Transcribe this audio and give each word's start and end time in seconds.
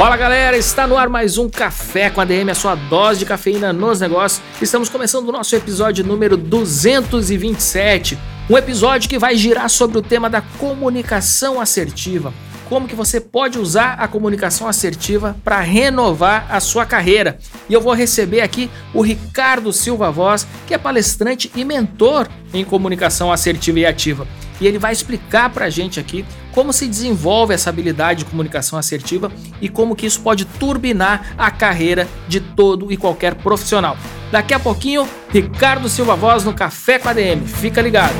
Fala 0.00 0.16
galera, 0.16 0.56
está 0.56 0.86
no 0.86 0.96
ar 0.96 1.10
mais 1.10 1.36
um 1.36 1.46
Café 1.46 2.08
com 2.08 2.22
a 2.22 2.24
DM, 2.24 2.50
a 2.50 2.54
sua 2.54 2.74
dose 2.74 3.18
de 3.18 3.26
cafeína 3.26 3.70
nos 3.70 4.00
negócios. 4.00 4.40
Estamos 4.58 4.88
começando 4.88 5.28
o 5.28 5.32
nosso 5.32 5.54
episódio 5.54 6.02
número 6.02 6.38
227, 6.38 8.18
um 8.48 8.56
episódio 8.56 9.10
que 9.10 9.18
vai 9.18 9.36
girar 9.36 9.68
sobre 9.68 9.98
o 9.98 10.02
tema 10.02 10.30
da 10.30 10.40
comunicação 10.40 11.60
assertiva. 11.60 12.32
Como 12.66 12.88
que 12.88 12.94
você 12.94 13.20
pode 13.20 13.58
usar 13.58 13.96
a 14.00 14.08
comunicação 14.08 14.66
assertiva 14.66 15.36
para 15.44 15.60
renovar 15.60 16.46
a 16.48 16.60
sua 16.60 16.86
carreira. 16.86 17.38
E 17.68 17.74
eu 17.74 17.80
vou 17.82 17.92
receber 17.92 18.40
aqui 18.40 18.70
o 18.94 19.02
Ricardo 19.02 19.70
Silva 19.70 20.10
Voz, 20.10 20.46
que 20.66 20.72
é 20.72 20.78
palestrante 20.78 21.52
e 21.54 21.62
mentor 21.62 22.26
em 22.54 22.64
comunicação 22.64 23.30
assertiva 23.30 23.80
e 23.80 23.84
ativa 23.84 24.26
e 24.60 24.66
ele 24.66 24.78
vai 24.78 24.92
explicar 24.92 25.50
para 25.50 25.66
a 25.66 25.70
gente 25.70 25.98
aqui 25.98 26.24
como 26.52 26.72
se 26.72 26.86
desenvolve 26.86 27.54
essa 27.54 27.70
habilidade 27.70 28.20
de 28.20 28.30
comunicação 28.30 28.78
assertiva 28.78 29.30
e 29.60 29.68
como 29.68 29.94
que 29.96 30.06
isso 30.06 30.20
pode 30.20 30.44
turbinar 30.44 31.34
a 31.38 31.50
carreira 31.50 32.08
de 32.28 32.40
todo 32.40 32.92
e 32.92 32.96
qualquer 32.96 33.34
profissional. 33.36 33.96
Daqui 34.30 34.54
a 34.54 34.60
pouquinho, 34.60 35.08
Ricardo 35.30 35.88
Silva 35.88 36.14
Voz 36.14 36.44
no 36.44 36.52
Café 36.52 36.98
com 36.98 37.08
a 37.08 37.12
DM. 37.12 37.46
Fica 37.46 37.80
ligado. 37.80 38.14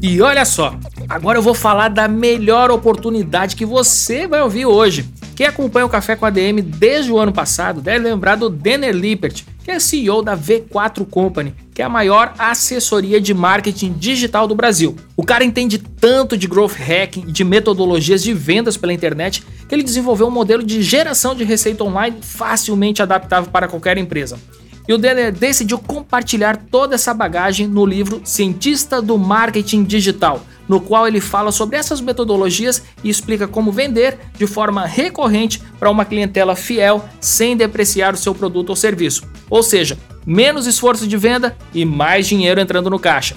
E 0.00 0.20
olha 0.20 0.44
só, 0.44 0.76
agora 1.12 1.38
eu 1.38 1.42
vou 1.42 1.52
falar 1.52 1.88
da 1.88 2.08
melhor 2.08 2.70
oportunidade 2.70 3.54
que 3.54 3.66
você 3.66 4.26
vai 4.26 4.40
ouvir 4.40 4.64
hoje. 4.64 5.04
Quem 5.36 5.46
acompanha 5.46 5.84
o 5.84 5.88
Café 5.88 6.16
com 6.16 6.24
a 6.24 6.30
DM 6.30 6.62
desde 6.62 7.12
o 7.12 7.18
ano 7.18 7.32
passado 7.32 7.82
deve 7.82 8.08
lembrar 8.08 8.36
do 8.36 8.48
Denner 8.48 8.94
Lippert, 8.94 9.44
que 9.62 9.70
é 9.70 9.78
CEO 9.78 10.22
da 10.22 10.34
V4 10.34 11.06
Company, 11.06 11.54
que 11.74 11.82
é 11.82 11.84
a 11.84 11.88
maior 11.88 12.32
assessoria 12.38 13.20
de 13.20 13.34
marketing 13.34 13.92
digital 13.92 14.46
do 14.46 14.54
Brasil. 14.54 14.96
O 15.14 15.22
cara 15.22 15.44
entende 15.44 15.76
tanto 15.76 16.34
de 16.34 16.46
growth 16.46 16.76
hacking 16.76 17.24
e 17.28 17.32
de 17.32 17.44
metodologias 17.44 18.22
de 18.22 18.32
vendas 18.32 18.78
pela 18.78 18.92
internet 18.92 19.44
que 19.68 19.74
ele 19.74 19.82
desenvolveu 19.82 20.28
um 20.28 20.30
modelo 20.30 20.62
de 20.62 20.80
geração 20.82 21.34
de 21.34 21.44
receita 21.44 21.84
online 21.84 22.16
facilmente 22.22 23.02
adaptável 23.02 23.50
para 23.50 23.68
qualquer 23.68 23.98
empresa. 23.98 24.38
E 24.88 24.92
o 24.92 24.98
Denner 24.98 25.30
decidiu 25.30 25.78
compartilhar 25.78 26.56
toda 26.56 26.96
essa 26.96 27.14
bagagem 27.14 27.68
no 27.68 27.86
livro 27.86 28.20
Cientista 28.24 29.00
do 29.00 29.16
Marketing 29.16 29.84
Digital, 29.84 30.44
no 30.72 30.80
qual 30.80 31.06
ele 31.06 31.20
fala 31.20 31.52
sobre 31.52 31.76
essas 31.76 32.00
metodologias 32.00 32.82
e 33.04 33.10
explica 33.10 33.46
como 33.46 33.70
vender 33.70 34.18
de 34.38 34.46
forma 34.46 34.86
recorrente 34.86 35.62
para 35.78 35.90
uma 35.90 36.02
clientela 36.02 36.56
fiel 36.56 37.04
sem 37.20 37.54
depreciar 37.54 38.14
o 38.14 38.16
seu 38.16 38.34
produto 38.34 38.70
ou 38.70 38.76
serviço. 38.76 39.22
Ou 39.50 39.62
seja, 39.62 39.98
menos 40.24 40.66
esforço 40.66 41.06
de 41.06 41.14
venda 41.14 41.54
e 41.74 41.84
mais 41.84 42.26
dinheiro 42.26 42.58
entrando 42.58 42.88
no 42.88 42.98
caixa. 42.98 43.36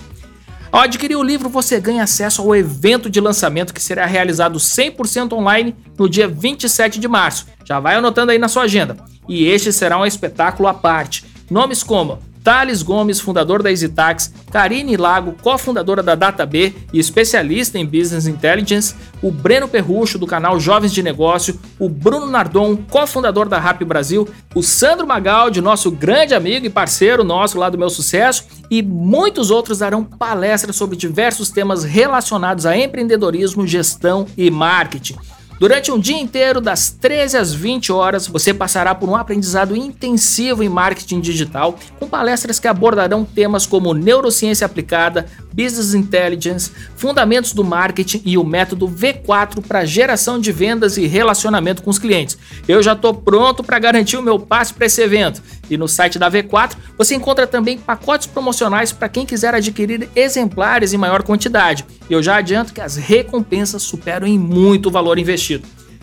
Ao 0.72 0.80
adquirir 0.80 1.18
o 1.18 1.24
livro, 1.24 1.50
você 1.50 1.78
ganha 1.78 2.04
acesso 2.04 2.42
ao 2.42 2.56
evento 2.56 3.10
de 3.10 3.20
lançamento 3.20 3.74
que 3.74 3.84
será 3.84 4.06
realizado 4.06 4.58
100% 4.58 5.34
online 5.34 5.76
no 6.00 6.08
dia 6.08 6.30
27 6.30 7.02
de 7.02 7.08
março. 7.10 7.48
Já 7.66 7.82
vai 7.82 7.96
anotando 7.96 8.32
aí 8.32 8.40
na 8.40 8.48
sua 8.48 8.64
agenda. 8.64 8.96
E 9.28 9.46
este 9.46 9.74
será 9.74 10.00
um 10.00 10.06
espetáculo 10.06 10.70
à 10.70 10.74
parte. 10.74 11.26
Nomes 11.52 11.84
como 11.84 12.18
Thales 12.46 12.84
Gomes, 12.84 13.20
fundador 13.20 13.64
da 13.64 13.72
EasyTax, 13.72 14.32
Karine 14.52 14.96
Lago, 14.96 15.36
cofundadora 15.42 16.04
da 16.04 16.14
DataB 16.14 16.76
e 16.94 17.00
especialista 17.00 17.80
em 17.80 17.86
Business 17.86 18.28
Intelligence, 18.28 18.94
o 19.20 19.32
Breno 19.32 19.68
Perrucho, 19.68 20.20
do 20.20 20.28
canal 20.28 20.60
Jovens 20.60 20.94
de 20.94 21.02
Negócio, 21.02 21.60
o 21.80 21.90
Bruno 21.90 22.28
Nardon, 22.28 22.78
cofundador 22.78 23.50
da 23.50 23.60
Rap 23.60 23.84
Brasil, 23.84 24.30
o 24.54 24.62
Sandro 24.62 25.08
Magaldi, 25.08 25.60
nosso 25.60 25.90
grande 25.90 26.36
amigo 26.36 26.68
e 26.68 26.70
parceiro 26.70 27.24
nosso 27.24 27.58
lá 27.58 27.68
do 27.68 27.80
Meu 27.80 27.90
Sucesso, 27.90 28.46
e 28.70 28.84
muitos 28.84 29.50
outros 29.50 29.80
darão 29.80 30.04
palestras 30.04 30.76
sobre 30.76 30.96
diversos 30.96 31.50
temas 31.50 31.84
relacionados 31.84 32.68
a 32.68 32.78
empreendedorismo, 32.78 33.66
gestão 33.66 34.28
e 34.38 34.52
marketing. 34.52 35.16
Durante 35.58 35.90
um 35.90 35.98
dia 35.98 36.20
inteiro, 36.20 36.60
das 36.60 36.90
13 36.90 37.38
às 37.38 37.54
20 37.54 37.90
horas, 37.90 38.28
você 38.28 38.54
passará 38.54 38.94
por 38.94 39.08
um 39.08 39.16
aprendizado 39.16 39.74
intensivo 39.74 40.62
em 40.62 40.68
marketing 40.68 41.22
digital, 41.22 41.80
com 41.98 42.10
palestras 42.10 42.60
que 42.60 42.68
abordarão 42.68 43.24
temas 43.24 43.66
como 43.66 43.94
neurociência 43.94 44.66
aplicada, 44.66 45.26
business 45.54 45.94
intelligence, 45.94 46.70
fundamentos 46.98 47.54
do 47.54 47.64
marketing 47.64 48.22
e 48.26 48.38
o 48.38 48.44
método 48.44 48.90
V4 48.90 49.66
para 49.66 49.86
geração 49.86 50.38
de 50.38 50.52
vendas 50.52 50.98
e 50.98 51.08
relacionamento 51.08 51.82
com 51.82 51.90
os 51.90 52.00
clientes. 52.00 52.38
Eu 52.68 52.84
já 52.84 52.92
estou 52.92 53.14
pronto 53.14 53.64
para 53.64 53.80
garantir 53.80 54.18
o 54.18 54.22
meu 54.22 54.38
passe 54.38 54.74
para 54.74 54.88
esse 54.88 55.02
evento. 55.02 55.42
E 55.70 55.78
no 55.78 55.88
site 55.88 56.20
da 56.20 56.30
V4 56.30 56.76
você 56.98 57.16
encontra 57.16 57.48
também 57.48 57.78
pacotes 57.78 58.28
promocionais 58.28 58.92
para 58.92 59.08
quem 59.08 59.26
quiser 59.26 59.56
adquirir 59.56 60.10
exemplares 60.16 60.94
em 60.94 60.98
maior 60.98 61.24
quantidade. 61.24 61.86
Eu 62.10 62.22
já 62.22 62.36
adianto 62.36 62.74
que 62.74 62.82
as 62.82 62.98
recompensas 62.98 63.82
superam 63.82 64.28
em 64.28 64.38
muito 64.38 64.90
o 64.90 64.92
valor 64.92 65.18
investido. 65.18 65.45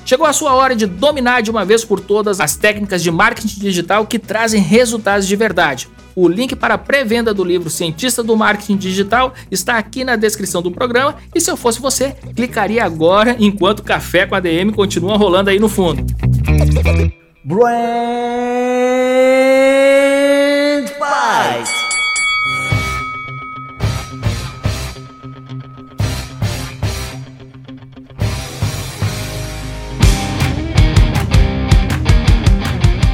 Chegou 0.04 0.26
a 0.26 0.32
sua 0.32 0.54
hora 0.54 0.74
de 0.74 0.86
dominar 0.86 1.42
de 1.42 1.50
uma 1.50 1.64
vez 1.64 1.84
por 1.84 2.00
todas 2.00 2.40
as 2.40 2.56
técnicas 2.56 3.02
de 3.02 3.10
marketing 3.10 3.60
digital 3.60 4.06
que 4.06 4.18
trazem 4.18 4.60
resultados 4.60 5.26
de 5.26 5.36
verdade. 5.36 5.88
O 6.14 6.28
link 6.28 6.54
para 6.54 6.74
a 6.74 6.78
pré-venda 6.78 7.32
do 7.32 7.42
livro 7.42 7.70
Cientista 7.70 8.22
do 8.22 8.36
Marketing 8.36 8.76
Digital 8.76 9.32
está 9.50 9.78
aqui 9.78 10.04
na 10.04 10.14
descrição 10.16 10.60
do 10.60 10.70
programa 10.70 11.16
e 11.34 11.40
se 11.40 11.50
eu 11.50 11.56
fosse 11.56 11.80
você, 11.80 12.14
clicaria 12.36 12.84
agora 12.84 13.34
enquanto 13.38 13.78
o 13.78 13.84
Café 13.84 14.26
com 14.26 14.34
a 14.34 14.40
DM 14.40 14.72
continua 14.72 15.16
rolando 15.16 15.48
aí 15.50 15.58
no 15.58 15.68
fundo. 15.70 16.04
Brand 17.44 17.68
Fight! 20.88 21.81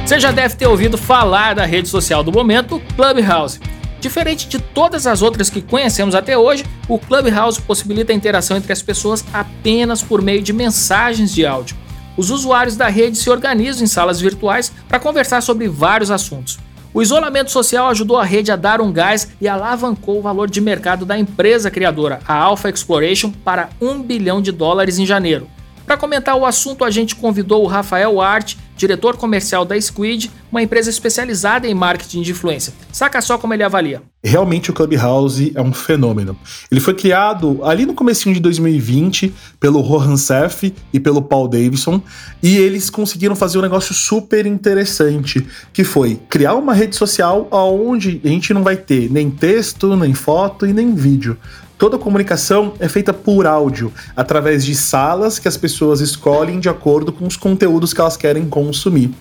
Você 0.09 0.19
já 0.19 0.31
deve 0.31 0.55
ter 0.55 0.65
ouvido 0.65 0.97
falar 0.97 1.53
da 1.53 1.67
rede 1.67 1.87
social 1.87 2.23
do 2.23 2.31
momento, 2.31 2.81
Clubhouse. 2.95 3.59
Diferente 4.01 4.49
de 4.49 4.57
todas 4.57 5.05
as 5.05 5.21
outras 5.21 5.51
que 5.51 5.61
conhecemos 5.61 6.15
até 6.15 6.35
hoje, 6.35 6.65
o 6.87 6.97
Clubhouse 6.97 7.61
possibilita 7.61 8.11
a 8.11 8.15
interação 8.15 8.57
entre 8.57 8.73
as 8.73 8.81
pessoas 8.81 9.23
apenas 9.31 10.01
por 10.01 10.19
meio 10.19 10.41
de 10.41 10.51
mensagens 10.51 11.31
de 11.31 11.45
áudio. 11.45 11.77
Os 12.17 12.31
usuários 12.31 12.75
da 12.75 12.87
rede 12.87 13.19
se 13.19 13.29
organizam 13.29 13.83
em 13.83 13.85
salas 13.85 14.19
virtuais 14.19 14.73
para 14.87 14.99
conversar 14.99 15.41
sobre 15.41 15.67
vários 15.67 16.09
assuntos. 16.09 16.57
O 16.91 17.03
isolamento 17.03 17.51
social 17.51 17.87
ajudou 17.89 18.17
a 18.17 18.25
rede 18.25 18.51
a 18.51 18.55
dar 18.55 18.81
um 18.81 18.91
gás 18.91 19.27
e 19.39 19.47
alavancou 19.47 20.17
o 20.17 20.23
valor 20.23 20.49
de 20.49 20.59
mercado 20.59 21.05
da 21.05 21.19
empresa 21.19 21.69
criadora, 21.69 22.19
a 22.27 22.33
Alpha 22.33 22.67
Exploration, 22.67 23.31
para 23.45 23.69
1 23.79 24.01
bilhão 24.01 24.41
de 24.41 24.51
dólares 24.51 24.97
em 24.97 25.05
janeiro. 25.05 25.47
Para 25.89 25.97
comentar 25.97 26.35
o 26.35 26.45
assunto, 26.45 26.85
a 26.85 26.91
gente 26.91 27.15
convidou 27.15 27.63
o 27.63 27.67
Rafael 27.67 28.21
Art, 28.21 28.53
diretor 28.77 29.17
comercial 29.17 29.65
da 29.65 29.75
Squid, 29.81 30.29
uma 30.51 30.61
empresa 30.61 30.87
especializada 30.87 31.67
em 31.67 31.73
marketing 31.73 32.21
de 32.21 32.29
influência. 32.29 32.71
Saca 32.91 33.19
só 33.23 33.39
como 33.39 33.55
ele 33.55 33.63
avalia. 33.63 34.03
Realmente 34.23 34.69
o 34.69 34.73
Clubhouse 34.73 35.51
é 35.55 35.61
um 35.63 35.73
fenômeno. 35.73 36.37
Ele 36.71 36.79
foi 36.79 36.93
criado 36.93 37.65
ali 37.65 37.87
no 37.87 37.95
comecinho 37.95 38.35
de 38.35 38.39
2020 38.39 39.33
pelo 39.59 39.81
Rohan 39.81 40.15
Seth 40.15 40.75
e 40.93 40.99
pelo 40.99 41.23
Paul 41.23 41.47
Davidson, 41.47 41.99
e 42.43 42.55
eles 42.57 42.91
conseguiram 42.91 43.35
fazer 43.35 43.57
um 43.57 43.61
negócio 43.63 43.95
super 43.95 44.45
interessante, 44.45 45.43
que 45.73 45.83
foi 45.83 46.19
criar 46.29 46.53
uma 46.53 46.75
rede 46.75 46.95
social 46.95 47.47
onde 47.51 48.21
a 48.23 48.27
gente 48.27 48.53
não 48.53 48.61
vai 48.61 48.77
ter 48.77 49.11
nem 49.11 49.31
texto, 49.31 49.95
nem 49.95 50.13
foto 50.13 50.67
e 50.67 50.71
nem 50.71 50.93
vídeo. 50.93 51.35
Toda 51.79 51.95
a 51.95 51.99
comunicação 51.99 52.73
é 52.77 52.89
feita 52.89 53.13
por 53.13 53.47
áudio, 53.47 53.93
através 54.13 54.65
de 54.65 54.75
salas 54.75 55.39
que 55.39 55.47
as 55.47 55.55
pessoas 55.55 56.01
escolhem 56.01 56.59
de 56.59 56.67
acordo 56.67 57.13
com 57.13 57.25
os 57.25 57.37
conteúdos 57.37 57.93
que 57.93 58.01
elas 58.01 58.17
querem 58.17 58.49
consumir. 58.49 59.13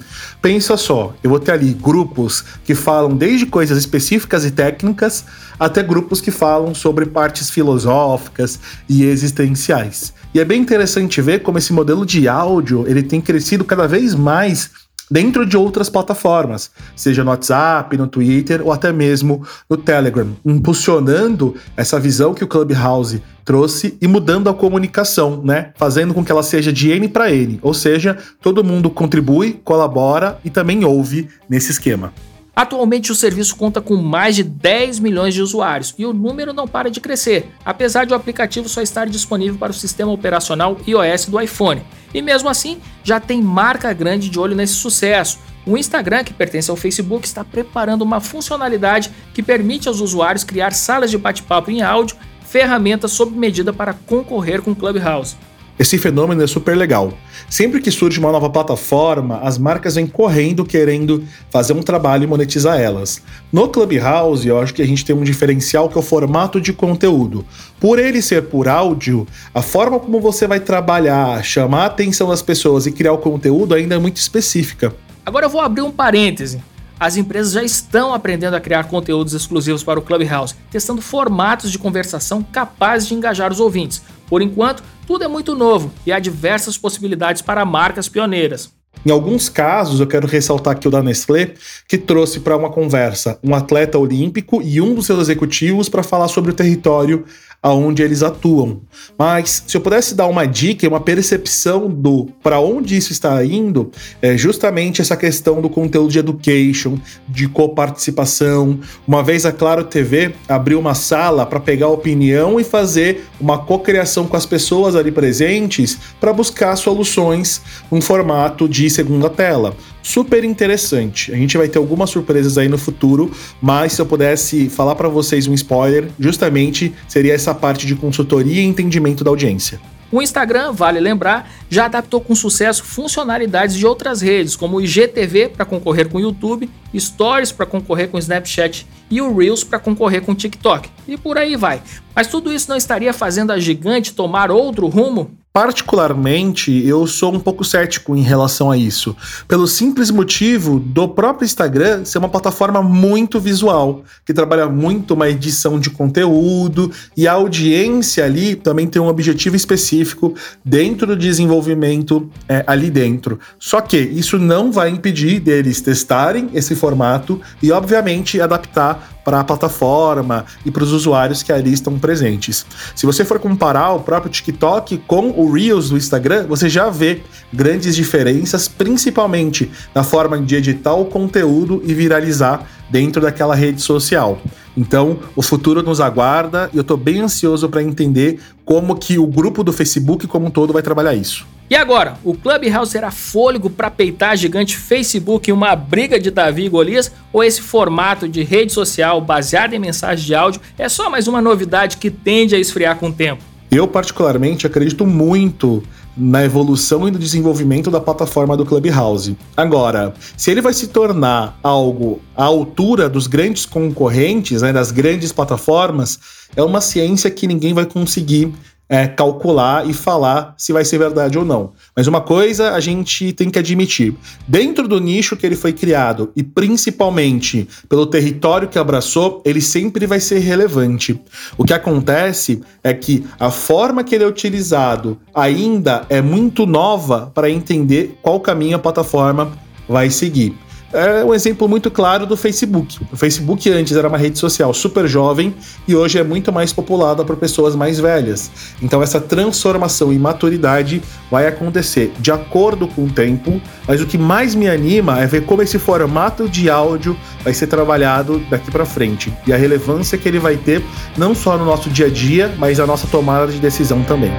Pensa 0.43 0.76
só, 0.76 1.14
eu 1.22 1.31
vou 1.31 1.38
ter 1.38 1.52
ali 1.52 1.72
grupos 1.72 2.44
que 2.64 2.75
falam 2.75 3.16
desde 3.16 3.46
coisas 3.46 3.78
específicas 3.78 4.44
e 4.44 4.50
técnicas 4.50 5.25
até 5.56 5.84
grupos 5.84 6.20
que 6.20 6.32
falam 6.32 6.75
sobre 6.75 7.06
partes 7.06 7.49
filosóficas 7.49 8.58
e 8.88 9.05
existenciais. 9.05 10.12
E 10.34 10.40
é 10.40 10.44
bem 10.44 10.60
interessante 10.60 11.22
ver 11.22 11.44
como 11.44 11.58
esse 11.58 11.72
modelo 11.72 12.05
de 12.05 12.26
áudio 12.26 12.84
ele 12.88 13.05
tem 13.05 13.20
crescido 13.20 13.64
cada 13.64 13.87
vez 13.87 14.16
mais 14.16 14.88
dentro 15.10 15.46
de 15.46 15.56
outras 15.56 15.88
plataformas, 15.88 16.70
seja 16.94 17.25
no 17.25 17.31
WhatsApp, 17.31 17.96
no 17.96 18.06
Twitter 18.06 18.60
ou 18.64 18.72
até 18.72 18.93
mesmo 18.93 19.46
no 19.69 19.76
Telegram, 19.76 20.28
impulsionando 20.44 21.55
essa 21.76 21.99
visão 21.99 22.34
que 22.34 22.44
o 22.44 22.49
Clubhouse 22.49 23.22
trouxe 23.44 23.96
e 24.00 24.06
mudando 24.06 24.50
a 24.50 24.55
comunicação, 24.55 25.40
né? 25.43 25.72
Fazendo 25.76 26.12
com 26.12 26.25
que 26.25 26.31
ela 26.31 26.43
seja 26.43 26.72
de 26.72 26.90
N 26.90 27.08
para 27.08 27.32
N, 27.32 27.58
ou 27.62 27.72
seja, 27.72 28.19
todo 28.43 28.62
mundo 28.62 28.90
contribui, 28.90 29.60
colabora 29.64 30.38
e 30.44 30.50
também 30.50 30.84
ouve 30.84 31.28
nesse 31.49 31.70
esquema. 31.70 32.12
Atualmente 32.58 33.12
o 33.12 33.14
serviço 33.14 33.55
conta 33.55 33.81
com 33.81 33.94
mais 33.94 34.34
de 34.34 34.43
10 34.43 34.99
milhões 34.99 35.32
de 35.32 35.40
usuários 35.40 35.94
e 35.96 36.05
o 36.05 36.12
número 36.12 36.52
não 36.52 36.66
para 36.66 36.90
de 36.90 37.00
crescer, 37.00 37.52
apesar 37.64 38.05
de 38.05 38.12
o 38.12 38.16
aplicativo 38.16 38.69
só 38.69 38.82
estar 38.82 39.06
disponível 39.06 39.56
para 39.56 39.70
o 39.70 39.75
sistema 39.75 40.10
operacional 40.10 40.76
iOS 40.84 41.26
do 41.26 41.40
iPhone. 41.40 41.82
E 42.12 42.22
mesmo 42.22 42.49
assim, 42.49 42.81
já 43.05 43.20
tem 43.20 43.43
marca 43.43 43.93
grande 43.93 44.28
de 44.28 44.38
olho 44.38 44.56
nesse 44.56 44.75
sucesso. 44.75 45.38
O 45.66 45.76
Instagram, 45.76 46.25
que 46.25 46.32
pertence 46.32 46.70
ao 46.70 46.76
Facebook, 46.76 47.26
está 47.26 47.44
preparando 47.44 48.02
uma 48.02 48.20
funcionalidade 48.20 49.10
que 49.34 49.43
permite 49.43 49.88
aos 49.88 50.00
usuários 50.00 50.44
criar 50.44 50.72
salas 50.72 51.10
de 51.10 51.19
bate-papo 51.19 51.70
em 51.70 51.82
áudio, 51.82 52.16
ferramentas 52.46 53.12
sob 53.12 53.37
medida 53.37 53.72
para 53.72 53.93
concorrer 53.93 54.62
com 54.62 54.70
o 54.70 54.76
Clubhouse. 54.76 55.37
Esse 55.79 55.97
fenômeno 55.97 56.43
é 56.43 56.47
super 56.47 56.77
legal. 56.77 57.13
Sempre 57.49 57.81
que 57.81 57.91
surge 57.91 58.19
uma 58.19 58.33
nova 58.33 58.51
plataforma, 58.51 59.39
as 59.39 59.57
marcas 59.59 59.95
vêm 59.95 60.09
correndo 60.09 60.65
querendo 60.65 61.23
fazer 61.51 61.73
um 61.73 61.83
trabalho 61.83 62.25
e 62.25 62.27
monetizar 62.27 62.81
elas. 62.81 63.23
No 63.53 63.69
Clubhouse, 63.69 64.47
eu 64.47 64.59
acho 64.59 64.75
que 64.75 64.83
a 64.83 64.87
gente 64.87 65.05
tem 65.05 65.15
um 65.15 65.23
diferencial 65.23 65.89
que 65.89 65.97
é 65.97 66.01
o 66.01 66.03
formato 66.03 66.61
de 66.61 66.73
conteúdo. 66.73 67.47
Por 67.79 68.01
ele 68.01 68.21
ser 68.21 68.45
por 68.45 68.67
áudio, 68.67 69.25
a 69.55 69.63
forma 69.63 70.01
como 70.01 70.21
você 70.21 70.49
vai 70.49 70.59
trabalhar, 70.59 71.45
chamar 71.45 71.83
a 71.83 71.87
atenção 71.87 72.29
das 72.29 72.43
pessoas 72.43 72.87
e 72.87 72.93
criar 72.93 73.13
o 73.13 73.19
conteúdo 73.19 73.73
ainda 73.73 73.95
é 73.95 73.99
muito 73.99 74.17
específica. 74.17 74.93
Agora 75.25 75.47
eu 75.47 75.51
vou 75.51 75.61
abrir 75.61 75.83
um 75.83 75.93
parêntese. 75.93 76.61
As 76.99 77.17
empresas 77.17 77.53
já 77.53 77.63
estão 77.63 78.13
aprendendo 78.13 78.55
a 78.55 78.61
criar 78.61 78.85
conteúdos 78.89 79.33
exclusivos 79.33 79.85
para 79.85 80.01
o 80.01 80.03
Clubhouse, 80.03 80.57
testando 80.69 81.01
formatos 81.01 81.71
de 81.71 81.79
conversação 81.79 82.43
capazes 82.43 83.07
de 83.07 83.15
engajar 83.15 83.53
os 83.53 83.61
ouvintes. 83.61 84.03
Por 84.27 84.43
enquanto, 84.43 84.83
tudo 85.08 85.25
é 85.25 85.28
muito 85.28 85.56
novo 85.56 85.90
e 86.05 86.12
há 86.12 86.19
diversas 86.19 86.76
possibilidades 86.76 87.40
para 87.40 87.64
marcas 87.64 88.10
pioneiras. 88.10 88.70
Em 89.06 89.10
alguns 89.10 89.49
casos, 89.49 90.00
eu 90.00 90.06
quero 90.06 90.26
ressaltar 90.26 90.75
aqui 90.75 90.87
o 90.87 90.90
da 90.90 91.02
Nestlé, 91.02 91.55
que 91.88 91.96
trouxe 91.96 92.40
para 92.40 92.55
uma 92.55 92.69
conversa 92.69 93.38
um 93.43 93.55
atleta 93.55 93.96
olímpico 93.96 94.60
e 94.60 94.82
um 94.82 94.94
dos 94.94 95.06
seus 95.06 95.20
executivos 95.20 95.88
para 95.88 96.02
falar 96.02 96.28
sobre 96.28 96.50
o 96.50 96.55
território 96.55 97.25
aonde 97.62 98.02
eles 98.02 98.22
atuam. 98.22 98.81
Mas 99.19 99.64
se 99.66 99.76
eu 99.76 99.81
pudesse 99.81 100.14
dar 100.14 100.26
uma 100.26 100.46
dica, 100.46 100.88
uma 100.88 101.00
percepção 101.00 101.88
do 101.88 102.28
para 102.43 102.60
onde 102.60 102.96
isso 102.96 103.12
está 103.12 103.44
indo, 103.44 103.90
é 104.22 104.37
justamente 104.37 105.00
essa 105.00 105.16
questão 105.16 105.60
do 105.60 105.69
conteúdo 105.69 106.10
de 106.10 106.19
education, 106.19 106.99
de 107.28 107.49
coparticipação. 107.49 108.78
Uma 109.06 109.22
vez 109.22 109.44
a 109.44 109.52
Claro 109.52 109.84
TV 109.84 110.32
abriu 110.49 110.78
uma 110.78 110.94
sala 110.94 111.44
para 111.44 111.60
pegar 111.60 111.88
opinião 111.88 112.60
e 112.60 112.64
fazer 112.64 113.25
uma 113.40 113.58
cocriação 113.58 114.26
com 114.26 114.37
as 114.37 114.46
pessoas 114.46 114.94
ali 114.94 115.10
presentes 115.10 115.99
para 116.20 116.32
buscar 116.32 116.76
soluções 116.76 117.60
num 117.90 118.00
formato 118.00 118.69
de 118.69 118.88
segunda 118.88 119.28
tela 119.28 119.76
super 120.08 120.43
interessante. 120.43 121.31
A 121.32 121.37
gente 121.37 121.58
vai 121.58 121.69
ter 121.69 121.76
algumas 121.78 122.08
surpresas 122.08 122.56
aí 122.56 122.66
no 122.66 122.78
futuro, 122.78 123.31
mas 123.60 123.93
se 123.93 124.00
eu 124.00 124.06
pudesse 124.06 124.70
falar 124.70 124.94
para 124.94 125.08
vocês 125.08 125.46
um 125.46 125.52
spoiler, 125.52 126.08
justamente 126.19 126.94
seria 127.06 127.34
essa 127.34 127.55
parte 127.55 127.87
de 127.87 127.94
consultoria 127.94 128.62
e 128.62 128.64
entendimento 128.64 129.22
da 129.22 129.28
audiência. 129.31 129.78
O 130.10 130.22
Instagram, 130.22 130.72
vale 130.72 130.99
lembrar, 130.99 131.50
já 131.69 131.84
adaptou 131.84 132.22
com 132.22 132.34
sucesso 132.34 132.82
funcionalidades 132.82 133.76
de 133.76 133.87
outras 133.87 134.22
redes, 134.22 134.56
como 134.56 134.78
o 134.78 134.81
IGTV 134.81 135.50
para 135.50 135.66
concorrer 135.66 136.08
com 136.08 136.16
o 136.16 136.20
YouTube, 136.20 136.70
Stories 136.96 137.52
para 137.52 137.66
concorrer 137.66 138.08
com 138.08 138.16
o 138.16 138.20
Snapchat 138.20 138.87
e 139.10 139.20
o 139.20 139.37
Reels 139.37 139.62
para 139.62 139.78
concorrer 139.78 140.22
com 140.22 140.32
o 140.32 140.34
TikTok. 140.34 140.88
E 141.06 141.19
por 141.19 141.37
aí 141.37 141.55
vai. 141.55 141.82
Mas 142.16 142.28
tudo 142.28 142.50
isso 142.50 142.70
não 142.70 142.78
estaria 142.78 143.12
fazendo 143.12 143.50
a 143.50 143.58
gigante 143.58 144.14
tomar 144.14 144.50
outro 144.50 144.87
rumo? 144.87 145.37
Particularmente, 145.58 146.87
eu 146.87 147.05
sou 147.05 147.34
um 147.34 147.40
pouco 147.40 147.64
cético 147.64 148.14
em 148.14 148.22
relação 148.22 148.70
a 148.70 148.76
isso, 148.76 149.16
pelo 149.49 149.66
simples 149.66 150.08
motivo 150.08 150.78
do 150.78 151.08
próprio 151.08 151.44
Instagram 151.44 152.05
ser 152.05 152.19
uma 152.19 152.28
plataforma 152.28 152.81
muito 152.81 153.40
visual, 153.40 154.05
que 154.25 154.32
trabalha 154.32 154.69
muito 154.69 155.14
uma 155.14 155.28
edição 155.28 155.81
de 155.81 155.90
conteúdo 155.90 156.93
e 157.16 157.26
a 157.26 157.32
audiência 157.32 158.25
ali 158.25 158.55
também 158.55 158.87
tem 158.87 159.02
um 159.02 159.08
objetivo 159.08 159.56
específico 159.56 160.32
dentro 160.64 161.08
do 161.08 161.16
desenvolvimento 161.16 162.31
é, 162.49 162.62
ali 162.64 162.88
dentro. 162.88 163.40
Só 163.58 163.81
que 163.81 163.96
isso 163.99 164.38
não 164.38 164.70
vai 164.70 164.90
impedir 164.90 165.40
deles 165.40 165.81
testarem 165.81 166.50
esse 166.55 166.76
formato 166.76 167.40
e, 167.60 167.72
obviamente, 167.72 168.40
adaptar 168.40 169.18
para 169.29 169.41
a 169.41 169.45
plataforma 169.45 170.47
e 170.65 170.71
para 170.71 170.83
os 170.83 170.91
usuários 170.91 171.43
que 171.43 171.53
ali 171.53 171.71
estão 171.71 171.99
presentes. 171.99 172.65
Se 172.97 173.05
você 173.05 173.27
for 173.27 173.39
comparar 173.39 173.93
o 173.93 174.01
próprio 174.01 174.33
TikTok 174.33 175.03
com 175.07 175.29
o 175.37 175.53
Reels 175.53 175.91
do 175.91 175.99
Instagram, 175.99 176.47
você 176.47 176.67
já 176.67 176.89
vê 176.89 177.21
grandes 177.53 177.95
diferenças, 177.95 178.69
principalmente 178.69 179.71
na 179.95 180.03
forma 180.03 180.41
de 180.41 180.57
editar 180.57 180.95
o 180.95 181.05
conteúdo 181.05 181.83
e 181.85 181.93
viralizar 181.93 182.67
dentro 182.89 183.21
daquela 183.21 183.55
rede 183.55 183.83
social. 183.83 184.39
Então, 184.75 185.19
o 185.37 185.43
futuro 185.43 185.83
nos 185.83 186.01
aguarda 186.01 186.71
e 186.73 186.79
eu 186.79 186.81
estou 186.81 186.97
bem 186.97 187.21
ansioso 187.21 187.69
para 187.69 187.83
entender 187.83 188.41
como 188.65 188.97
que 188.97 189.19
o 189.19 189.27
grupo 189.27 189.63
do 189.63 189.75
Facebook 189.75 190.27
como 190.27 190.47
um 190.47 190.51
todo 190.51 190.73
vai 190.73 190.81
trabalhar 190.81 191.13
isso. 191.13 191.47
E 191.70 191.76
agora, 191.76 192.17
o 192.25 192.32
Clubhouse 192.32 192.93
será 192.93 193.11
fôlego 193.11 193.69
para 193.69 193.91
peitar 193.91 194.35
gigante 194.38 194.75
Facebook 194.75 195.50
em 195.50 195.53
uma 195.53 195.76
briga 195.76 196.19
de 196.19 196.31
Davi 196.31 196.65
e 196.65 196.69
Golias? 196.70 197.12
Ou 197.31 197.44
esse 197.44 197.61
formato 197.61 198.26
de 198.26 198.43
rede 198.43 198.73
social 198.73 199.20
baseado 199.20 199.75
em 199.75 199.79
mensagens 199.79 200.26
de 200.26 200.35
áudio 200.35 200.62
é 200.79 200.88
só 200.88 201.11
mais 201.11 201.29
uma 201.29 201.43
novidade 201.43 201.99
que 201.99 202.11
tende 202.11 202.55
a 202.55 202.59
esfriar 202.59 202.97
com 202.97 203.09
o 203.09 203.12
tempo? 203.12 203.43
Eu, 203.70 203.87
particularmente, 203.87 204.67
acredito 204.67 205.06
muito 205.06 205.82
na 206.17 206.43
evolução 206.43 207.06
e 207.06 207.11
no 207.11 207.19
desenvolvimento 207.19 207.91
da 207.91 208.00
plataforma 208.00 208.56
do 208.56 208.65
Clubhouse. 208.65 209.37
Agora, 209.55 210.15
se 210.37 210.50
ele 210.50 210.62
vai 210.62 210.73
se 210.73 210.88
tornar 210.88 211.59
algo 211.62 212.20
à 212.35 212.44
altura 212.44 213.11
dos 213.11 213.26
grandes 213.26 213.67
concorrentes, 213.67 214.62
né, 214.62 214.73
das 214.73 214.91
grandes 214.91 215.32
plataformas, 215.32 216.19
é 216.56 216.62
uma 216.62 216.81
ciência 216.81 217.31
que 217.31 217.47
ninguém 217.47 217.75
vai 217.75 217.85
conseguir 217.85 218.53
é, 218.88 219.06
calcular 219.06 219.88
e 219.88 219.93
falar 219.93 220.55
se 220.56 220.73
vai 220.73 220.85
ser 220.85 220.99
verdade 220.99 221.38
ou 221.38 221.44
não. 221.44 221.73
Mas 221.94 222.06
uma 222.06 222.20
coisa 222.20 222.73
a 222.73 222.81
gente 222.81 223.32
tem 223.32 223.50
que 223.50 223.58
admitir: 223.58 224.14
dentro 224.46 224.88
do 224.88 224.99
nicho 225.00 225.37
que 225.37 225.44
ele 225.44 225.56
foi 225.56 225.73
criado 225.73 226.32
e 226.35 226.43
principalmente 226.43 227.69
pelo 227.88 228.06
território 228.06 228.69
que 228.69 228.79
abraçou, 228.79 229.43
ele 229.44 229.61
sempre 229.61 230.06
vai 230.06 230.20
ser 230.20 230.38
relevante. 230.38 231.20
O 231.56 231.64
que 231.64 231.75
acontece 231.75 232.62
é 232.82 232.94
que 232.94 233.27
a 233.39 233.51
forma 233.51 234.03
que 234.03 234.15
ele 234.15 234.24
é 234.24 234.27
utilizado 234.27 235.19
ainda 235.34 236.06
é 236.08 236.22
muito 236.22 236.65
nova 236.67 237.31
para 237.34 237.51
entender 237.51 238.19
qual 238.22 238.41
caminho 238.41 238.77
a 238.77 238.79
plataforma 238.79 239.53
vai 239.89 240.10
seguir 240.10 240.56
é 240.93 241.25
um 241.25 241.35
exemplo 241.35 241.69
muito 241.69 241.91
claro 241.91 242.27
do 242.27 242.37
Facebook. 242.37 242.99
O 243.13 243.17
Facebook 243.17 243.71
antes 243.71 243.97
era 243.97 244.09
uma 244.09 244.17
rede 244.17 244.39
social 244.39 244.73
super 244.73 245.07
jovem 245.07 245.55
e 245.87 245.95
hoje 245.95 246.19
é 246.19 246.25
muito 246.25 246.53
mais 246.53 246.73
populada 246.73 247.25
por 247.25 247.37
pessoas 247.37 247.77
mais 247.77 248.01
velhas. 248.01 248.51
Então 248.83 249.03
essa 249.03 249.21
transformação 249.21 250.13
e 250.13 250.19
maturidade 250.19 251.03
vai 251.31 251.47
acontecer 251.47 252.13
de 252.19 252.33
acordo 252.33 252.89
com 252.89 253.05
o 253.05 253.11
tempo, 253.11 253.61
mas 253.87 254.01
o 254.01 254.07
que 254.07 254.17
mais 254.17 254.55
me 254.55 254.69
anima 254.69 255.21
é 255.21 255.27
ver 255.27 255.45
como 255.45 255.63
esse 255.63 255.79
formato 255.79 256.49
de 256.49 256.71
áudio 256.71 257.17
vai 257.45 257.53
ser 257.53 257.67
trabalhado 257.67 258.39
daqui 258.51 258.71
para 258.71 258.87
frente 258.87 259.33
e 259.47 259.53
a 259.53 259.57
relevância 259.57 260.17
que 260.17 260.29
ele 260.29 260.39
vai 260.39 260.57
ter 260.57 260.83
não 261.17 261.35
só 261.35 261.59
no 261.59 261.65
nosso 261.65 261.91
dia 261.91 262.07
a 262.07 262.11
dia, 262.11 262.55
mas 262.59 262.79
na 262.79 262.87
nossa 262.87 263.07
tomada 263.07 263.53
de 263.53 263.59
decisão 263.59 264.03
também. 264.05 264.33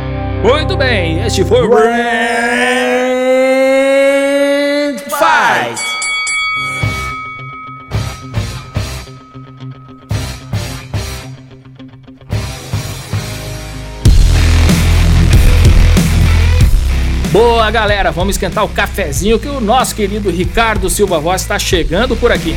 Muito 0.43 0.75
bem, 0.77 1.23
este 1.25 1.43
foi 1.43 1.65
o 1.65 1.69
Brand 1.69 1.89
Fight! 5.09 5.88
Boa, 17.41 17.71
galera, 17.71 18.11
vamos 18.11 18.35
esquentar 18.35 18.65
o 18.65 18.67
cafezinho 18.67 19.39
que 19.39 19.47
o 19.47 19.61
nosso 19.61 19.95
querido 19.95 20.29
Ricardo 20.29 20.89
Silva 20.89 21.21
Voz 21.21 21.41
está 21.41 21.57
chegando 21.57 22.13
por 22.17 22.33
aqui. 22.33 22.53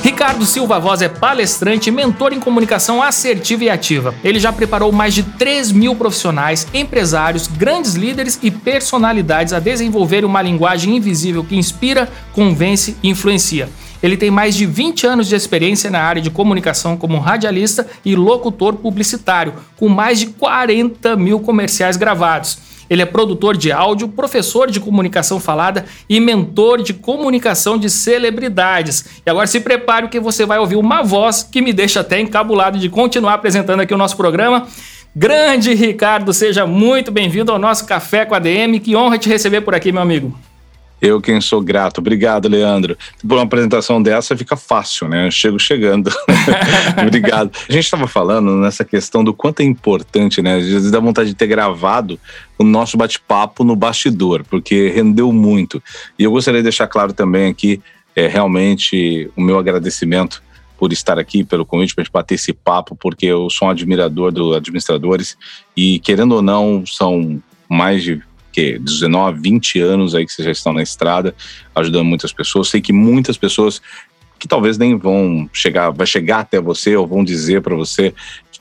Ricardo 0.00 0.46
Silva 0.46 0.78
Voz 0.78 1.02
é 1.02 1.08
palestrante 1.08 1.88
e 1.88 1.92
mentor 1.92 2.32
em 2.32 2.38
comunicação 2.38 3.02
assertiva 3.02 3.64
e 3.64 3.70
ativa. 3.70 4.14
Ele 4.22 4.38
já 4.38 4.52
preparou 4.52 4.92
mais 4.92 5.12
de 5.12 5.24
3 5.24 5.72
mil 5.72 5.96
profissionais, 5.96 6.68
empresários, 6.72 7.48
grandes 7.48 7.94
líderes 7.94 8.38
e 8.44 8.48
personalidades 8.48 9.52
a 9.52 9.58
desenvolver 9.58 10.24
uma 10.24 10.40
linguagem 10.40 10.96
invisível 10.96 11.42
que 11.42 11.56
inspira, 11.56 12.08
convence 12.32 12.96
e 13.02 13.08
influencia. 13.08 13.68
Ele 14.02 14.16
tem 14.16 14.30
mais 14.30 14.54
de 14.54 14.64
20 14.64 15.06
anos 15.06 15.28
de 15.28 15.34
experiência 15.34 15.90
na 15.90 16.00
área 16.00 16.22
de 16.22 16.30
comunicação 16.30 16.96
como 16.96 17.18
radialista 17.18 17.86
e 18.04 18.14
locutor 18.14 18.74
publicitário, 18.74 19.54
com 19.76 19.88
mais 19.88 20.20
de 20.20 20.26
40 20.26 21.16
mil 21.16 21.40
comerciais 21.40 21.96
gravados. 21.96 22.58
Ele 22.90 23.02
é 23.02 23.06
produtor 23.06 23.56
de 23.56 23.70
áudio, 23.70 24.08
professor 24.08 24.70
de 24.70 24.80
comunicação 24.80 25.38
falada 25.38 25.84
e 26.08 26.18
mentor 26.20 26.82
de 26.82 26.94
comunicação 26.94 27.76
de 27.76 27.90
celebridades. 27.90 29.20
E 29.26 29.30
agora 29.30 29.46
se 29.46 29.60
prepare 29.60 30.08
que 30.08 30.18
você 30.18 30.46
vai 30.46 30.58
ouvir 30.58 30.76
uma 30.76 31.02
voz 31.02 31.42
que 31.42 31.60
me 31.60 31.72
deixa 31.72 32.00
até 32.00 32.18
encabulado 32.20 32.78
de 32.78 32.88
continuar 32.88 33.34
apresentando 33.34 33.80
aqui 33.80 33.92
o 33.92 33.98
nosso 33.98 34.16
programa. 34.16 34.66
Grande 35.14 35.74
Ricardo, 35.74 36.32
seja 36.32 36.66
muito 36.66 37.10
bem-vindo 37.10 37.52
ao 37.52 37.58
nosso 37.58 37.84
Café 37.86 38.24
com 38.24 38.34
a 38.34 38.38
DM. 38.38 38.80
Que 38.80 38.96
honra 38.96 39.18
te 39.18 39.28
receber 39.28 39.60
por 39.62 39.74
aqui, 39.74 39.92
meu 39.92 40.02
amigo. 40.02 40.47
Eu 41.00 41.20
quem 41.20 41.40
sou 41.40 41.60
grato. 41.60 41.98
Obrigado, 41.98 42.48
Leandro. 42.48 42.96
Por 43.26 43.34
uma 43.34 43.44
apresentação 43.44 44.02
dessa 44.02 44.36
fica 44.36 44.56
fácil, 44.56 45.08
né? 45.08 45.26
Eu 45.26 45.30
chego 45.30 45.58
chegando. 45.58 46.10
Obrigado. 47.00 47.50
A 47.68 47.72
gente 47.72 47.84
estava 47.84 48.06
falando 48.06 48.56
nessa 48.56 48.84
questão 48.84 49.22
do 49.22 49.32
quanto 49.32 49.60
é 49.60 49.64
importante, 49.64 50.42
né? 50.42 50.56
Às 50.56 50.66
vezes 50.66 50.90
dá 50.90 50.98
vontade 50.98 51.30
de 51.30 51.36
ter 51.36 51.46
gravado 51.46 52.18
o 52.58 52.64
nosso 52.64 52.96
bate-papo 52.96 53.62
no 53.62 53.76
bastidor, 53.76 54.44
porque 54.50 54.88
rendeu 54.88 55.32
muito. 55.32 55.82
E 56.18 56.24
eu 56.24 56.30
gostaria 56.30 56.60
de 56.60 56.64
deixar 56.64 56.88
claro 56.88 57.12
também 57.12 57.48
aqui, 57.48 57.80
é, 58.16 58.26
realmente, 58.26 59.30
o 59.36 59.40
meu 59.40 59.58
agradecimento 59.58 60.42
por 60.76 60.92
estar 60.92 61.18
aqui, 61.18 61.42
pelo 61.42 61.66
convite 61.66 61.94
para 61.94 62.04
bater 62.12 62.36
esse 62.36 62.52
papo, 62.52 62.96
porque 62.96 63.26
eu 63.26 63.50
sou 63.50 63.68
um 63.68 63.70
admirador 63.70 64.30
dos 64.30 64.56
administradores 64.56 65.36
e, 65.76 65.98
querendo 66.00 66.36
ou 66.36 66.42
não, 66.42 66.84
são 66.86 67.42
mais 67.68 68.02
de 68.02 68.22
que 68.58 68.76
19, 68.76 69.40
20 69.40 69.80
anos 69.80 70.14
aí 70.16 70.26
que 70.26 70.32
vocês 70.32 70.44
já 70.44 70.50
estão 70.50 70.72
na 70.72 70.82
estrada, 70.82 71.32
ajudando 71.76 72.06
muitas 72.06 72.32
pessoas. 72.32 72.68
Sei 72.68 72.80
que 72.80 72.92
muitas 72.92 73.38
pessoas 73.38 73.80
que 74.36 74.48
talvez 74.48 74.76
nem 74.76 74.98
vão 74.98 75.48
chegar, 75.52 75.90
vai 75.90 76.08
chegar 76.08 76.40
até 76.40 76.60
você 76.60 76.96
ou 76.96 77.06
vão 77.06 77.22
dizer 77.22 77.62
para 77.62 77.76
você 77.76 78.12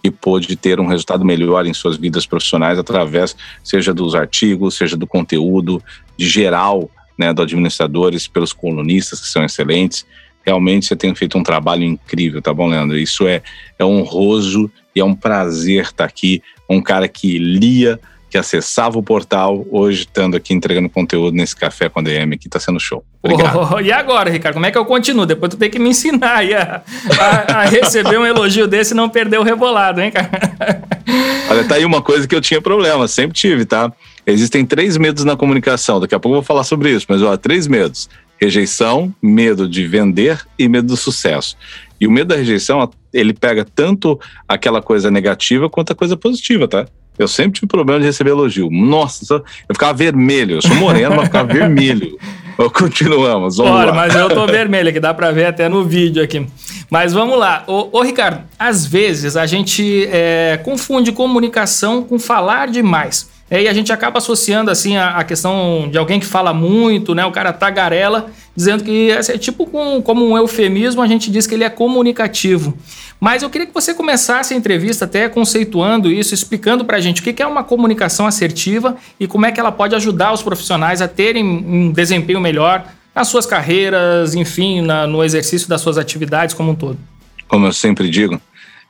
que 0.03 0.11
pôde 0.11 0.55
ter 0.55 0.79
um 0.79 0.85
resultado 0.85 1.25
melhor 1.25 1.65
em 1.65 1.73
suas 1.73 1.97
vidas 1.97 2.27
profissionais 2.27 2.77
através, 2.77 3.35
seja 3.63 3.91
dos 3.91 4.13
artigos, 4.13 4.75
seja 4.75 4.95
do 4.95 5.07
conteúdo, 5.07 5.81
de 6.15 6.29
geral, 6.29 6.91
né, 7.17 7.33
do 7.33 7.41
administradores, 7.41 8.27
pelos 8.27 8.53
colunistas 8.53 9.19
que 9.19 9.27
são 9.27 9.43
excelentes. 9.43 10.05
Realmente 10.45 10.85
você 10.85 10.95
tem 10.95 11.15
feito 11.15 11.39
um 11.39 11.43
trabalho 11.43 11.83
incrível, 11.83 12.39
tá 12.39 12.53
bom, 12.53 12.67
Leandro? 12.67 12.99
Isso 12.99 13.27
é, 13.27 13.41
é 13.79 13.83
honroso 13.83 14.71
e 14.95 14.99
é 14.99 15.03
um 15.03 15.15
prazer 15.15 15.85
estar 15.85 16.05
aqui. 16.05 16.43
Um 16.69 16.81
cara 16.81 17.07
que 17.07 17.39
lia 17.39 17.99
que 18.37 18.39
acessava 18.39 18.99
o 18.99 19.03
portal, 19.03 19.65
hoje 19.71 20.01
estando 20.01 20.37
aqui 20.37 20.53
entregando 20.53 20.87
conteúdo 20.87 21.35
nesse 21.35 21.55
café 21.55 21.89
com 21.89 21.99
a 21.99 22.03
DM 22.03 22.35
aqui, 22.35 22.47
tá 22.47 22.59
sendo 22.59 22.79
show. 22.79 23.03
Obrigado. 23.23 23.75
Oh, 23.75 23.79
e 23.79 23.91
agora, 23.91 24.29
Ricardo, 24.29 24.53
como 24.53 24.65
é 24.67 24.71
que 24.71 24.77
eu 24.77 24.85
continuo? 24.85 25.25
Depois 25.25 25.49
tu 25.49 25.57
tem 25.57 25.69
que 25.69 25.79
me 25.79 25.89
ensinar 25.89 26.43
a, 26.43 26.83
a, 27.19 27.59
a 27.61 27.65
receber 27.65 28.19
um 28.19 28.25
elogio 28.25 28.67
desse 28.67 28.93
e 28.93 28.95
não 28.95 29.09
perder 29.09 29.39
o 29.39 29.43
rebolado, 29.43 30.01
hein, 30.01 30.11
cara? 30.11 30.29
Olha, 31.49 31.63
tá 31.63 31.75
aí 31.75 31.85
uma 31.85 32.01
coisa 32.01 32.27
que 32.27 32.35
eu 32.35 32.41
tinha 32.41 32.61
problema, 32.61 33.07
sempre 33.07 33.35
tive, 33.35 33.65
tá? 33.65 33.91
Existem 34.25 34.65
três 34.65 34.97
medos 34.97 35.23
na 35.23 35.35
comunicação, 35.35 35.99
daqui 35.99 36.13
a 36.13 36.19
pouco 36.19 36.35
eu 36.35 36.41
vou 36.41 36.45
falar 36.45 36.63
sobre 36.63 36.91
isso, 36.91 37.07
mas 37.09 37.23
ó, 37.23 37.35
três 37.37 37.65
medos. 37.65 38.07
Rejeição, 38.39 39.11
medo 39.19 39.67
de 39.67 39.87
vender 39.87 40.45
e 40.59 40.69
medo 40.69 40.89
do 40.89 40.97
sucesso. 40.97 41.57
E 41.99 42.05
o 42.05 42.11
medo 42.11 42.27
da 42.27 42.35
rejeição, 42.35 42.87
ele 43.11 43.33
pega 43.33 43.65
tanto 43.65 44.19
aquela 44.47 44.79
coisa 44.79 45.09
negativa 45.09 45.67
quanto 45.67 45.91
a 45.91 45.95
coisa 45.95 46.15
positiva, 46.15 46.67
tá? 46.67 46.85
Eu 47.17 47.27
sempre 47.27 47.53
tive 47.53 47.67
problema 47.67 47.99
de 47.99 48.05
receber 48.05 48.31
elogio. 48.31 48.69
Nossa, 48.69 49.35
eu 49.35 49.73
ficava 49.73 49.93
vermelho. 49.93 50.57
Eu 50.57 50.61
sou 50.61 50.75
moreno, 50.75 51.15
mas 51.15 51.25
ficava 51.25 51.51
vermelho. 51.51 52.17
Continuamos, 52.73 53.57
vamos 53.57 53.71
Bora, 53.71 53.91
lá. 53.91 53.93
mas 53.93 54.15
eu 54.15 54.29
tô 54.29 54.47
vermelho, 54.47 54.91
que 54.91 54.99
dá 54.99 55.13
para 55.13 55.31
ver 55.31 55.45
até 55.45 55.69
no 55.69 55.83
vídeo 55.83 56.23
aqui. 56.23 56.47
Mas 56.89 57.13
vamos 57.13 57.37
lá. 57.37 57.63
Ô, 57.67 57.89
ô 57.91 58.01
Ricardo, 58.01 58.43
às 58.57 58.85
vezes 58.85 59.37
a 59.37 59.45
gente 59.45 60.07
é, 60.11 60.59
confunde 60.63 61.11
comunicação 61.11 62.03
com 62.03 62.17
falar 62.17 62.67
demais. 62.67 63.29
É, 63.49 63.63
e 63.63 63.67
a 63.67 63.73
gente 63.73 63.93
acaba 63.93 64.17
associando 64.17 64.69
assim 64.69 64.97
a, 64.97 65.17
a, 65.17 65.23
questão 65.23 65.87
de 65.89 65.97
alguém 65.97 66.19
que 66.19 66.25
fala 66.25 66.53
muito, 66.53 67.15
né? 67.15 67.25
O 67.25 67.31
cara 67.31 67.53
tagarela, 67.53 68.29
dizendo 68.55 68.83
que 68.83 69.09
é, 69.09 69.19
é 69.19 69.37
tipo 69.37 69.65
com, 69.65 70.01
como 70.01 70.27
um 70.27 70.37
eufemismo, 70.37 71.01
a 71.01 71.07
gente 71.07 71.31
diz 71.31 71.47
que 71.47 71.55
ele 71.55 71.63
é 71.63 71.69
comunicativo. 71.69 72.77
Mas 73.19 73.41
eu 73.41 73.49
queria 73.49 73.65
que 73.65 73.73
você 73.73 73.93
começasse 73.93 74.53
a 74.53 74.57
entrevista 74.57 75.05
até 75.05 75.29
conceituando 75.29 76.11
isso, 76.11 76.33
explicando 76.33 76.83
para 76.83 76.97
a 76.97 76.99
gente 76.99 77.21
o 77.21 77.23
que 77.23 77.41
é 77.41 77.47
uma 77.47 77.63
comunicação 77.63 78.27
assertiva 78.27 78.97
e 79.19 79.27
como 79.27 79.45
é 79.45 79.51
que 79.51 79.59
ela 79.59 79.71
pode 79.71 79.95
ajudar 79.95 80.33
os 80.33 80.43
profissionais 80.43 81.01
a 81.01 81.07
terem 81.07 81.43
um 81.43 81.91
desempenho 81.91 82.41
melhor 82.41 82.85
nas 83.15 83.29
suas 83.29 83.45
carreiras, 83.45 84.35
enfim, 84.35 84.81
na, 84.81 85.07
no 85.07 85.23
exercício 85.23 85.67
das 85.67 85.81
suas 85.81 85.97
atividades 85.97 86.53
como 86.53 86.71
um 86.71 86.75
todo. 86.75 86.99
Como 87.47 87.65
eu 87.65 87.73
sempre 87.73 88.09
digo, 88.09 88.39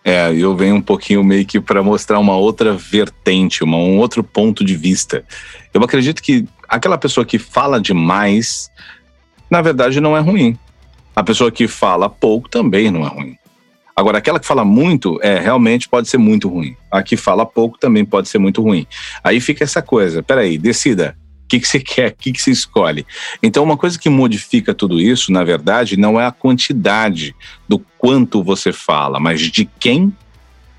é, 0.07 0.33
eu 0.33 0.55
venho 0.55 0.75
um 0.75 0.81
pouquinho 0.81 1.21
meio 1.21 1.45
que 1.45 1.59
para 1.59 1.83
mostrar 1.83 2.17
uma 2.17 2.37
outra 2.37 2.73
vertente, 2.73 3.61
uma, 3.61 3.75
um 3.75 3.97
outro 3.97 4.23
ponto 4.23 4.63
de 4.63 4.73
vista. 4.73 5.25
Eu 5.73 5.83
acredito 5.83 6.23
que 6.23 6.47
aquela 6.65 6.97
pessoa 6.97 7.25
que 7.25 7.37
fala 7.37 7.77
demais, 7.77 8.71
na 9.49 9.61
verdade, 9.61 9.99
não 9.99 10.15
é 10.15 10.21
ruim. 10.21 10.57
A 11.13 11.21
pessoa 11.21 11.51
que 11.51 11.67
fala 11.67 12.09
pouco 12.09 12.47
também 12.47 12.89
não 12.89 13.05
é 13.05 13.09
ruim. 13.09 13.35
Agora, 13.93 14.19
aquela 14.19 14.39
que 14.39 14.47
fala 14.47 14.63
muito, 14.63 15.19
é, 15.21 15.39
realmente 15.39 15.89
pode 15.89 16.07
ser 16.07 16.17
muito 16.17 16.47
ruim. 16.47 16.73
A 16.89 17.03
que 17.03 17.17
fala 17.17 17.45
pouco 17.45 17.77
também 17.77 18.05
pode 18.05 18.29
ser 18.29 18.37
muito 18.37 18.61
ruim. 18.61 18.87
Aí 19.21 19.41
fica 19.41 19.65
essa 19.65 19.81
coisa, 19.81 20.23
peraí, 20.23 20.57
decida. 20.57 21.17
O 21.47 21.49
que, 21.49 21.61
que 21.61 21.67
você 21.67 21.79
quer? 21.79 22.11
O 22.11 22.15
que, 22.17 22.33
que 22.33 22.41
você 22.41 22.51
escolhe? 22.51 23.07
Então, 23.41 23.63
uma 23.63 23.77
coisa 23.77 23.97
que 23.97 24.09
modifica 24.09 24.73
tudo 24.73 24.99
isso, 24.99 25.31
na 25.31 25.45
verdade, 25.45 25.95
não 25.95 26.19
é 26.19 26.25
a 26.25 26.31
quantidade 26.31 27.33
do 27.69 27.79
quanto 27.97 28.43
você 28.43 28.73
fala, 28.73 29.17
mas 29.17 29.39
de 29.39 29.63
quem 29.79 30.13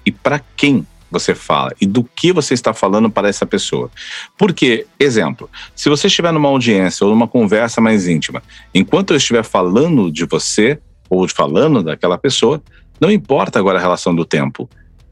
e 0.05 0.13
para 0.13 0.39
quem 0.39 0.87
você 1.11 1.35
fala 1.35 1.73
e 1.81 1.87
do 1.87 2.05
que 2.05 2.35
você 2.35 2.53
está 2.53 2.75
falando 2.75 3.09
para 3.09 3.31
essa 3.31 3.47
pessoa. 3.47 3.91
Porque, 4.37 4.87
exemplo, 5.01 5.49
se 5.75 5.89
você 5.89 6.07
estiver 6.07 6.35
numa 6.35 6.51
audiência 6.51 7.03
ou 7.03 7.11
numa 7.15 7.27
conversa 7.27 7.81
mais 7.81 8.07
íntima, 8.07 8.43
enquanto 8.75 9.15
eu 9.15 9.17
estiver 9.17 9.43
falando 9.43 10.13
de 10.13 10.27
você 10.27 10.79
ou 11.09 11.27
falando 11.27 11.83
daquela 11.83 12.19
pessoa, 12.19 12.63
não 13.01 13.11
importa 13.11 13.59
agora 13.59 13.79
a 13.79 13.81
relação 13.81 14.15
do 14.15 14.27
tempo, 14.27 14.69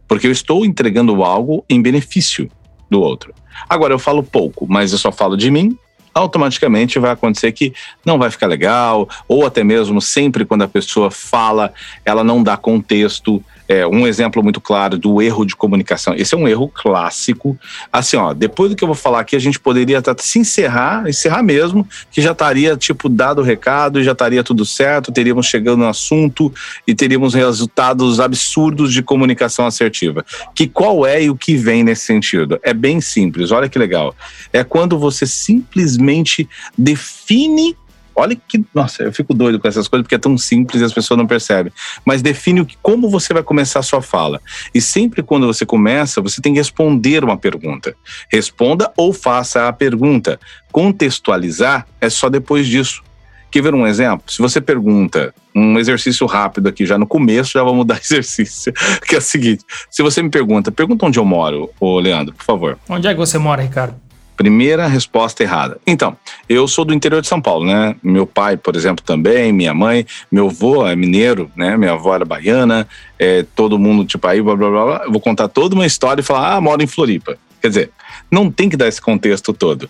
porque 0.06 0.26
eu 0.26 0.32
estou 0.32 0.66
entregando 0.66 1.24
algo 1.24 1.64
em 1.66 1.80
benefício 1.80 2.50
do 2.90 3.00
outro. 3.00 3.32
Agora, 3.68 3.94
eu 3.94 3.98
falo 3.98 4.22
pouco, 4.22 4.66
mas 4.68 4.92
eu 4.92 4.98
só 4.98 5.10
falo 5.10 5.36
de 5.36 5.50
mim, 5.50 5.76
automaticamente 6.14 6.98
vai 6.98 7.10
acontecer 7.10 7.52
que 7.52 7.74
não 8.04 8.18
vai 8.18 8.30
ficar 8.30 8.46
legal, 8.46 9.08
ou 9.28 9.44
até 9.44 9.62
mesmo 9.62 10.00
sempre 10.00 10.46
quando 10.46 10.62
a 10.62 10.68
pessoa 10.68 11.10
fala, 11.10 11.72
ela 12.04 12.24
não 12.24 12.42
dá 12.42 12.56
contexto, 12.56 13.44
é, 13.68 13.86
um 13.86 14.06
exemplo 14.06 14.42
muito 14.42 14.60
claro 14.60 14.98
do 14.98 15.20
erro 15.20 15.44
de 15.44 15.56
comunicação. 15.56 16.14
Esse 16.14 16.34
é 16.34 16.38
um 16.38 16.46
erro 16.46 16.68
clássico. 16.68 17.58
Assim, 17.92 18.16
ó, 18.16 18.32
depois 18.32 18.70
do 18.70 18.76
que 18.76 18.84
eu 18.84 18.88
vou 18.88 18.94
falar 18.94 19.20
aqui, 19.20 19.36
a 19.36 19.40
gente 19.40 19.58
poderia 19.58 20.02
se 20.18 20.38
encerrar, 20.38 21.08
encerrar 21.08 21.42
mesmo, 21.42 21.86
que 22.10 22.22
já 22.22 22.32
estaria, 22.32 22.76
tipo, 22.76 23.08
dado 23.08 23.40
o 23.40 23.44
recado, 23.44 24.02
já 24.02 24.12
estaria 24.12 24.44
tudo 24.44 24.64
certo, 24.64 25.12
teríamos 25.12 25.46
chegando 25.46 25.78
no 25.78 25.88
assunto 25.88 26.52
e 26.86 26.94
teríamos 26.94 27.34
resultados 27.34 28.20
absurdos 28.20 28.92
de 28.92 29.02
comunicação 29.02 29.66
assertiva. 29.66 30.24
Que 30.54 30.66
qual 30.66 31.06
é 31.06 31.22
e 31.22 31.30
o 31.30 31.36
que 31.36 31.56
vem 31.56 31.82
nesse 31.82 32.04
sentido? 32.04 32.58
É 32.62 32.72
bem 32.72 33.00
simples, 33.00 33.50
olha 33.50 33.68
que 33.68 33.78
legal. 33.78 34.14
É 34.52 34.62
quando 34.62 34.98
você 34.98 35.26
simplesmente 35.26 36.48
define 36.76 37.76
Olha 38.16 38.34
que, 38.34 38.64
nossa, 38.74 39.02
eu 39.02 39.12
fico 39.12 39.34
doido 39.34 39.60
com 39.60 39.68
essas 39.68 39.86
coisas 39.86 40.02
porque 40.02 40.14
é 40.14 40.18
tão 40.18 40.38
simples 40.38 40.80
e 40.80 40.84
as 40.84 40.92
pessoas 40.92 41.18
não 41.18 41.26
percebem. 41.26 41.70
Mas 42.04 42.22
define 42.22 42.62
o 42.62 42.66
que, 42.66 42.76
como 42.80 43.10
você 43.10 43.34
vai 43.34 43.42
começar 43.42 43.80
a 43.80 43.82
sua 43.82 44.00
fala. 44.00 44.40
E 44.74 44.80
sempre 44.80 45.22
quando 45.22 45.46
você 45.46 45.66
começa, 45.66 46.22
você 46.22 46.40
tem 46.40 46.54
que 46.54 46.58
responder 46.58 47.22
uma 47.22 47.36
pergunta. 47.36 47.94
Responda 48.32 48.90
ou 48.96 49.12
faça 49.12 49.68
a 49.68 49.72
pergunta. 49.72 50.40
Contextualizar 50.72 51.86
é 52.00 52.08
só 52.08 52.30
depois 52.30 52.66
disso. 52.66 53.02
Quer 53.50 53.62
ver 53.62 53.74
um 53.74 53.86
exemplo? 53.86 54.30
Se 54.30 54.38
você 54.40 54.60
pergunta 54.60 55.34
um 55.54 55.78
exercício 55.78 56.26
rápido 56.26 56.68
aqui, 56.68 56.84
já 56.84 56.98
no 56.98 57.06
começo, 57.06 57.52
já 57.52 57.62
vamos 57.62 57.78
mudar 57.78 58.00
exercício, 58.02 58.72
que 59.06 59.14
é 59.14 59.18
o 59.18 59.22
seguinte: 59.22 59.64
se 59.90 60.02
você 60.02 60.22
me 60.22 60.30
pergunta, 60.30 60.72
pergunta 60.72 61.06
onde 61.06 61.18
eu 61.18 61.24
moro, 61.24 61.70
ô 61.80 61.98
Leandro, 61.98 62.34
por 62.34 62.44
favor. 62.44 62.78
Onde 62.88 63.06
é 63.06 63.12
que 63.12 63.18
você 63.18 63.38
mora, 63.38 63.62
Ricardo? 63.62 64.05
Primeira 64.36 64.86
resposta 64.86 65.42
errada. 65.42 65.78
Então, 65.86 66.16
eu 66.48 66.68
sou 66.68 66.84
do 66.84 66.92
interior 66.92 67.22
de 67.22 67.26
São 67.26 67.40
Paulo, 67.40 67.64
né? 67.64 67.96
Meu 68.02 68.26
pai, 68.26 68.56
por 68.56 68.76
exemplo, 68.76 69.04
também, 69.04 69.52
minha 69.52 69.72
mãe, 69.72 70.06
meu 70.30 70.48
avô 70.48 70.86
é 70.86 70.94
mineiro, 70.94 71.50
né? 71.56 71.76
Minha 71.76 71.92
avó 71.92 72.14
era 72.14 72.24
baiana, 72.24 72.86
é, 73.18 73.44
todo 73.54 73.78
mundo, 73.78 74.04
tipo, 74.04 74.26
aí, 74.26 74.42
blá, 74.42 74.54
blá, 74.54 74.70
blá, 74.70 74.84
blá. 74.84 75.04
Eu 75.04 75.12
vou 75.12 75.20
contar 75.20 75.48
toda 75.48 75.74
uma 75.74 75.86
história 75.86 76.20
e 76.20 76.24
falar, 76.24 76.54
ah, 76.54 76.60
moro 76.60 76.82
em 76.82 76.86
Floripa. 76.86 77.38
Quer 77.62 77.68
dizer, 77.68 77.90
não 78.30 78.50
tem 78.50 78.68
que 78.68 78.76
dar 78.76 78.88
esse 78.88 79.00
contexto 79.00 79.52
todo. 79.52 79.88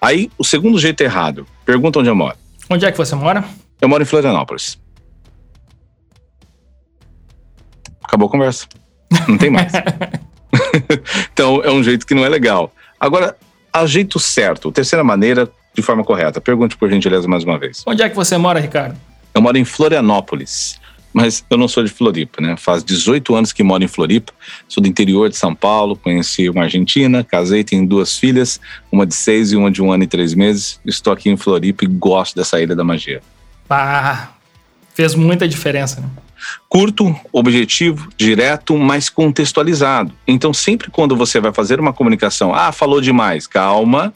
Aí, 0.00 0.30
o 0.36 0.44
segundo 0.44 0.78
jeito 0.78 1.00
errado, 1.00 1.46
pergunta 1.64 1.98
onde 1.98 2.08
eu 2.08 2.14
moro. 2.14 2.36
Onde 2.68 2.84
é 2.84 2.92
que 2.92 2.98
você 2.98 3.14
mora? 3.14 3.44
Eu 3.80 3.88
moro 3.88 4.02
em 4.02 4.06
Florianópolis. 4.06 4.78
Acabou 8.02 8.28
a 8.28 8.30
conversa. 8.30 8.66
Não 9.26 9.38
tem 9.38 9.50
mais. 9.50 9.72
então, 11.32 11.62
é 11.62 11.70
um 11.70 11.82
jeito 11.82 12.06
que 12.06 12.14
não 12.14 12.24
é 12.24 12.28
legal. 12.28 12.72
Agora, 12.98 13.36
a 13.80 13.86
jeito 13.86 14.18
certo, 14.18 14.72
terceira 14.72 15.04
maneira, 15.04 15.50
de 15.74 15.82
forma 15.82 16.02
correta. 16.02 16.40
Pergunte 16.40 16.76
por 16.76 16.90
gentileza 16.90 17.28
mais 17.28 17.44
uma 17.44 17.58
vez. 17.58 17.82
Onde 17.86 18.02
é 18.02 18.08
que 18.08 18.16
você 18.16 18.38
mora, 18.38 18.58
Ricardo? 18.58 18.96
Eu 19.34 19.42
moro 19.42 19.58
em 19.58 19.64
Florianópolis, 19.66 20.80
mas 21.12 21.44
eu 21.50 21.58
não 21.58 21.68
sou 21.68 21.84
de 21.84 21.90
Floripa, 21.90 22.40
né? 22.40 22.56
Faz 22.56 22.82
18 22.82 23.34
anos 23.34 23.52
que 23.52 23.62
moro 23.62 23.84
em 23.84 23.88
Floripa, 23.88 24.32
sou 24.66 24.82
do 24.82 24.88
interior 24.88 25.28
de 25.28 25.36
São 25.36 25.54
Paulo, 25.54 25.94
conheci 25.94 26.48
uma 26.48 26.62
argentina, 26.62 27.22
casei, 27.22 27.62
tenho 27.62 27.86
duas 27.86 28.18
filhas, 28.18 28.58
uma 28.90 29.06
de 29.06 29.14
seis 29.14 29.52
e 29.52 29.56
uma 29.56 29.70
de 29.70 29.82
um 29.82 29.92
ano 29.92 30.04
e 30.04 30.06
três 30.06 30.32
meses. 30.32 30.80
Estou 30.86 31.12
aqui 31.12 31.28
em 31.28 31.36
Floripa 31.36 31.84
e 31.84 31.86
gosto 31.86 32.34
dessa 32.34 32.60
ilha 32.60 32.74
da 32.74 32.82
magia. 32.82 33.20
Ah, 33.68 34.28
fez 34.94 35.14
muita 35.14 35.46
diferença, 35.46 36.00
né? 36.00 36.08
Curto, 36.68 37.14
objetivo, 37.32 38.08
direto, 38.16 38.76
mas 38.76 39.08
contextualizado. 39.08 40.12
Então, 40.26 40.52
sempre 40.52 40.90
quando 40.90 41.16
você 41.16 41.40
vai 41.40 41.52
fazer 41.52 41.80
uma 41.80 41.92
comunicação, 41.92 42.54
ah, 42.54 42.72
falou 42.72 43.00
demais, 43.00 43.46
calma. 43.46 44.12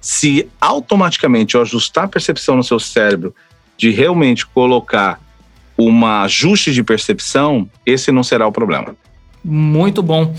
Se 0.00 0.48
automaticamente 0.60 1.54
eu 1.54 1.62
ajustar 1.62 2.04
a 2.04 2.08
percepção 2.08 2.56
no 2.56 2.64
seu 2.64 2.78
cérebro 2.78 3.34
de 3.76 3.90
realmente 3.90 4.46
colocar 4.46 5.20
um 5.78 6.06
ajuste 6.06 6.72
de 6.72 6.82
percepção, 6.82 7.68
esse 7.84 8.10
não 8.10 8.22
será 8.22 8.46
o 8.46 8.52
problema. 8.52 8.96
Muito 9.48 10.02
bom. 10.02 10.34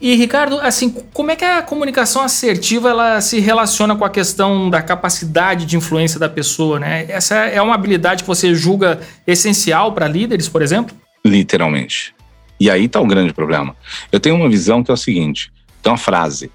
E 0.00 0.14
Ricardo, 0.14 0.60
assim, 0.60 0.88
como 1.12 1.32
é 1.32 1.36
que 1.36 1.44
a 1.44 1.62
comunicação 1.62 2.22
assertiva 2.22 2.90
ela 2.90 3.20
se 3.20 3.40
relaciona 3.40 3.96
com 3.96 4.04
a 4.04 4.10
questão 4.10 4.70
da 4.70 4.80
capacidade 4.80 5.66
de 5.66 5.76
influência 5.76 6.18
da 6.18 6.28
pessoa, 6.28 6.78
né? 6.78 7.06
Essa 7.08 7.34
é 7.46 7.60
uma 7.60 7.74
habilidade 7.74 8.22
que 8.22 8.26
você 8.28 8.54
julga 8.54 9.00
essencial 9.26 9.92
para 9.92 10.06
líderes, 10.06 10.48
por 10.48 10.62
exemplo? 10.62 10.96
Literalmente. 11.24 12.14
E 12.58 12.70
aí 12.70 12.84
está 12.84 13.00
o 13.00 13.06
grande 13.06 13.32
problema. 13.32 13.74
Eu 14.12 14.20
tenho 14.20 14.36
uma 14.36 14.48
visão 14.48 14.84
que 14.84 14.90
é 14.92 14.94
o 14.94 14.96
seguinte: 14.96 15.52
tem 15.82 15.90
uma 15.90 15.98
frase: 15.98 16.50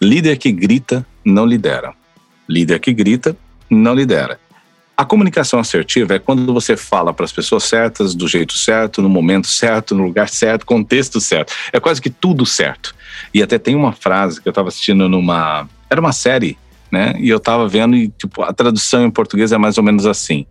líder 0.00 0.38
que 0.38 0.50
grita 0.50 1.06
não 1.22 1.44
lidera. 1.44 1.92
Líder 2.48 2.80
que 2.80 2.92
grita 2.92 3.36
não 3.68 3.94
lidera. 3.94 4.40
A 5.00 5.04
comunicação 5.06 5.58
assertiva 5.58 6.16
é 6.16 6.18
quando 6.18 6.52
você 6.52 6.76
fala 6.76 7.14
para 7.14 7.24
as 7.24 7.32
pessoas 7.32 7.64
certas, 7.64 8.14
do 8.14 8.28
jeito 8.28 8.52
certo, 8.52 9.00
no 9.00 9.08
momento 9.08 9.46
certo, 9.46 9.94
no 9.94 10.04
lugar 10.04 10.28
certo, 10.28 10.66
contexto 10.66 11.18
certo. 11.22 11.54
É 11.72 11.80
quase 11.80 12.02
que 12.02 12.10
tudo 12.10 12.44
certo. 12.44 12.94
E 13.32 13.42
até 13.42 13.58
tem 13.58 13.74
uma 13.74 13.92
frase 13.92 14.42
que 14.42 14.46
eu 14.46 14.50
estava 14.50 14.68
assistindo 14.68 15.08
numa. 15.08 15.66
Era 15.88 16.02
uma 16.02 16.12
série, 16.12 16.58
né? 16.92 17.14
E 17.18 17.30
eu 17.30 17.38
estava 17.38 17.66
vendo 17.66 17.96
e, 17.96 18.08
tipo, 18.08 18.42
a 18.42 18.52
tradução 18.52 19.06
em 19.06 19.10
português 19.10 19.52
é 19.52 19.56
mais 19.56 19.78
ou 19.78 19.82
menos 19.82 20.04
assim: 20.04 20.44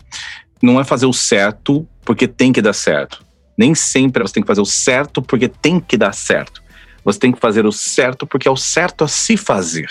não 0.59 0.79
é 0.79 0.83
fazer 0.83 1.05
o 1.05 1.13
certo 1.13 1.87
porque 2.03 2.27
tem 2.27 2.51
que 2.51 2.59
dar 2.59 2.73
certo. 2.73 3.23
Nem 3.55 3.75
sempre 3.75 4.23
você 4.23 4.33
tem 4.33 4.41
que 4.41 4.47
fazer 4.47 4.61
o 4.61 4.65
certo 4.65 5.21
porque 5.21 5.47
tem 5.47 5.79
que 5.79 5.95
dar 5.95 6.11
certo. 6.11 6.63
Você 7.05 7.19
tem 7.19 7.31
que 7.31 7.39
fazer 7.39 7.67
o 7.67 7.71
certo 7.71 8.25
porque 8.25 8.47
é 8.47 8.51
o 8.51 8.57
certo 8.57 9.03
a 9.03 9.07
se 9.07 9.37
fazer. 9.37 9.89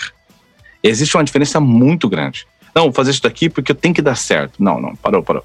Existe 0.83 1.15
uma 1.15 1.23
diferença 1.23 1.61
muito 1.61 2.09
grande. 2.09 2.45
Não, 2.75 2.83
vou 2.83 2.93
fazer 2.93 3.11
isso 3.11 3.23
daqui 3.23 3.49
porque 3.49 3.73
tem 3.73 3.93
que 3.93 4.01
dar 4.01 4.15
certo. 4.15 4.61
Não, 4.61 4.79
não, 4.79 4.95
parou, 4.95 5.23
parou. 5.23 5.43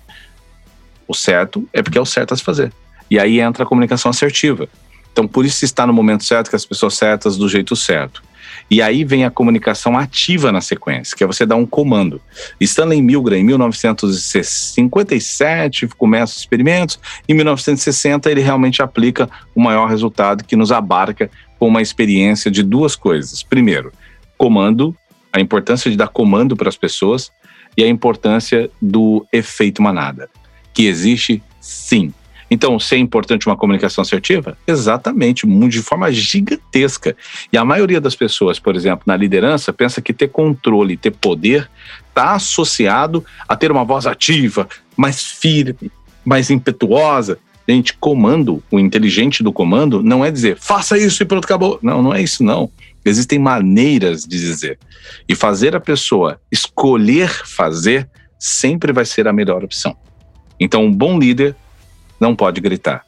O 1.07 1.14
certo 1.14 1.69
é 1.73 1.83
porque 1.83 1.99
é 1.99 2.00
o 2.00 2.07
certo 2.07 2.33
a 2.33 2.37
se 2.37 2.43
fazer. 2.43 2.73
E 3.11 3.19
aí 3.19 3.40
entra 3.40 3.64
a 3.64 3.66
comunicação 3.66 4.11
assertiva. 4.11 4.69
Então, 5.12 5.28
por 5.28 5.45
isso 5.45 5.64
está 5.64 5.87
no 5.87 5.93
momento 5.93 6.25
certo, 6.25 6.50
com 6.50 6.57
as 6.57 6.66
pessoas 6.66 6.95
certas, 6.95 7.37
do 7.37 7.49
jeito 7.49 7.76
certo. 7.76 8.23
E 8.71 8.81
aí 8.83 9.04
vem 9.04 9.25
a 9.25 9.31
comunicação 9.31 9.97
ativa 9.97 10.50
na 10.50 10.61
sequência, 10.61 11.16
que 11.16 11.23
é 11.23 11.26
você 11.26 11.47
dar 11.47 11.54
um 11.57 11.66
comando. 11.66 12.21
Stanley 12.61 13.00
Milgram, 13.02 13.37
em 13.37 13.45
1957, 13.45 15.87
começa 15.88 16.33
os 16.33 16.40
experimentos. 16.40 16.99
Em 17.28 17.35
1960, 17.35 18.31
ele 18.31 18.40
realmente 18.40 18.83
aplica 18.83 19.28
o 19.54 19.61
maior 19.61 19.87
resultado 19.88 20.43
que 20.45 20.57
nos 20.57 20.73
abarca 20.73 21.31
com 21.59 21.69
uma 21.69 21.83
experiência 21.83 22.50
de 22.50 22.62
duas 22.62 22.97
coisas. 22.97 23.43
Primeiro, 23.43 23.93
comando 24.37 24.97
a 25.34 25.40
importância 25.40 25.90
de 25.90 25.96
dar 25.96 26.08
comando 26.08 26.56
para 26.56 26.68
as 26.68 26.76
pessoas 26.76 27.32
e 27.76 27.82
a 27.82 27.88
importância 27.88 28.70
do 28.80 29.26
efeito 29.32 29.82
manada, 29.82 30.30
que 30.72 30.86
existe 30.86 31.42
sim. 31.60 32.14
Então, 32.48 32.78
se 32.78 32.94
é 32.94 32.98
importante 32.98 33.48
uma 33.48 33.56
comunicação 33.56 34.02
assertiva? 34.02 34.56
Exatamente, 34.64 35.44
de 35.44 35.82
forma 35.82 36.12
gigantesca. 36.12 37.16
E 37.52 37.58
a 37.58 37.64
maioria 37.64 38.00
das 38.00 38.14
pessoas, 38.14 38.60
por 38.60 38.76
exemplo, 38.76 39.02
na 39.06 39.16
liderança, 39.16 39.72
pensa 39.72 40.00
que 40.00 40.12
ter 40.12 40.28
controle, 40.28 40.96
ter 40.96 41.10
poder, 41.10 41.68
está 42.08 42.34
associado 42.34 43.24
a 43.48 43.56
ter 43.56 43.72
uma 43.72 43.84
voz 43.84 44.06
ativa, 44.06 44.68
mais 44.96 45.20
firme, 45.20 45.90
mais 46.24 46.48
impetuosa. 46.48 47.40
Gente, 47.68 47.94
comando, 47.94 48.62
o 48.70 48.78
inteligente 48.78 49.42
do 49.42 49.52
comando, 49.52 50.00
não 50.00 50.25
é 50.25 50.30
dizer 50.30 50.56
faça 50.60 50.97
isso 50.97 51.23
e 51.25 51.26
pronto, 51.26 51.47
acabou. 51.47 51.80
Não, 51.82 52.02
não 52.02 52.14
é 52.14 52.23
isso, 52.23 52.44
não. 52.44 52.70
Existem 53.04 53.38
maneiras 53.38 54.23
de 54.23 54.38
dizer. 54.38 54.78
E 55.28 55.34
fazer 55.34 55.76
a 55.76 55.80
pessoa 55.80 56.40
escolher 56.50 57.28
fazer 57.28 58.08
sempre 58.38 58.93
vai 58.93 59.04
ser 59.04 59.28
a 59.28 59.32
melhor 59.32 59.62
opção. 59.62 59.97
Então, 60.58 60.84
um 60.84 60.93
bom 60.93 61.19
líder 61.19 61.54
não 62.19 62.34
pode 62.34 62.60
gritar. 62.60 63.04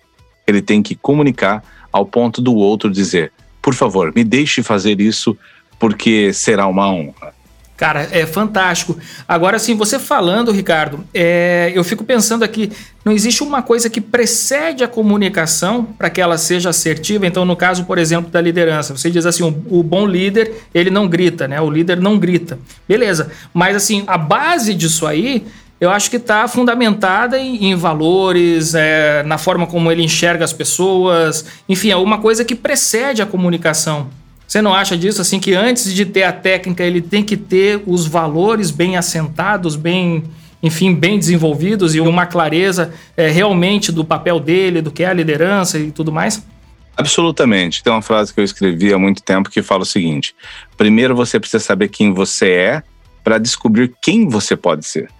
Ele 0.46 0.60
tem 0.60 0.82
que 0.82 0.94
comunicar 0.94 1.62
ao 1.92 2.04
ponto 2.04 2.42
do 2.42 2.54
outro 2.54 2.90
dizer: 2.90 3.32
por 3.62 3.74
favor, 3.74 4.12
me 4.14 4.22
deixe 4.22 4.62
fazer 4.62 5.00
isso 5.00 5.36
porque 5.78 6.32
será 6.32 6.66
uma 6.66 6.90
honra. 6.90 7.35
Cara, 7.76 8.08
é 8.10 8.24
fantástico. 8.24 8.96
Agora, 9.28 9.56
assim, 9.56 9.74
você 9.74 9.98
falando, 9.98 10.50
Ricardo, 10.50 11.04
é, 11.12 11.70
eu 11.74 11.84
fico 11.84 12.04
pensando 12.04 12.42
aqui, 12.42 12.72
não 13.04 13.12
existe 13.12 13.42
uma 13.42 13.62
coisa 13.62 13.90
que 13.90 14.00
precede 14.00 14.82
a 14.82 14.88
comunicação 14.88 15.84
para 15.84 16.08
que 16.08 16.18
ela 16.18 16.38
seja 16.38 16.70
assertiva. 16.70 17.26
Então, 17.26 17.44
no 17.44 17.54
caso, 17.54 17.84
por 17.84 17.98
exemplo, 17.98 18.30
da 18.30 18.40
liderança, 18.40 18.96
você 18.96 19.10
diz 19.10 19.26
assim, 19.26 19.42
o, 19.42 19.78
o 19.78 19.82
bom 19.82 20.06
líder, 20.06 20.54
ele 20.74 20.88
não 20.88 21.06
grita, 21.06 21.46
né? 21.46 21.60
O 21.60 21.70
líder 21.70 22.00
não 22.00 22.18
grita. 22.18 22.58
Beleza. 22.88 23.30
Mas, 23.52 23.76
assim, 23.76 24.04
a 24.06 24.16
base 24.16 24.72
disso 24.72 25.06
aí, 25.06 25.46
eu 25.78 25.90
acho 25.90 26.08
que 26.08 26.16
está 26.16 26.48
fundamentada 26.48 27.38
em, 27.38 27.66
em 27.66 27.74
valores, 27.74 28.74
é, 28.74 29.22
na 29.24 29.36
forma 29.36 29.66
como 29.66 29.92
ele 29.92 30.02
enxerga 30.02 30.46
as 30.46 30.52
pessoas. 30.52 31.44
Enfim, 31.68 31.90
é 31.90 31.96
uma 31.96 32.18
coisa 32.18 32.42
que 32.42 32.54
precede 32.54 33.20
a 33.20 33.26
comunicação. 33.26 34.08
Você 34.46 34.62
não 34.62 34.72
acha 34.72 34.96
disso 34.96 35.20
assim 35.20 35.40
que 35.40 35.54
antes 35.54 35.92
de 35.92 36.06
ter 36.06 36.22
a 36.22 36.32
técnica 36.32 36.84
ele 36.84 37.00
tem 37.00 37.22
que 37.22 37.36
ter 37.36 37.82
os 37.86 38.06
valores 38.06 38.70
bem 38.70 38.96
assentados, 38.96 39.74
bem, 39.74 40.22
enfim, 40.62 40.94
bem 40.94 41.18
desenvolvidos 41.18 41.94
e 41.94 42.00
uma 42.00 42.26
clareza 42.26 42.92
é, 43.16 43.28
realmente 43.28 43.90
do 43.90 44.04
papel 44.04 44.38
dele, 44.38 44.80
do 44.80 44.90
que 44.90 45.02
é 45.02 45.08
a 45.08 45.12
liderança 45.12 45.78
e 45.78 45.90
tudo 45.90 46.12
mais? 46.12 46.44
Absolutamente. 46.96 47.82
Tem 47.82 47.92
uma 47.92 48.00
frase 48.00 48.32
que 48.32 48.40
eu 48.40 48.44
escrevi 48.44 48.92
há 48.92 48.98
muito 48.98 49.22
tempo 49.22 49.50
que 49.50 49.62
fala 49.62 49.82
o 49.82 49.86
seguinte: 49.86 50.34
primeiro 50.76 51.14
você 51.14 51.38
precisa 51.38 51.62
saber 51.62 51.88
quem 51.88 52.14
você 52.14 52.50
é 52.50 52.82
para 53.22 53.38
descobrir 53.38 53.92
quem 54.00 54.28
você 54.28 54.56
pode 54.56 54.86
ser. 54.86 55.10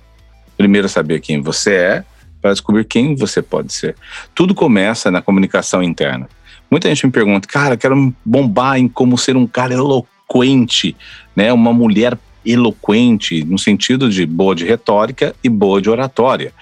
Primeiro 0.57 0.89
saber 0.89 1.21
quem 1.21 1.43
você 1.43 1.75
é 1.75 2.05
para 2.41 2.53
descobrir 2.53 2.85
quem 2.85 3.15
você 3.15 3.43
pode 3.43 3.73
ser. 3.73 3.97
Tudo 4.35 4.55
começa 4.55 5.11
na 5.11 5.21
comunicação 5.21 5.83
interna. 5.83 6.29
Muita 6.71 6.89
gente 6.89 7.07
me 7.07 7.13
pergunta, 7.13 7.47
cara, 7.47 7.77
quero 7.77 8.15
bombar 8.25 8.79
em 8.79 8.89
como 8.89 9.17
ser 9.17 9.37
um 9.37 9.47
cara 9.47 9.75
eloquente, 9.75 10.97
né? 11.35 11.53
Uma 11.53 11.73
mulher 11.73 12.19
eloquente, 12.45 13.45
no 13.45 13.59
sentido 13.59 14.09
de 14.09 14.25
boa 14.25 14.55
de 14.55 14.65
retórica 14.65 15.35
e 15.43 15.49
boa 15.49 15.81
de 15.81 15.91
oratória. 15.91 16.53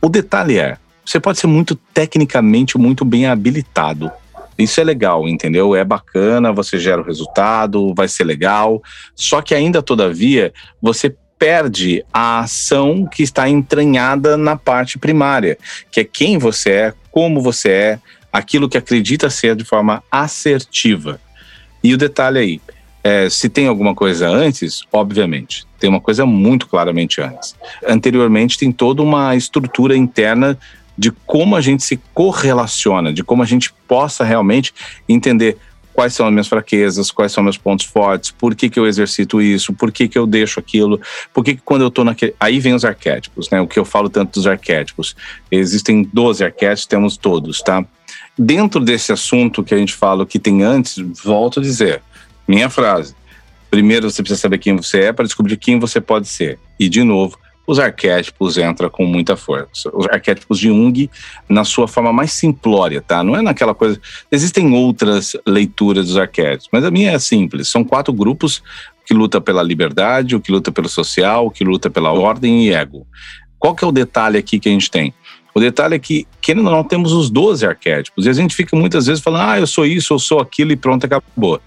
O 0.00 0.08
detalhe 0.08 0.58
é, 0.58 0.76
você 1.04 1.20
pode 1.20 1.38
ser 1.38 1.46
muito 1.46 1.74
tecnicamente 1.74 2.78
muito 2.78 3.04
bem 3.04 3.26
habilitado. 3.26 4.10
Isso 4.58 4.80
é 4.80 4.84
legal, 4.84 5.28
entendeu? 5.28 5.74
É 5.76 5.84
bacana, 5.84 6.52
você 6.52 6.78
gera 6.78 7.00
o 7.00 7.04
resultado, 7.04 7.94
vai 7.94 8.08
ser 8.08 8.24
legal. 8.24 8.82
Só 9.14 9.42
que 9.42 9.54
ainda 9.54 9.82
todavia, 9.82 10.52
você 10.80 11.14
perde 11.38 12.02
a 12.12 12.40
ação 12.40 13.04
que 13.04 13.22
está 13.22 13.48
entranhada 13.48 14.36
na 14.36 14.56
parte 14.56 14.98
primária, 14.98 15.58
que 15.90 16.00
é 16.00 16.04
quem 16.04 16.38
você 16.38 16.70
é, 16.70 16.94
como 17.10 17.42
você 17.42 17.70
é, 17.70 17.98
aquilo 18.36 18.68
que 18.68 18.76
acredita 18.76 19.30
ser 19.30 19.56
de 19.56 19.64
forma 19.64 20.02
assertiva. 20.12 21.18
E 21.82 21.94
o 21.94 21.96
detalhe 21.96 22.38
aí, 22.38 22.60
é, 23.02 23.30
se 23.30 23.48
tem 23.48 23.66
alguma 23.66 23.94
coisa 23.94 24.28
antes, 24.28 24.82
obviamente, 24.92 25.64
tem 25.80 25.88
uma 25.88 26.02
coisa 26.02 26.26
muito 26.26 26.66
claramente 26.66 27.18
antes. 27.22 27.56
Anteriormente 27.86 28.58
tem 28.58 28.70
toda 28.70 29.02
uma 29.02 29.34
estrutura 29.34 29.96
interna 29.96 30.58
de 30.98 31.10
como 31.10 31.56
a 31.56 31.62
gente 31.62 31.82
se 31.82 31.98
correlaciona, 32.12 33.10
de 33.10 33.24
como 33.24 33.42
a 33.42 33.46
gente 33.46 33.72
possa 33.88 34.22
realmente 34.22 34.74
entender 35.08 35.56
quais 35.94 36.12
são 36.12 36.26
as 36.26 36.32
minhas 36.32 36.46
fraquezas, 36.46 37.10
quais 37.10 37.32
são 37.32 37.42
meus 37.42 37.56
pontos 37.56 37.86
fortes, 37.86 38.30
por 38.30 38.54
que, 38.54 38.68
que 38.68 38.78
eu 38.78 38.86
exercito 38.86 39.40
isso, 39.40 39.72
por 39.72 39.90
que, 39.90 40.06
que 40.06 40.18
eu 40.18 40.26
deixo 40.26 40.60
aquilo, 40.60 41.00
por 41.32 41.42
que, 41.42 41.54
que 41.54 41.62
quando 41.64 41.82
eu 41.82 41.90
tô 41.90 42.04
naquele. 42.04 42.34
Aí 42.38 42.60
vem 42.60 42.74
os 42.74 42.84
arquétipos, 42.84 43.48
né? 43.48 43.62
O 43.62 43.66
que 43.66 43.78
eu 43.78 43.84
falo 43.84 44.10
tanto 44.10 44.34
dos 44.34 44.46
arquétipos. 44.46 45.16
Existem 45.50 46.02
12 46.12 46.44
arquétipos, 46.44 46.84
temos 46.84 47.16
todos, 47.16 47.62
tá? 47.62 47.82
Dentro 48.38 48.80
desse 48.80 49.12
assunto 49.12 49.64
que 49.64 49.74
a 49.74 49.78
gente 49.78 49.94
fala 49.94 50.26
que 50.26 50.38
tem 50.38 50.62
antes, 50.62 50.96
volto 51.24 51.60
a 51.60 51.62
dizer, 51.62 52.02
minha 52.46 52.68
frase. 52.68 53.14
Primeiro 53.70 54.10
você 54.10 54.22
precisa 54.22 54.40
saber 54.40 54.58
quem 54.58 54.76
você 54.76 55.00
é 55.00 55.12
para 55.12 55.24
descobrir 55.24 55.56
quem 55.56 55.78
você 55.78 56.00
pode 56.00 56.28
ser. 56.28 56.58
E, 56.78 56.88
de 56.88 57.02
novo, 57.02 57.38
os 57.66 57.78
arquétipos 57.78 58.56
entram 58.56 58.88
com 58.88 59.04
muita 59.04 59.36
força. 59.36 59.90
Os 59.92 60.06
arquétipos 60.06 60.58
de 60.58 60.68
Jung, 60.68 61.10
na 61.48 61.64
sua 61.64 61.88
forma 61.88 62.12
mais 62.12 62.32
simplória, 62.32 63.02
tá? 63.02 63.24
Não 63.24 63.34
é 63.34 63.42
naquela 63.42 63.74
coisa. 63.74 64.00
Existem 64.30 64.72
outras 64.72 65.32
leituras 65.46 66.06
dos 66.06 66.16
arquétipos, 66.16 66.68
mas 66.70 66.84
a 66.84 66.90
minha 66.90 67.12
é 67.12 67.18
simples. 67.18 67.68
São 67.68 67.82
quatro 67.82 68.12
grupos 68.12 68.62
que 69.04 69.12
luta 69.12 69.40
pela 69.40 69.62
liberdade, 69.62 70.36
o 70.36 70.40
que 70.40 70.52
luta 70.52 70.70
pelo 70.70 70.88
social, 70.88 71.46
o 71.46 71.50
que 71.50 71.64
luta 71.64 71.90
pela 71.90 72.12
ordem 72.12 72.66
e 72.66 72.72
ego. 72.72 73.06
Qual 73.58 73.74
que 73.74 73.84
é 73.84 73.86
o 73.86 73.92
detalhe 73.92 74.38
aqui 74.38 74.60
que 74.60 74.68
a 74.68 74.72
gente 74.72 74.90
tem? 74.90 75.12
O 75.56 75.58
detalhe 75.58 75.94
é 75.94 75.98
que, 75.98 76.28
querendo 76.42 76.66
ou 76.66 76.70
não, 76.70 76.84
temos 76.84 77.12
os 77.12 77.30
12 77.30 77.64
arquétipos. 77.64 78.26
E 78.26 78.28
a 78.28 78.32
gente 78.34 78.54
fica 78.54 78.76
muitas 78.76 79.06
vezes 79.06 79.22
falando, 79.22 79.48
ah, 79.48 79.58
eu 79.58 79.66
sou 79.66 79.86
isso, 79.86 80.12
eu 80.12 80.18
sou 80.18 80.38
aquilo 80.38 80.70
e 80.70 80.76
pronto, 80.76 81.06
acabou. 81.06 81.62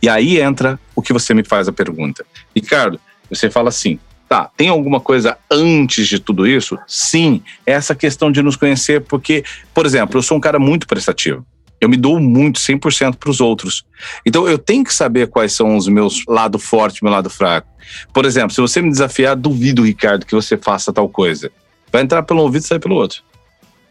E 0.00 0.08
aí 0.08 0.40
entra 0.40 0.80
o 0.96 1.02
que 1.02 1.12
você 1.12 1.34
me 1.34 1.44
faz 1.44 1.68
a 1.68 1.72
pergunta. 1.72 2.24
Ricardo, 2.56 2.98
você 3.28 3.50
fala 3.50 3.68
assim, 3.68 3.98
tá, 4.26 4.48
tem 4.56 4.68
alguma 4.70 4.98
coisa 4.98 5.36
antes 5.50 6.08
de 6.08 6.18
tudo 6.18 6.46
isso? 6.46 6.78
Sim, 6.88 7.42
é 7.66 7.72
essa 7.72 7.94
questão 7.94 8.32
de 8.32 8.40
nos 8.40 8.56
conhecer, 8.56 9.02
porque, 9.02 9.44
por 9.74 9.84
exemplo, 9.84 10.16
eu 10.16 10.22
sou 10.22 10.38
um 10.38 10.40
cara 10.40 10.58
muito 10.58 10.86
prestativo. 10.86 11.44
Eu 11.78 11.90
me 11.90 11.98
dou 11.98 12.18
muito, 12.18 12.58
100% 12.58 13.16
para 13.16 13.28
os 13.28 13.42
outros. 13.42 13.84
Então 14.24 14.48
eu 14.48 14.56
tenho 14.56 14.84
que 14.84 14.94
saber 14.94 15.26
quais 15.26 15.52
são 15.52 15.76
os 15.76 15.86
meus 15.86 16.24
lado 16.26 16.58
forte, 16.58 17.04
meu 17.04 17.12
lado 17.12 17.28
fraco. 17.28 17.68
Por 18.10 18.24
exemplo, 18.24 18.52
se 18.54 18.60
você 18.62 18.80
me 18.80 18.88
desafiar, 18.88 19.36
duvido, 19.36 19.82
Ricardo, 19.82 20.24
que 20.24 20.34
você 20.34 20.56
faça 20.56 20.94
tal 20.94 21.10
coisa. 21.10 21.52
Vai 21.92 22.00
entrar 22.00 22.22
pelo 22.22 22.40
ouvido 22.40 22.62
e 22.62 22.66
sair 22.66 22.80
pelo 22.80 22.94
outro. 22.94 23.22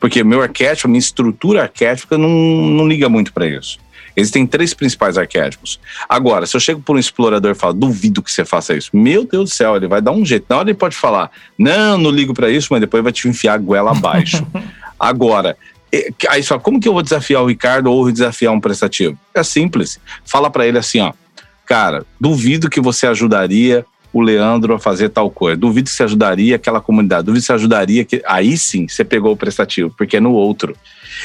Porque 0.04 0.22
meu 0.22 0.42
arquétipo, 0.42 0.90
minha 0.90 1.00
estrutura 1.00 1.62
arquética 1.62 2.18
não, 2.18 2.28
não 2.28 2.86
liga 2.86 3.08
muito 3.08 3.32
para 3.32 3.48
isso. 3.48 3.80
Existem 4.18 4.46
três 4.46 4.74
principais 4.74 5.18
arquétipos. 5.18 5.80
Agora, 6.10 6.46
se 6.46 6.58
eu 6.58 6.60
chego 6.60 6.82
por 6.82 6.98
um 6.98 7.00
explorador 7.00 7.52
e 7.52 7.56
falo, 7.56 7.74
duvido 7.74 8.22
que 8.22 8.30
você 8.30 8.44
faça 8.44 8.76
isso, 8.76 8.90
meu 8.92 9.24
Deus 9.24 9.50
do 9.50 9.56
céu, 9.56 9.78
ele 9.78 9.88
vai 9.88 10.02
dar 10.02 10.12
um 10.12 10.26
jeito. 10.26 10.46
Na 10.50 10.58
hora 10.58 10.70
ele 10.70 10.78
pode 10.78 10.98
falar, 10.98 11.32
não, 11.58 11.98
não 11.98 12.12
ligo 12.12 12.34
para 12.34 12.50
isso, 12.50 12.68
mas 12.72 12.82
depois 12.82 13.02
vai 13.02 13.14
te 13.14 13.30
enfiar 13.30 13.54
a 13.54 13.58
goela 13.58 13.92
abaixo. 13.92 14.46
Agora, 15.00 15.56
aí 16.28 16.44
só, 16.44 16.60
como 16.60 16.82
que 16.82 16.88
eu 16.90 16.94
vou 16.94 17.02
desafiar 17.02 17.42
o 17.42 17.48
Ricardo 17.48 17.90
ou 17.90 18.12
desafiar 18.12 18.52
um 18.52 18.60
prestativo? 18.60 19.18
É 19.34 19.42
simples. 19.42 20.02
Fala 20.26 20.50
para 20.50 20.68
ele 20.68 20.78
assim, 20.78 21.00
ó, 21.00 21.14
cara, 21.66 22.06
duvido 22.20 22.70
que 22.70 22.82
você 22.82 23.08
ajudaria 23.08 23.86
o 24.14 24.22
Leandro 24.22 24.76
a 24.76 24.80
fazer 24.80 25.10
tal 25.10 25.32
coisa. 25.32 25.58
Duvido 25.58 25.90
você 25.90 26.04
ajudaria 26.04 26.56
aquela 26.56 26.80
comunidade. 26.80 27.26
Duvido 27.26 27.44
você 27.44 27.52
ajudaria 27.52 28.06
que. 28.06 28.22
Aí 28.26 28.56
sim 28.56 28.88
você 28.88 29.04
pegou 29.04 29.34
o 29.34 29.38
prestativo, 29.38 29.94
porque 29.98 30.18
é 30.18 30.20
no 30.20 30.32
outro. 30.32 30.76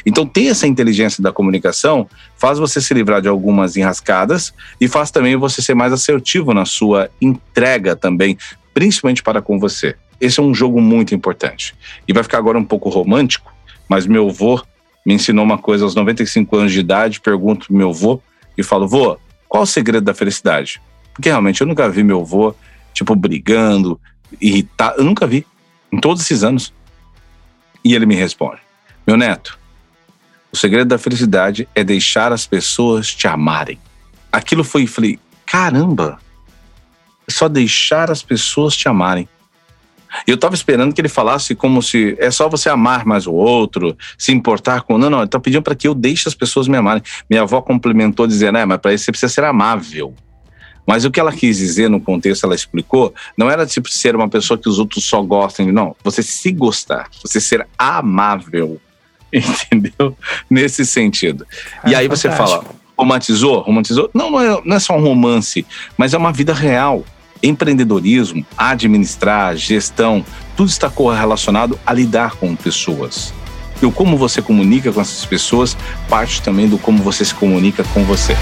Então, 0.07 0.27
ter 0.27 0.47
essa 0.47 0.67
inteligência 0.67 1.23
da 1.23 1.31
comunicação 1.31 2.09
faz 2.37 2.59
você 2.59 2.81
se 2.81 2.95
livrar 2.95 3.21
de 3.21 3.29
algumas 3.29 3.77
enrascadas 3.77 4.55
e 4.81 4.89
faz 4.89 5.11
também 5.11 5.37
você 5.37 5.61
ser 5.61 5.75
mais 5.75 5.93
assertivo 5.93 6.55
na 6.55 6.65
sua 6.65 7.11
entrega 7.21 7.95
também, 7.95 8.37
principalmente 8.73 9.23
para 9.23 9.43
com 9.43 9.59
você. 9.59 9.95
Esse 10.21 10.41
é 10.41 10.43
um 10.43 10.55
jogo 10.55 10.81
muito 10.81 11.15
importante. 11.15 11.75
E 12.07 12.13
vai 12.13 12.23
ficar 12.23 12.39
agora 12.39 12.59
um 12.59 12.65
pouco 12.65 12.89
romântico, 12.89 13.53
mas 13.89 14.07
meu 14.07 14.29
avô 14.29 14.63
me 15.07 15.15
ensinou 15.15 15.45
uma 15.45 15.59
coisa 15.59 15.85
aos 15.85 15.95
95 15.95 16.57
anos 16.57 16.73
de 16.73 16.81
idade. 16.81 17.21
Pergunto 17.21 17.73
meu 17.73 17.91
avô 17.91 18.21
e 18.57 18.63
falo: 18.63 18.89
vô, 18.89 19.17
qual 19.49 19.63
o 19.63 19.67
segredo 19.67 20.05
da 20.05 20.15
felicidade? 20.15 20.81
Porque 21.15 21.29
realmente 21.29 21.61
eu 21.61 21.67
nunca 21.67 21.89
vi 21.89 22.03
meu 22.03 22.21
avô 22.21 22.55
tipo, 22.99 23.15
brigando, 23.15 24.01
irritado. 24.41 24.99
Eu 24.99 25.05
nunca 25.05 25.27
vi, 25.27 25.47
em 25.93 25.99
todos 25.99 26.23
esses 26.23 26.43
anos. 26.43 26.73
E 27.85 27.95
ele 27.95 28.07
me 28.07 28.15
responde: 28.15 28.61
Meu 29.07 29.17
neto, 29.17 29.59
o 30.53 30.57
segredo 30.57 30.89
da 30.89 30.99
felicidade 30.99 31.69
é 31.75 31.85
deixar 31.85 32.33
as 32.33 32.47
pessoas 32.47 33.15
te 33.15 33.27
amarem. 33.27 33.79
Aquilo 34.31 34.65
foi, 34.65 34.87
falei, 34.87 35.19
caramba, 35.47 36.19
é 37.27 37.33
só 37.33 37.49
deixar 37.49 38.11
as 38.11 38.23
pessoas 38.23 38.77
te 38.77 38.89
amarem. 38.89 39.29
Eu 40.27 40.37
estava 40.37 40.55
esperando 40.55 40.95
que 40.95 41.01
ele 41.01 41.09
falasse 41.09 41.55
como 41.55 41.83
se 41.83 42.17
é 42.19 42.31
só 42.31 42.49
você 42.49 42.71
amar 42.71 43.05
mais 43.05 43.27
o 43.27 43.33
outro, 43.33 43.97
se 44.17 44.33
importar 44.33 44.81
com. 44.83 44.97
Não, 44.97 45.11
não, 45.11 45.21
ele 45.21 45.29
tá 45.29 45.39
pedindo 45.39 45.63
para 45.63 45.75
que 45.75 45.87
eu 45.87 45.95
deixe 45.95 46.29
as 46.29 46.35
pessoas 46.35 46.67
me 46.67 46.79
amarem. 46.79 47.03
Minha 47.29 47.43
avó 47.43 47.61
complementou 47.61 48.27
dizendo: 48.27 48.57
é, 48.57 48.65
mas 48.65 48.79
para 48.79 48.95
isso 48.95 49.05
você 49.05 49.13
precisa 49.13 49.33
ser 49.33 49.45
amável. 49.45 50.15
Mas 50.89 51.05
o 51.05 51.11
que 51.11 51.21
ela 51.21 51.31
quis 51.31 51.59
dizer 51.59 51.91
no 51.91 52.01
contexto, 52.01 52.45
ela 52.45 52.55
explicou, 52.55 53.13
não 53.37 53.51
era 53.51 53.67
tipo 53.67 53.91
ser 53.91 54.17
uma 54.17 54.27
pessoa 54.27 54.57
que 54.57 54.71
os 54.71 54.79
outros 54.79 55.05
só 55.05 55.21
gostem, 55.21 55.71
não. 55.71 55.95
Você 56.03 56.23
se 56.23 56.51
gostar, 56.51 57.11
você 57.23 57.39
ser 57.39 57.69
amável, 57.77 58.81
entendeu? 59.31 60.17
Nesse 60.49 60.87
sentido. 60.87 61.47
Ah, 61.83 61.91
e 61.91 61.95
aí 61.95 62.09
fantástico. 62.09 62.17
você 62.17 62.31
fala, 62.31 62.65
romantizou? 62.97 63.61
Romantizou? 63.61 64.11
Não, 64.15 64.31
não 64.31 64.41
é, 64.41 64.63
não 64.65 64.77
é 64.77 64.79
só 64.79 64.97
um 64.97 65.03
romance, 65.03 65.67
mas 65.95 66.15
é 66.15 66.17
uma 66.17 66.33
vida 66.33 66.55
real. 66.55 67.05
Empreendedorismo, 67.43 68.45
administrar, 68.57 69.55
gestão, 69.57 70.25
tudo 70.57 70.71
está 70.71 70.89
correlacionado 70.89 71.79
a 71.85 71.93
lidar 71.93 72.37
com 72.37 72.57
pessoas. 72.57 73.35
E 73.83 73.85
o 73.85 73.93
como 73.93 74.17
você 74.17 74.41
comunica 74.41 74.91
com 74.91 75.03
essas 75.03 75.27
pessoas 75.27 75.77
parte 76.09 76.41
também 76.41 76.67
do 76.67 76.79
como 76.79 77.03
você 77.03 77.27
se 77.27 77.35
comunica 77.35 77.85
com 77.93 78.05
você. 78.05 78.35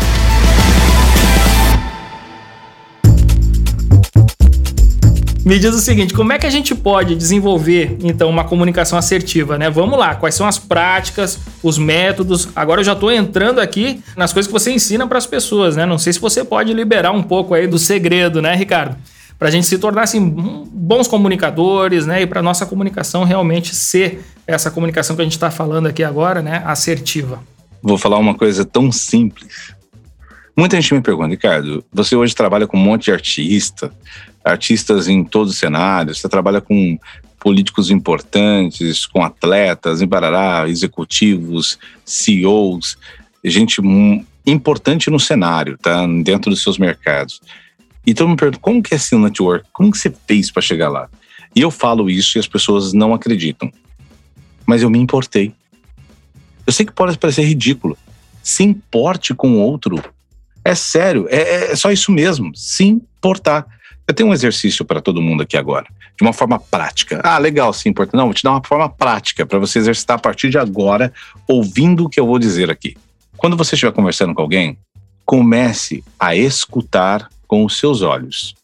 Me 5.46 5.60
diz 5.60 5.72
o 5.72 5.78
seguinte, 5.78 6.12
como 6.12 6.32
é 6.32 6.40
que 6.40 6.46
a 6.46 6.50
gente 6.50 6.74
pode 6.74 7.14
desenvolver 7.14 7.98
então 8.02 8.28
uma 8.28 8.42
comunicação 8.42 8.98
assertiva, 8.98 9.56
né? 9.56 9.70
Vamos 9.70 9.96
lá, 9.96 10.16
quais 10.16 10.34
são 10.34 10.44
as 10.44 10.58
práticas, 10.58 11.38
os 11.62 11.78
métodos? 11.78 12.48
Agora 12.56 12.80
eu 12.80 12.84
já 12.84 12.94
estou 12.94 13.12
entrando 13.12 13.60
aqui 13.60 14.02
nas 14.16 14.32
coisas 14.32 14.48
que 14.48 14.52
você 14.52 14.72
ensina 14.72 15.06
para 15.06 15.18
as 15.18 15.26
pessoas, 15.26 15.76
né? 15.76 15.86
Não 15.86 15.98
sei 15.98 16.12
se 16.12 16.18
você 16.18 16.44
pode 16.44 16.74
liberar 16.74 17.12
um 17.12 17.22
pouco 17.22 17.54
aí 17.54 17.68
do 17.68 17.78
segredo, 17.78 18.42
né, 18.42 18.56
Ricardo? 18.56 18.96
Para 19.38 19.46
a 19.46 19.50
gente 19.52 19.68
se 19.68 19.78
tornar 19.78 20.02
assim, 20.02 20.20
bons 20.28 21.06
comunicadores, 21.06 22.06
né? 22.06 22.22
E 22.22 22.26
para 22.26 22.42
nossa 22.42 22.66
comunicação 22.66 23.22
realmente 23.22 23.72
ser 23.72 24.24
essa 24.48 24.68
comunicação 24.68 25.14
que 25.14 25.22
a 25.22 25.24
gente 25.24 25.36
está 25.36 25.48
falando 25.48 25.86
aqui 25.86 26.02
agora, 26.02 26.42
né? 26.42 26.60
Assertiva. 26.66 27.38
Vou 27.80 27.96
falar 27.96 28.18
uma 28.18 28.34
coisa 28.34 28.64
tão 28.64 28.90
simples. 28.90 29.75
Muita 30.56 30.80
gente 30.80 30.94
me 30.94 31.02
pergunta, 31.02 31.28
Ricardo, 31.28 31.84
você 31.92 32.16
hoje 32.16 32.34
trabalha 32.34 32.66
com 32.66 32.78
um 32.78 32.82
monte 32.82 33.04
de 33.04 33.12
artista, 33.12 33.92
artistas 34.42 35.06
em 35.06 35.22
todos 35.22 35.52
os 35.52 35.58
cenários, 35.58 36.18
você 36.18 36.28
trabalha 36.30 36.62
com 36.62 36.98
políticos 37.38 37.90
importantes, 37.90 39.04
com 39.04 39.22
atletas, 39.22 40.00
em 40.00 40.06
Barará, 40.06 40.66
executivos, 40.66 41.78
CEOs, 42.06 42.96
gente 43.44 43.82
importante 44.46 45.10
no 45.10 45.20
cenário, 45.20 45.76
tá? 45.76 46.06
Dentro 46.22 46.50
dos 46.50 46.62
seus 46.62 46.78
mercados. 46.78 47.40
E 48.06 48.14
todo 48.14 48.28
mundo 48.28 48.38
pergunta, 48.38 48.60
como 48.60 48.82
que 48.82 48.94
é 48.94 48.96
esse 48.96 49.14
network? 49.14 49.66
Como 49.72 49.90
que 49.90 49.98
você 49.98 50.14
fez 50.26 50.50
para 50.50 50.62
chegar 50.62 50.88
lá? 50.88 51.08
E 51.54 51.60
eu 51.60 51.70
falo 51.70 52.08
isso 52.08 52.38
e 52.38 52.40
as 52.40 52.46
pessoas 52.46 52.92
não 52.92 53.12
acreditam. 53.12 53.70
Mas 54.64 54.82
eu 54.82 54.88
me 54.88 54.98
importei. 54.98 55.52
Eu 56.66 56.72
sei 56.72 56.86
que 56.86 56.92
pode 56.92 57.18
parecer 57.18 57.42
ridículo. 57.42 57.96
Se 58.42 58.62
importe 58.62 59.34
com 59.34 59.52
o 59.52 59.58
outro. 59.58 60.02
É 60.66 60.74
sério, 60.74 61.28
é, 61.30 61.70
é 61.70 61.76
só 61.76 61.92
isso 61.92 62.10
mesmo. 62.10 62.50
Se 62.56 62.84
importar. 62.84 63.64
Eu 64.04 64.12
tenho 64.12 64.28
um 64.28 64.32
exercício 64.32 64.84
para 64.84 65.00
todo 65.00 65.22
mundo 65.22 65.44
aqui 65.44 65.56
agora, 65.56 65.86
de 66.16 66.24
uma 66.24 66.32
forma 66.32 66.58
prática. 66.58 67.20
Ah, 67.22 67.38
legal, 67.38 67.72
sim, 67.72 67.88
importante. 67.88 68.16
Não, 68.16 68.24
vou 68.24 68.34
te 68.34 68.42
dar 68.42 68.50
uma 68.50 68.64
forma 68.64 68.88
prática 68.88 69.46
para 69.46 69.60
você 69.60 69.78
exercitar 69.78 70.16
a 70.16 70.20
partir 70.20 70.50
de 70.50 70.58
agora, 70.58 71.12
ouvindo 71.46 72.04
o 72.04 72.08
que 72.08 72.18
eu 72.18 72.26
vou 72.26 72.36
dizer 72.36 72.68
aqui. 72.68 72.96
Quando 73.36 73.56
você 73.56 73.76
estiver 73.76 73.92
conversando 73.92 74.34
com 74.34 74.42
alguém, 74.42 74.76
comece 75.24 76.02
a 76.18 76.34
escutar 76.34 77.28
com 77.46 77.64
os 77.64 77.78
seus 77.78 78.02
olhos. 78.02 78.56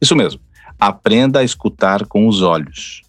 Isso 0.00 0.14
mesmo. 0.14 0.40
Aprenda 0.78 1.40
a 1.40 1.44
escutar 1.44 2.06
com 2.06 2.28
os 2.28 2.40
olhos. 2.40 3.02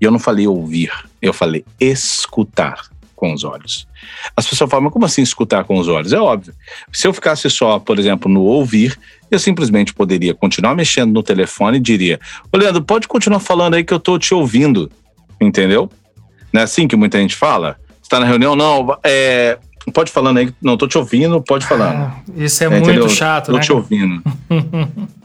E 0.00 0.04
eu 0.04 0.10
não 0.10 0.18
falei 0.18 0.48
ouvir, 0.48 0.90
eu 1.22 1.32
falei 1.32 1.64
escutar 1.78 2.88
com 3.20 3.34
os 3.34 3.44
olhos. 3.44 3.86
As 4.34 4.46
pessoas 4.46 4.70
falam, 4.70 4.84
mas 4.84 4.92
como 4.94 5.04
assim 5.04 5.20
escutar 5.20 5.64
com 5.64 5.78
os 5.78 5.86
olhos? 5.88 6.14
É 6.14 6.18
óbvio. 6.18 6.54
Se 6.90 7.06
eu 7.06 7.12
ficasse 7.12 7.50
só, 7.50 7.78
por 7.78 7.98
exemplo, 7.98 8.32
no 8.32 8.40
ouvir, 8.40 8.98
eu 9.30 9.38
simplesmente 9.38 9.92
poderia 9.92 10.32
continuar 10.32 10.74
mexendo 10.74 11.12
no 11.12 11.22
telefone 11.22 11.76
e 11.76 11.80
diria: 11.80 12.18
Ô 12.50 12.56
Leandro, 12.56 12.82
pode 12.82 13.06
continuar 13.06 13.40
falando 13.40 13.74
aí 13.74 13.84
que 13.84 13.92
eu 13.92 14.00
tô 14.00 14.18
te 14.18 14.32
ouvindo. 14.32 14.90
Entendeu? 15.38 15.90
Não 16.50 16.62
é 16.62 16.64
assim 16.64 16.88
que 16.88 16.96
muita 16.96 17.18
gente 17.18 17.36
fala? 17.36 17.76
Está 18.02 18.18
na 18.18 18.26
reunião? 18.26 18.56
Não, 18.56 18.98
é, 19.04 19.58
pode 19.92 20.10
falando 20.10 20.38
aí, 20.38 20.52
não, 20.60 20.78
tô 20.78 20.88
te 20.88 20.96
ouvindo, 20.96 21.42
pode 21.42 21.66
falando. 21.66 21.96
Ah, 21.96 22.20
isso 22.36 22.64
é, 22.64 22.66
é 22.66 22.70
muito 22.70 22.90
entendeu? 22.90 23.08
chato, 23.08 23.46
tô 23.46 23.52
né? 23.52 23.58
Tô 23.58 23.64
te 23.64 23.72
ouvindo. 23.72 24.22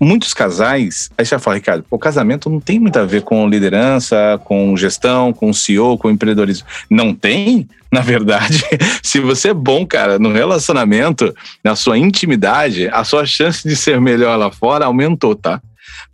muitos 0.00 0.32
casais, 0.32 1.10
aí 1.16 1.26
você 1.26 1.34
vai 1.34 1.42
falar, 1.42 1.56
Ricardo, 1.56 1.84
o 1.90 1.98
casamento 1.98 2.48
não 2.48 2.58
tem 2.58 2.80
muito 2.80 2.98
a 2.98 3.04
ver 3.04 3.22
com 3.22 3.46
liderança, 3.46 4.40
com 4.44 4.74
gestão, 4.76 5.32
com 5.32 5.52
CEO, 5.52 5.98
com 5.98 6.10
empreendedorismo. 6.10 6.66
Não 6.88 7.14
tem? 7.14 7.68
Na 7.92 8.00
verdade, 8.00 8.64
se 9.02 9.20
você 9.20 9.50
é 9.50 9.54
bom, 9.54 9.84
cara, 9.84 10.18
no 10.18 10.32
relacionamento, 10.32 11.34
na 11.62 11.76
sua 11.76 11.98
intimidade, 11.98 12.88
a 12.88 13.04
sua 13.04 13.26
chance 13.26 13.68
de 13.68 13.76
ser 13.76 14.00
melhor 14.00 14.36
lá 14.36 14.50
fora 14.50 14.86
aumentou, 14.86 15.34
tá? 15.34 15.60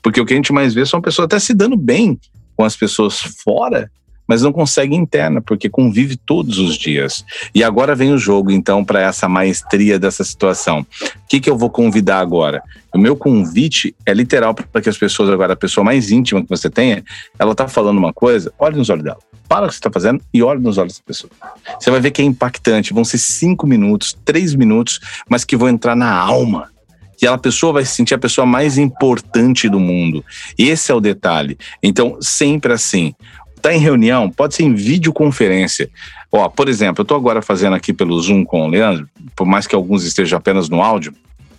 Porque 0.02 0.20
o 0.20 0.26
que 0.26 0.32
a 0.32 0.36
gente 0.36 0.52
mais 0.52 0.74
vê 0.74 0.84
são 0.84 1.00
pessoas 1.00 1.26
até 1.26 1.38
se 1.38 1.54
dando 1.54 1.76
bem 1.76 2.18
com 2.56 2.64
as 2.64 2.74
pessoas 2.74 3.20
fora 3.44 3.90
mas 4.26 4.42
não 4.42 4.52
consegue 4.52 4.94
interna, 4.94 5.40
porque 5.40 5.68
convive 5.68 6.16
todos 6.16 6.58
os 6.58 6.76
dias. 6.76 7.24
E 7.54 7.62
agora 7.62 7.94
vem 7.94 8.12
o 8.12 8.18
jogo, 8.18 8.50
então, 8.50 8.84
para 8.84 9.00
essa 9.00 9.28
maestria 9.28 9.98
dessa 9.98 10.24
situação. 10.24 10.80
O 10.80 11.28
que, 11.28 11.40
que 11.40 11.50
eu 11.50 11.56
vou 11.56 11.70
convidar 11.70 12.20
agora? 12.20 12.62
O 12.94 12.98
meu 12.98 13.16
convite 13.16 13.94
é 14.04 14.12
literal 14.12 14.54
para 14.54 14.80
que 14.80 14.88
as 14.88 14.98
pessoas, 14.98 15.30
agora, 15.30 15.52
a 15.52 15.56
pessoa 15.56 15.84
mais 15.84 16.10
íntima 16.10 16.42
que 16.42 16.48
você 16.48 16.70
tenha, 16.70 17.04
ela 17.38 17.52
está 17.52 17.68
falando 17.68 17.98
uma 17.98 18.12
coisa, 18.12 18.52
olhe 18.58 18.76
nos 18.76 18.90
olhos 18.90 19.04
dela. 19.04 19.18
Para 19.48 19.66
o 19.66 19.68
que 19.68 19.74
você 19.74 19.78
está 19.78 19.90
fazendo 19.90 20.20
e 20.34 20.42
olhe 20.42 20.60
nos 20.60 20.76
olhos 20.76 20.98
da 20.98 21.04
pessoa. 21.04 21.30
Você 21.78 21.90
vai 21.90 22.00
ver 22.00 22.10
que 22.10 22.20
é 22.20 22.24
impactante. 22.24 22.92
Vão 22.92 23.04
ser 23.04 23.18
cinco 23.18 23.64
minutos, 23.66 24.16
três 24.24 24.54
minutos, 24.54 24.98
mas 25.28 25.44
que 25.44 25.56
vão 25.56 25.68
entrar 25.68 25.94
na 25.94 26.12
alma 26.12 26.68
que 27.16 27.26
a 27.26 27.38
pessoa 27.38 27.72
vai 27.72 27.84
se 27.84 27.94
sentir 27.94 28.14
a 28.14 28.18
pessoa 28.18 28.46
mais 28.46 28.76
importante 28.76 29.68
do 29.68 29.80
mundo. 29.80 30.24
Esse 30.58 30.92
é 30.92 30.94
o 30.94 31.00
detalhe. 31.00 31.56
Então, 31.82 32.18
sempre 32.20 32.72
assim. 32.72 33.14
Tá 33.66 33.74
em 33.74 33.80
reunião, 33.80 34.30
pode 34.30 34.54
ser 34.54 34.62
em 34.62 34.72
videoconferência. 34.72 35.90
Ó, 36.30 36.48
por 36.48 36.68
exemplo, 36.68 37.00
eu 37.00 37.02
estou 37.02 37.16
agora 37.16 37.42
fazendo 37.42 37.74
aqui 37.74 37.92
pelo 37.92 38.16
Zoom 38.22 38.44
com 38.44 38.64
o 38.64 38.68
Leandro, 38.68 39.08
por 39.34 39.44
mais 39.44 39.66
que 39.66 39.74
alguns 39.74 40.04
estejam 40.04 40.38
apenas 40.38 40.68
no 40.68 40.80
áudio. 40.80 41.12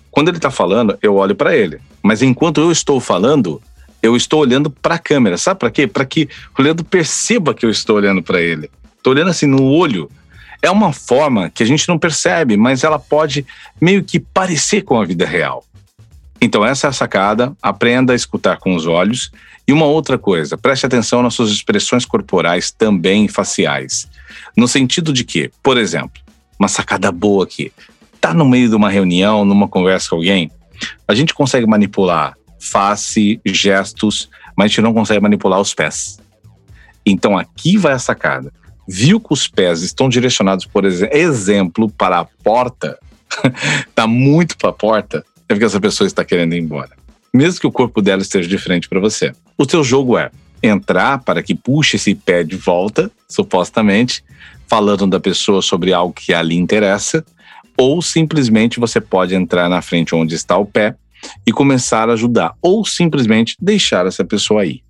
Quando 0.10 0.30
ele 0.30 0.38
está 0.38 0.50
falando, 0.50 0.98
eu 1.02 1.18
olho 1.18 1.36
para 1.36 1.54
ele. 1.54 1.82
Mas 2.02 2.22
enquanto 2.22 2.62
eu 2.62 2.72
estou 2.72 3.02
falando, 3.02 3.62
eu 4.02 4.16
estou 4.16 4.40
olhando 4.40 4.70
para 4.70 4.96
a 4.96 4.98
câmera. 4.98 5.38
Sabe 5.38 5.60
para 5.60 5.70
quê? 5.70 5.86
Para 5.86 6.06
que 6.06 6.30
o 6.58 6.62
Leandro 6.62 6.86
perceba 6.86 7.54
que 7.54 7.66
eu 7.66 7.70
estou 7.70 7.98
olhando 7.98 8.24
para 8.24 8.40
ele. 8.40 8.72
Estou 8.96 9.12
olhando 9.12 9.32
assim 9.32 9.46
no 9.46 9.66
olho. 9.66 10.10
É 10.62 10.72
uma 10.72 10.94
forma 10.94 11.50
que 11.50 11.62
a 11.62 11.66
gente 11.66 11.90
não 11.90 12.00
percebe, 12.00 12.56
mas 12.56 12.86
ela 12.86 13.00
pode 13.00 13.46
meio 13.82 14.02
que 14.02 14.18
parecer 14.18 14.82
com 14.82 14.98
a 14.98 15.04
vida 15.04 15.26
real. 15.26 15.62
Então, 16.40 16.66
essa 16.66 16.88
é 16.88 16.90
a 16.90 16.94
sacada. 16.94 17.52
Aprenda 17.62 18.14
a 18.14 18.16
escutar 18.16 18.60
com 18.60 18.74
os 18.76 18.88
olhos. 18.88 19.30
E 19.68 19.74
uma 19.74 19.86
outra 19.86 20.18
coisa, 20.18 20.58
preste 20.58 20.86
atenção 20.86 21.22
nas 21.22 21.34
suas 21.34 21.50
expressões 21.50 22.06
corporais, 22.06 22.72
também 22.72 23.28
faciais. 23.28 24.08
No 24.56 24.68
sentido 24.68 25.12
de 25.12 25.26
que, 25.26 25.52
por 25.62 25.78
exemplo, 25.78 26.22
uma 26.58 26.70
sacada 26.70 27.12
boa 27.12 27.44
aqui. 27.44 27.72
Tá 28.22 28.34
no 28.34 28.46
meio 28.46 28.70
de 28.70 28.76
uma 28.76 28.90
reunião, 28.90 29.44
numa 29.44 29.68
conversa 29.68 30.10
com 30.10 30.16
alguém, 30.16 30.50
a 31.08 31.14
gente 31.14 31.34
consegue 31.34 31.68
manipular 31.68 32.36
face, 32.60 33.40
gestos, 33.46 34.30
mas 34.56 34.66
a 34.66 34.68
gente 34.70 34.82
não 34.82 34.94
consegue 34.94 35.20
manipular 35.20 35.60
os 35.60 35.74
pés. 35.74 36.20
Então 37.06 37.38
aqui 37.38 37.78
vai 37.78 37.94
a 37.94 38.00
sacada. 38.00 38.52
Viu 38.88 39.20
que 39.20 39.34
os 39.34 39.48
pés 39.48 39.82
estão 39.82 40.10
direcionados, 40.10 40.66
por 40.66 40.86
exemplo, 40.86 41.90
para 41.90 42.20
a 42.20 42.26
porta, 42.26 42.98
tá 43.94 44.08
muito 44.08 44.58
para 44.58 44.70
a 44.70 44.74
porta, 44.74 45.26
é 45.48 45.54
porque 45.54 45.66
essa 45.66 45.80
pessoa 45.80 46.08
está 46.08 46.24
querendo 46.24 46.54
ir 46.54 46.60
embora. 46.60 46.92
Mesmo 47.34 47.60
que 47.60 47.68
o 47.68 47.72
corpo 47.72 48.02
dela 48.02 48.22
esteja 48.22 48.48
diferente 48.48 48.88
para 48.88 49.00
você. 49.00 49.34
O 49.58 49.68
seu 49.68 49.84
jogo 49.84 50.20
é 50.20 50.30
entrar 50.62 51.18
para 51.24 51.42
que 51.42 51.56
puxe 51.56 51.96
esse 51.96 52.14
pé 52.14 52.44
de 52.44 52.56
volta, 52.56 53.10
supostamente, 53.28 54.24
falando 54.68 55.08
da 55.08 55.20
pessoa 55.20 55.64
sobre 55.64 55.92
algo 55.92 56.14
que 56.14 56.32
ali 56.32 56.56
interessa, 56.56 57.26
ou 57.76 58.00
simplesmente 58.00 58.80
você 58.80 59.02
pode 59.02 59.34
entrar 59.34 59.68
na 59.68 59.82
frente 59.82 60.14
onde 60.14 60.36
está 60.36 60.56
o 60.56 60.66
pé 60.66 60.96
e 61.46 61.52
começar 61.52 62.08
a 62.08 62.14
ajudar, 62.14 62.54
ou 62.62 62.86
simplesmente 62.86 63.56
deixar 63.60 64.06
essa 64.06 64.24
pessoa 64.24 64.64
ir. 64.64 64.84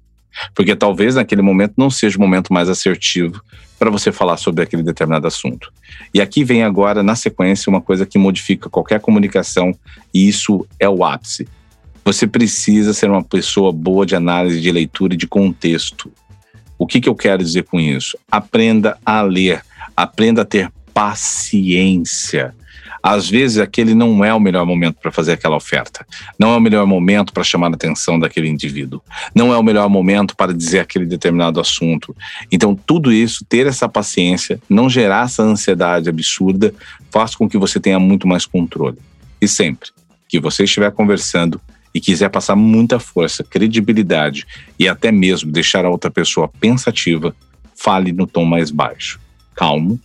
Porque 0.54 0.76
talvez 0.76 1.16
naquele 1.16 1.42
momento 1.42 1.76
não 1.78 1.90
seja 1.90 2.18
o 2.18 2.22
momento 2.22 2.52
mais 2.52 2.68
assertivo 2.68 3.42
para 3.80 3.90
você 3.90 4.12
falar 4.12 4.36
sobre 4.36 4.64
aquele 4.64 4.84
determinado 4.84 5.28
assunto. 5.28 5.72
E 6.14 6.20
aqui 6.20 6.44
vem 6.44 6.64
agora, 6.64 7.02
na 7.02 7.16
sequência, 7.16 7.70
uma 7.70 7.82
coisa 7.82 8.06
que 8.06 8.18
modifica 8.18 8.70
qualquer 8.70 9.00
comunicação, 9.00 9.74
e 10.14 10.28
isso 10.28 10.68
é 10.78 10.90
o 10.90 11.06
ápice. 11.06 11.48
Você 12.08 12.26
precisa 12.26 12.94
ser 12.94 13.10
uma 13.10 13.22
pessoa 13.22 13.70
boa 13.70 14.06
de 14.06 14.16
análise 14.16 14.62
de 14.62 14.72
leitura 14.72 15.14
e 15.14 15.18
de 15.18 15.28
contexto. 15.28 16.10
O 16.80 16.88
que, 16.88 17.02
que 17.02 17.10
eu 17.10 17.14
quero 17.14 17.44
dizer 17.44 17.66
com 17.66 17.82
isso? 17.82 18.18
Aprenda 18.32 18.98
a 19.06 19.22
ler, 19.22 19.62
aprenda 19.94 20.44
a 20.44 20.46
ter 20.46 20.72
paciência. 20.94 22.56
Às 23.04 23.30
vezes, 23.30 23.58
aquele 23.58 23.94
não 23.94 24.24
é 24.24 24.34
o 24.34 24.40
melhor 24.40 24.66
momento 24.66 24.96
para 25.02 25.12
fazer 25.12 25.34
aquela 25.34 25.58
oferta. 25.58 26.08
Não 26.40 26.54
é 26.54 26.56
o 26.56 26.62
melhor 26.62 26.88
momento 26.88 27.34
para 27.34 27.44
chamar 27.44 27.72
a 27.72 27.76
atenção 27.76 28.18
daquele 28.18 28.48
indivíduo. 28.48 29.02
Não 29.36 29.54
é 29.54 29.58
o 29.58 29.64
melhor 29.64 29.90
momento 29.90 30.34
para 30.34 30.54
dizer 30.54 30.80
aquele 30.80 31.06
determinado 31.06 31.60
assunto. 31.60 32.16
Então, 32.50 32.74
tudo 32.74 33.12
isso, 33.12 33.44
ter 33.44 33.68
essa 33.68 33.90
paciência, 33.90 34.62
não 34.70 34.90
gerar 34.90 35.26
essa 35.26 35.44
ansiedade 35.44 36.08
absurda, 36.08 36.74
faz 37.12 37.36
com 37.36 37.50
que 37.50 37.58
você 37.58 37.82
tenha 37.82 38.00
muito 38.00 38.26
mais 38.26 38.46
controle. 38.46 38.98
E 39.42 39.48
sempre 39.48 39.90
que 40.30 40.40
você 40.40 40.64
estiver 40.64 40.92
conversando 40.92 41.60
e 41.98 42.02
quiser 42.02 42.30
passar 42.30 42.56
muita 42.56 43.00
força, 43.00 43.44
credibilidade 43.44 44.46
e 44.78 44.88
até 44.88 45.12
mesmo 45.12 45.52
deixar 45.52 45.84
a 45.84 45.90
outra 45.90 46.12
pessoa 46.12 46.48
pensativa, 46.48 47.36
fale 47.76 48.12
no 48.12 48.28
tom 48.28 48.46
mais 48.46 48.70
baixo, 48.70 49.20
calmo, 49.56 50.00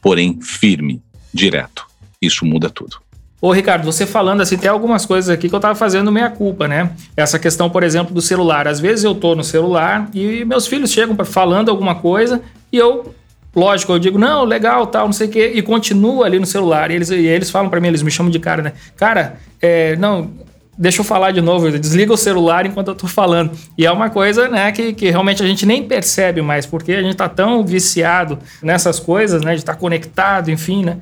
porém 0.00 0.40
firme, 0.40 1.02
direto 1.34 1.92
isso 2.22 2.46
muda 2.46 2.70
tudo. 2.70 2.96
Ô, 3.40 3.50
Ricardo, 3.50 3.84
você 3.84 4.06
falando 4.06 4.40
assim, 4.40 4.56
tem 4.56 4.70
algumas 4.70 5.04
coisas 5.04 5.28
aqui 5.28 5.48
que 5.48 5.54
eu 5.54 5.58
tava 5.58 5.74
fazendo 5.74 6.12
meia 6.12 6.30
culpa, 6.30 6.68
né? 6.68 6.92
Essa 7.16 7.40
questão, 7.40 7.68
por 7.68 7.82
exemplo, 7.82 8.14
do 8.14 8.22
celular. 8.22 8.68
Às 8.68 8.78
vezes 8.78 9.04
eu 9.04 9.16
tô 9.16 9.34
no 9.34 9.42
celular 9.42 10.08
e 10.14 10.44
meus 10.44 10.68
filhos 10.68 10.92
chegam 10.92 11.16
falando 11.24 11.68
alguma 11.68 11.96
coisa 11.96 12.40
e 12.70 12.76
eu, 12.78 13.12
lógico, 13.54 13.92
eu 13.92 13.98
digo, 13.98 14.16
não, 14.16 14.44
legal, 14.44 14.86
tal, 14.86 15.06
não 15.06 15.12
sei 15.12 15.26
o 15.26 15.30
quê, 15.30 15.52
e 15.56 15.60
continuo 15.60 16.22
ali 16.22 16.38
no 16.38 16.46
celular. 16.46 16.92
E 16.92 16.94
eles, 16.94 17.10
e 17.10 17.26
eles 17.26 17.50
falam 17.50 17.68
para 17.68 17.80
mim, 17.80 17.88
eles 17.88 18.02
me 18.02 18.12
chamam 18.12 18.30
de 18.30 18.38
cara, 18.38 18.62
né? 18.62 18.72
Cara, 18.96 19.40
é, 19.60 19.96
não, 19.96 20.30
deixa 20.76 21.00
eu 21.00 21.04
falar 21.04 21.30
de 21.32 21.40
novo, 21.40 21.70
desliga 21.70 22.12
o 22.12 22.16
celular 22.16 22.66
enquanto 22.66 22.88
eu 22.88 22.94
tô 22.94 23.06
falando. 23.06 23.52
E 23.76 23.86
é 23.86 23.92
uma 23.92 24.10
coisa, 24.10 24.48
né, 24.48 24.72
que, 24.72 24.92
que 24.92 25.10
realmente 25.10 25.42
a 25.42 25.46
gente 25.46 25.66
nem 25.66 25.82
percebe 25.82 26.42
mais, 26.42 26.66
porque 26.66 26.92
a 26.92 27.02
gente 27.02 27.16
tá 27.16 27.28
tão 27.28 27.64
viciado 27.64 28.38
nessas 28.62 28.98
coisas, 28.98 29.42
né, 29.42 29.52
de 29.52 29.60
estar 29.60 29.74
tá 29.74 29.78
conectado, 29.78 30.50
enfim, 30.50 30.84
né? 30.84 30.98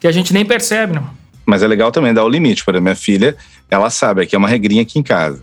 que 0.00 0.06
a 0.06 0.12
gente 0.12 0.32
nem 0.32 0.44
percebe, 0.44 0.94
não. 0.94 1.10
Mas 1.44 1.62
é 1.62 1.66
legal 1.66 1.90
também 1.90 2.12
dar 2.12 2.24
o 2.24 2.28
limite. 2.28 2.64
Por 2.64 2.74
exemplo, 2.74 2.84
minha 2.84 2.96
filha, 2.96 3.36
ela 3.70 3.90
sabe 3.90 4.26
que 4.26 4.34
é 4.34 4.38
uma 4.38 4.48
regrinha 4.48 4.82
aqui 4.82 4.98
em 4.98 5.02
casa. 5.02 5.42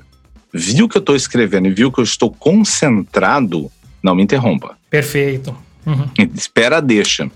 Viu 0.54 0.88
que 0.88 0.98
eu 0.98 1.00
estou 1.00 1.16
escrevendo 1.16 1.68
e 1.68 1.72
viu 1.72 1.92
que 1.92 2.00
eu 2.00 2.04
estou 2.04 2.32
concentrado, 2.32 3.70
não 4.02 4.16
me 4.16 4.24
interrompa. 4.24 4.78
Perfeito. 4.90 5.56
Uhum. 5.86 6.08
Espera, 6.34 6.82
deixa. 6.82 7.30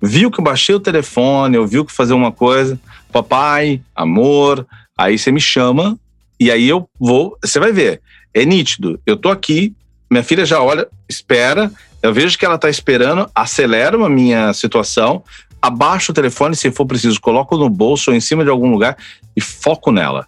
Viu 0.00 0.30
que 0.30 0.38
eu 0.38 0.44
baixei 0.44 0.74
o 0.74 0.80
telefone, 0.80 1.56
eu 1.56 1.66
viu 1.66 1.84
que 1.84 1.92
fazer 1.92 2.12
uma 2.12 2.30
coisa, 2.30 2.78
papai, 3.10 3.80
amor, 3.96 4.64
aí 4.98 5.16
você 5.16 5.30
me 5.30 5.40
chama 5.40 5.96
e 6.40 6.50
aí 6.50 6.68
eu 6.68 6.88
vou, 6.98 7.38
você 7.42 7.60
vai 7.60 7.72
ver, 7.72 8.02
é 8.34 8.44
nítido. 8.44 9.00
Eu 9.06 9.16
tô 9.16 9.28
aqui, 9.28 9.72
minha 10.10 10.24
filha 10.24 10.44
já 10.44 10.60
olha, 10.60 10.88
espera, 11.08 11.70
eu 12.02 12.12
vejo 12.12 12.36
que 12.36 12.44
ela 12.44 12.58
tá 12.58 12.68
esperando, 12.68 13.30
acelero 13.34 14.04
a 14.04 14.10
minha 14.10 14.52
situação, 14.52 15.22
abaixo 15.62 16.12
o 16.12 16.14
telefone, 16.14 16.56
se 16.56 16.70
for 16.70 16.86
preciso, 16.86 17.20
coloco 17.20 17.56
no 17.56 17.68
bolso 17.68 18.10
ou 18.10 18.16
em 18.16 18.20
cima 18.20 18.44
de 18.44 18.50
algum 18.50 18.70
lugar 18.70 18.96
e 19.36 19.40
foco 19.40 19.90
nela. 19.90 20.26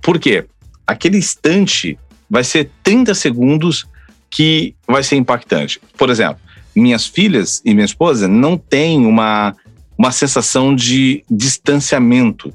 Por 0.00 0.18
quê? 0.18 0.44
Aquele 0.86 1.18
instante 1.18 1.98
vai 2.28 2.44
ser 2.44 2.70
30 2.82 3.14
segundos 3.14 3.86
que 4.30 4.74
vai 4.86 5.02
ser 5.02 5.16
impactante. 5.16 5.80
Por 5.96 6.10
exemplo, 6.10 6.38
minhas 6.74 7.06
filhas 7.06 7.62
e 7.64 7.72
minha 7.72 7.84
esposa 7.84 8.26
não 8.26 8.58
têm 8.58 9.06
uma, 9.06 9.54
uma 9.96 10.10
sensação 10.10 10.74
de 10.74 11.24
distanciamento, 11.30 12.52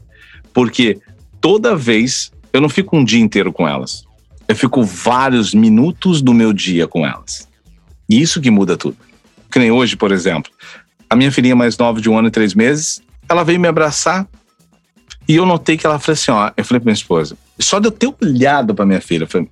porque 0.54 1.00
toda 1.42 1.76
vez 1.76 2.32
eu 2.52 2.62
não 2.62 2.70
fico 2.70 2.98
um 2.98 3.04
dia 3.04 3.20
inteiro 3.20 3.52
com 3.52 3.68
elas. 3.68 4.04
Eu 4.48 4.56
fico 4.56 4.84
vários 4.84 5.54
minutos 5.54 6.22
do 6.22 6.34
meu 6.34 6.52
dia 6.52 6.88
com 6.88 7.06
elas. 7.06 7.48
E 8.10 8.20
isso 8.20 8.42
que 8.42 8.50
muda 8.50 8.76
tudo. 8.76 8.98
Que 9.52 9.60
nem 9.60 9.72
hoje, 9.72 9.96
por 9.96 10.12
exemplo 10.12 10.52
a 11.10 11.16
minha 11.16 11.32
filhinha 11.32 11.56
mais 11.56 11.78
nova, 11.78 12.00
de 12.00 12.10
um 12.10 12.18
ano 12.18 12.28
e 12.28 12.32
três 12.32 12.54
meses, 12.54 13.02
ela 13.28 13.44
veio 13.44 13.60
me 13.60 13.68
abraçar 13.68 14.28
e 15.28 15.36
eu 15.36 15.46
notei 15.46 15.76
que 15.76 15.86
ela 15.86 15.98
falou 15.98 16.14
assim: 16.14 16.32
ó, 16.32 16.52
eu 16.56 16.64
falei 16.64 16.80
pra 16.80 16.86
minha 16.86 16.94
esposa, 16.94 17.36
só 17.58 17.80
de 17.80 17.88
eu 17.88 17.92
ter 17.92 18.14
olhado 18.24 18.76
pra 18.76 18.86
minha 18.86 19.02
filha, 19.02 19.26
falei, 19.26 19.50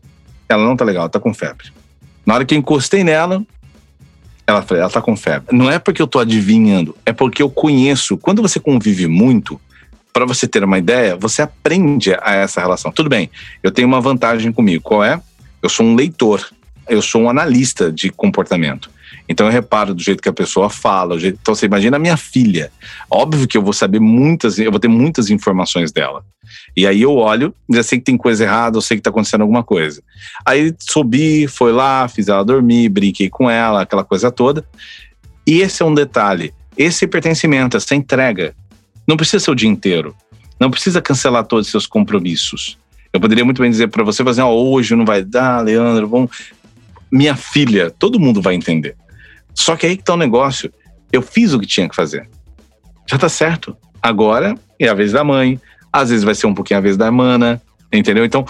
ela 0.48 0.64
não 0.64 0.78
tá 0.78 0.86
legal, 0.86 1.10
tá 1.10 1.20
com 1.20 1.34
febre. 1.34 1.72
Na 2.26 2.36
hora 2.36 2.46
que 2.46 2.54
eu 2.54 2.60
encostei 2.60 3.04
nela, 3.04 3.44
ela 4.46 4.62
falou, 4.62 4.84
ela 4.84 4.92
tá 4.92 5.02
com 5.02 5.16
febre. 5.18 5.56
Não 5.56 5.70
é 5.70 5.80
porque 5.80 6.02
eu 6.02 6.08
tô 6.08 6.20
adivinhando, 6.20 6.96
é 7.06 7.12
porque 7.12 7.42
eu 7.42 7.50
conheço. 7.50 8.18
Quando 8.18 8.42
você 8.42 8.60
convive 8.60 9.08
muito, 9.08 9.60
para 10.18 10.26
você 10.26 10.48
ter 10.48 10.64
uma 10.64 10.80
ideia, 10.80 11.16
você 11.16 11.44
aprende 11.44 12.12
a 12.24 12.34
essa 12.34 12.60
relação. 12.60 12.92
Tudo 12.92 13.08
bem, 13.08 13.30
eu 13.62 13.70
tenho 13.70 13.88
uma 13.88 14.02
vantagem 14.02 14.52
comigo. 14.52 14.82
Qual 14.82 15.04
é? 15.04 15.22
Eu 15.62 15.70
sou 15.70 15.86
um 15.86 15.94
leitor, 15.94 16.44
eu 16.90 17.04
sou 17.04 17.22
um 17.22 17.30
analista 17.30 17.92
de 17.92 18.10
comportamento. 18.10 18.90
Então 19.30 19.46
eu 19.46 19.52
reparo 19.52 19.94
do 19.94 20.02
jeito 20.02 20.24
que 20.24 20.28
a 20.28 20.34
pessoa 20.34 20.72
fala. 20.72 21.20
Jeito... 21.20 21.38
Então 21.40 21.54
você 21.54 21.68
imagina 21.68 21.98
a 21.98 22.00
minha 22.00 22.18
filha. 22.18 22.72
Óbvio 23.12 23.48
que 23.48 23.56
eu 23.56 23.62
vou 23.62 23.74
saber 23.74 24.00
muitas, 24.00 24.58
eu 24.58 24.72
vou 24.72 24.80
ter 24.80 24.88
muitas 24.88 25.30
informações 25.30 25.92
dela. 25.92 26.26
E 26.76 26.88
aí 26.88 27.04
eu 27.04 27.14
olho, 27.14 27.54
já 27.72 27.84
sei 27.84 28.00
que 28.00 28.06
tem 28.06 28.18
coisa 28.18 28.44
errada, 28.44 28.76
eu 28.76 28.82
sei 28.82 28.98
que 28.98 29.04
tá 29.04 29.12
acontecendo 29.12 29.42
alguma 29.42 29.64
coisa. 29.64 30.02
Aí 30.44 30.74
subi, 30.80 31.48
foi 31.48 31.72
lá, 31.72 32.08
fiz 32.08 32.28
ela 32.28 32.44
dormir, 32.44 32.90
brinquei 32.90 33.30
com 33.30 33.48
ela, 33.48 33.84
aquela 33.84 34.04
coisa 34.04 34.32
toda. 34.32 34.66
E 35.46 35.62
esse 35.62 35.84
é 35.84 35.86
um 35.86 35.94
detalhe. 35.94 36.56
Esse 36.76 37.06
pertencimento, 37.06 37.78
essa 37.78 37.94
entrega, 37.94 38.56
não 39.08 39.16
precisa 39.16 39.44
ser 39.44 39.52
o 39.52 39.56
dia 39.56 39.70
inteiro. 39.70 40.16
Não 40.60 40.70
precisa 40.70 41.02
cancelar 41.02 41.46
todos 41.46 41.68
os 41.68 41.72
seus 41.72 41.88
compromissos. 41.88 42.78
Eu 43.14 43.22
poderia 43.22 43.46
muito 43.46 43.62
bem 43.62 43.72
dizer 43.72 43.88
para 43.88 44.04
você, 44.04 44.24
fazer, 44.24 44.42
oh, 44.42 44.72
hoje 44.72 44.96
não 44.96 45.06
vai 45.06 45.24
dar, 45.24 45.64
Leandro, 45.64 46.08
vamos. 46.08 46.52
Minha 47.12 47.36
filha, 47.36 47.90
todo 47.90 48.20
mundo 48.20 48.42
vai 48.42 48.54
entender. 48.56 48.96
Só 49.54 49.76
que 49.76 49.86
aí 49.86 49.96
que 49.96 50.04
tá 50.04 50.14
o 50.14 50.18
negócio. 50.18 50.72
Eu 51.12 51.22
fiz 51.22 51.54
o 51.54 51.60
que 51.60 51.66
tinha 51.66 51.88
que 51.88 51.96
fazer. 51.96 52.30
Já 53.10 53.18
tá 53.18 53.30
certo. 53.30 53.78
Agora 54.02 54.56
é 54.78 54.90
a 54.90 54.94
vez 54.94 55.14
da 55.14 55.24
mãe. 55.24 55.60
Às 55.92 56.10
vezes 56.10 56.26
vai 56.26 56.36
ser 56.36 56.48
um 56.48 56.54
pouquinho 56.54 56.80
a 56.80 56.82
vez 56.82 56.98
da 56.98 57.10
mana. 57.10 57.62
Entendeu? 57.94 58.26
Então, 58.26 58.46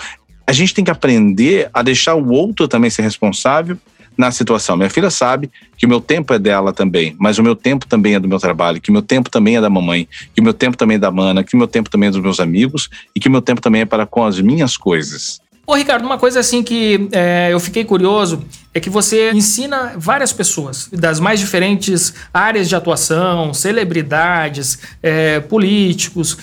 a 0.46 0.52
gente 0.52 0.74
tem 0.74 0.84
que 0.84 0.89
aprender 0.89 1.70
a 1.74 1.84
deixar 1.84 2.15
o 2.15 2.30
outro 2.32 2.67
também 2.67 2.89
ser 2.89 3.04
responsável 3.04 3.78
na 4.17 4.32
situação. 4.32 4.75
Minha 4.75 4.89
filha 4.89 5.10
sabe 5.10 5.49
que 5.77 5.86
o 5.86 5.89
meu 5.89 6.01
tempo 6.01 6.34
é 6.34 6.39
dela 6.39 6.73
também, 6.73 7.15
mas 7.19 7.38
o 7.38 7.43
meu 7.43 7.56
tempo 7.56 7.86
também 7.86 8.15
é 8.15 8.19
do 8.19 8.27
meu 8.27 8.39
trabalho, 8.39 8.82
que 8.82 8.89
o 8.89 8.93
meu 8.93 9.01
tempo 9.01 9.30
também 9.30 9.58
é 9.58 9.62
da 9.62 9.69
mamãe, 9.69 10.08
que 10.34 10.41
o 10.41 10.43
meu 10.43 10.53
tempo 10.53 10.75
também 10.75 10.95
é 10.95 10.99
da 10.99 11.12
mana, 11.12 11.43
que 11.43 11.53
o 11.53 11.58
meu 11.58 11.67
tempo 11.67 11.89
também 11.89 12.08
é 12.10 12.12
dos 12.12 12.21
meus 12.21 12.39
amigos 12.39 12.89
e 13.15 13.19
que 13.19 13.27
o 13.27 13.32
meu 13.32 13.41
tempo 13.41 13.62
também 13.62 13.82
é 13.82 13.86
para 13.86 14.06
com 14.06 14.25
as 14.25 14.39
minhas 14.39 14.75
coisas. 14.75 15.39
Ô, 15.69 15.75
Ricardo, 15.75 16.06
uma 16.06 16.17
coisa 16.17 16.39
assim 16.39 16.63
que 16.63 17.10
é, 17.12 17.49
eu 17.51 17.60
fiquei 17.60 17.84
curioso 17.84 18.41
é 18.73 18.80
que 18.80 18.89
você 18.89 19.32
ensina 19.34 19.95
várias 19.97 20.32
pessoas 20.32 20.88
das 20.93 21.19
mais 21.19 21.41
diferentes 21.41 22.13
áreas 22.34 22.69
de 22.69 22.75
atuação, 22.75 23.53
celebridades, 23.53 24.80
é, 25.03 25.41
políticos. 25.41 26.38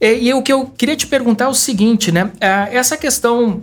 E, 0.00 0.28
e, 0.28 0.34
o 0.34 0.40
que 0.40 0.52
eu 0.52 0.66
queria 0.66 0.94
te 0.94 1.04
perguntar 1.04 1.46
é 1.46 1.48
o 1.48 1.54
seguinte, 1.54 2.12
né? 2.12 2.30
É, 2.40 2.76
essa 2.76 2.96
questão 2.96 3.60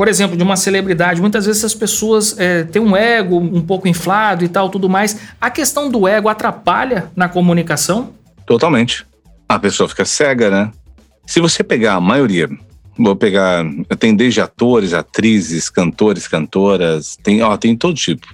por 0.00 0.08
exemplo, 0.08 0.34
de 0.34 0.42
uma 0.42 0.56
celebridade, 0.56 1.20
muitas 1.20 1.44
vezes 1.44 1.62
as 1.62 1.74
pessoas 1.74 2.34
é, 2.38 2.64
têm 2.64 2.80
um 2.80 2.96
ego 2.96 3.36
um 3.36 3.60
pouco 3.60 3.86
inflado 3.86 4.42
e 4.42 4.48
tal, 4.48 4.70
tudo 4.70 4.88
mais. 4.88 5.20
A 5.38 5.50
questão 5.50 5.90
do 5.90 6.08
ego 6.08 6.26
atrapalha 6.30 7.10
na 7.14 7.28
comunicação? 7.28 8.14
Totalmente. 8.46 9.06
A 9.46 9.58
pessoa 9.58 9.86
fica 9.90 10.06
cega, 10.06 10.48
né? 10.48 10.72
Se 11.26 11.38
você 11.38 11.62
pegar 11.62 11.96
a 11.96 12.00
maioria, 12.00 12.48
vou 12.98 13.14
pegar, 13.14 13.62
tem 13.98 14.14
desde 14.14 14.40
atores, 14.40 14.94
atrizes, 14.94 15.68
cantores, 15.68 16.26
cantoras, 16.26 17.18
tem, 17.22 17.42
ó, 17.42 17.54
tem 17.58 17.76
todo 17.76 17.92
tipo. 17.92 18.26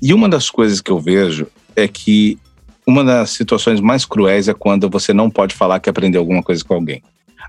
E 0.00 0.14
uma 0.14 0.30
das 0.30 0.48
coisas 0.48 0.80
que 0.80 0.90
eu 0.90 0.98
vejo 0.98 1.46
é 1.76 1.86
que 1.86 2.38
uma 2.86 3.04
das 3.04 3.32
situações 3.32 3.82
mais 3.82 4.06
cruéis 4.06 4.48
é 4.48 4.54
quando 4.54 4.88
você 4.88 5.12
não 5.12 5.28
pode 5.28 5.54
falar 5.54 5.78
que 5.78 5.90
aprendeu 5.90 6.22
alguma 6.22 6.42
coisa 6.42 6.64
com 6.64 6.72
alguém. 6.72 7.02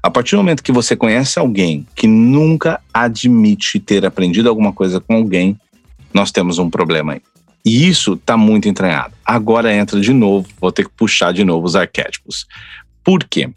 A 0.04 0.10
partir 0.10 0.36
do 0.36 0.40
momento 0.40 0.64
que 0.64 0.72
você 0.72 0.96
conhece 0.96 1.38
alguém 1.38 1.86
que 1.96 2.08
nunca 2.08 2.80
admite 2.94 3.80
ter 3.80 4.06
aprendido 4.06 4.50
alguma 4.50 4.74
coisa 4.74 5.00
com 5.00 5.16
alguém, 5.16 5.60
nós 6.14 6.32
temos 6.32 6.58
um 6.58 6.70
problema 6.70 7.14
aí. 7.14 7.22
E 7.64 7.88
isso 7.88 8.14
está 8.14 8.36
muito 8.36 8.68
entranhado. 8.68 9.14
Agora 9.24 9.74
entra 9.74 10.00
de 10.00 10.14
novo, 10.14 10.48
vou 10.60 10.72
ter 10.72 10.86
que 10.86 10.92
puxar 10.96 11.32
de 11.32 11.44
novo 11.44 11.66
os 11.66 11.76
arquétipos. 11.76 12.48
Por 13.04 13.24
quê? 13.24 13.50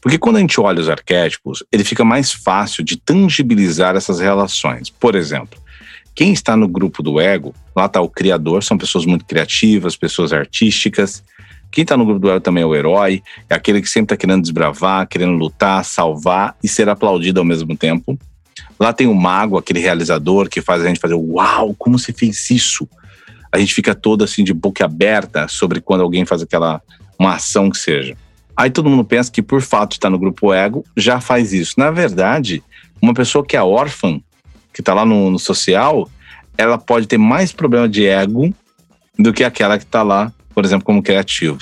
Porque 0.00 0.18
quando 0.18 0.36
a 0.36 0.40
gente 0.40 0.60
olha 0.60 0.80
os 0.80 0.88
arquétipos, 0.88 1.62
ele 1.70 1.84
fica 1.84 2.04
mais 2.04 2.32
fácil 2.32 2.84
de 2.84 2.96
tangibilizar 2.96 3.96
essas 3.96 4.20
relações. 4.20 4.90
Por 4.90 5.14
exemplo, 5.14 5.60
quem 6.14 6.32
está 6.32 6.56
no 6.56 6.68
grupo 6.68 7.02
do 7.02 7.20
ego, 7.20 7.54
lá 7.74 7.86
está 7.86 8.00
o 8.00 8.08
criador, 8.08 8.62
são 8.62 8.76
pessoas 8.76 9.06
muito 9.06 9.24
criativas, 9.24 9.96
pessoas 9.96 10.32
artísticas. 10.32 11.22
Quem 11.72 11.82
está 11.82 11.96
no 11.96 12.04
grupo 12.04 12.20
do 12.20 12.30
ego 12.30 12.40
também 12.40 12.62
é 12.62 12.66
o 12.66 12.74
herói, 12.74 13.22
é 13.48 13.54
aquele 13.54 13.80
que 13.80 13.88
sempre 13.88 14.14
está 14.14 14.16
querendo 14.16 14.42
desbravar, 14.42 15.08
querendo 15.08 15.32
lutar, 15.32 15.82
salvar 15.84 16.54
e 16.62 16.68
ser 16.68 16.86
aplaudido 16.90 17.40
ao 17.40 17.46
mesmo 17.46 17.74
tempo. 17.74 18.18
Lá 18.78 18.92
tem 18.92 19.06
o 19.06 19.14
mago, 19.14 19.56
aquele 19.56 19.80
realizador 19.80 20.50
que 20.50 20.60
faz 20.60 20.84
a 20.84 20.88
gente 20.88 21.00
fazer 21.00 21.14
uau, 21.14 21.74
como 21.78 21.98
você 21.98 22.12
fez 22.12 22.50
isso? 22.50 22.86
A 23.50 23.58
gente 23.58 23.72
fica 23.72 23.94
todo 23.94 24.22
assim 24.22 24.44
de 24.44 24.52
boca 24.52 24.84
aberta 24.84 25.48
sobre 25.48 25.80
quando 25.80 26.02
alguém 26.02 26.26
faz 26.26 26.42
aquela 26.42 26.82
uma 27.18 27.34
ação 27.34 27.70
que 27.70 27.78
seja. 27.78 28.16
Aí 28.54 28.68
todo 28.68 28.90
mundo 28.90 29.04
pensa 29.04 29.32
que 29.32 29.40
por 29.40 29.62
fato 29.62 29.90
de 29.90 29.96
estar 29.96 30.10
no 30.10 30.18
grupo 30.18 30.52
ego 30.52 30.84
já 30.94 31.20
faz 31.20 31.54
isso. 31.54 31.74
Na 31.78 31.90
verdade, 31.90 32.62
uma 33.00 33.14
pessoa 33.14 33.44
que 33.44 33.56
é 33.56 33.62
órfã, 33.62 34.20
que 34.74 34.82
está 34.82 34.92
lá 34.92 35.06
no, 35.06 35.30
no 35.30 35.38
social, 35.38 36.08
ela 36.58 36.76
pode 36.76 37.06
ter 37.06 37.18
mais 37.18 37.50
problema 37.50 37.88
de 37.88 38.06
ego 38.06 38.54
do 39.18 39.32
que 39.32 39.42
aquela 39.42 39.78
que 39.78 39.84
está 39.84 40.02
lá 40.02 40.32
por 40.54 40.64
exemplo, 40.64 40.84
como 40.84 41.02
criativo. 41.02 41.58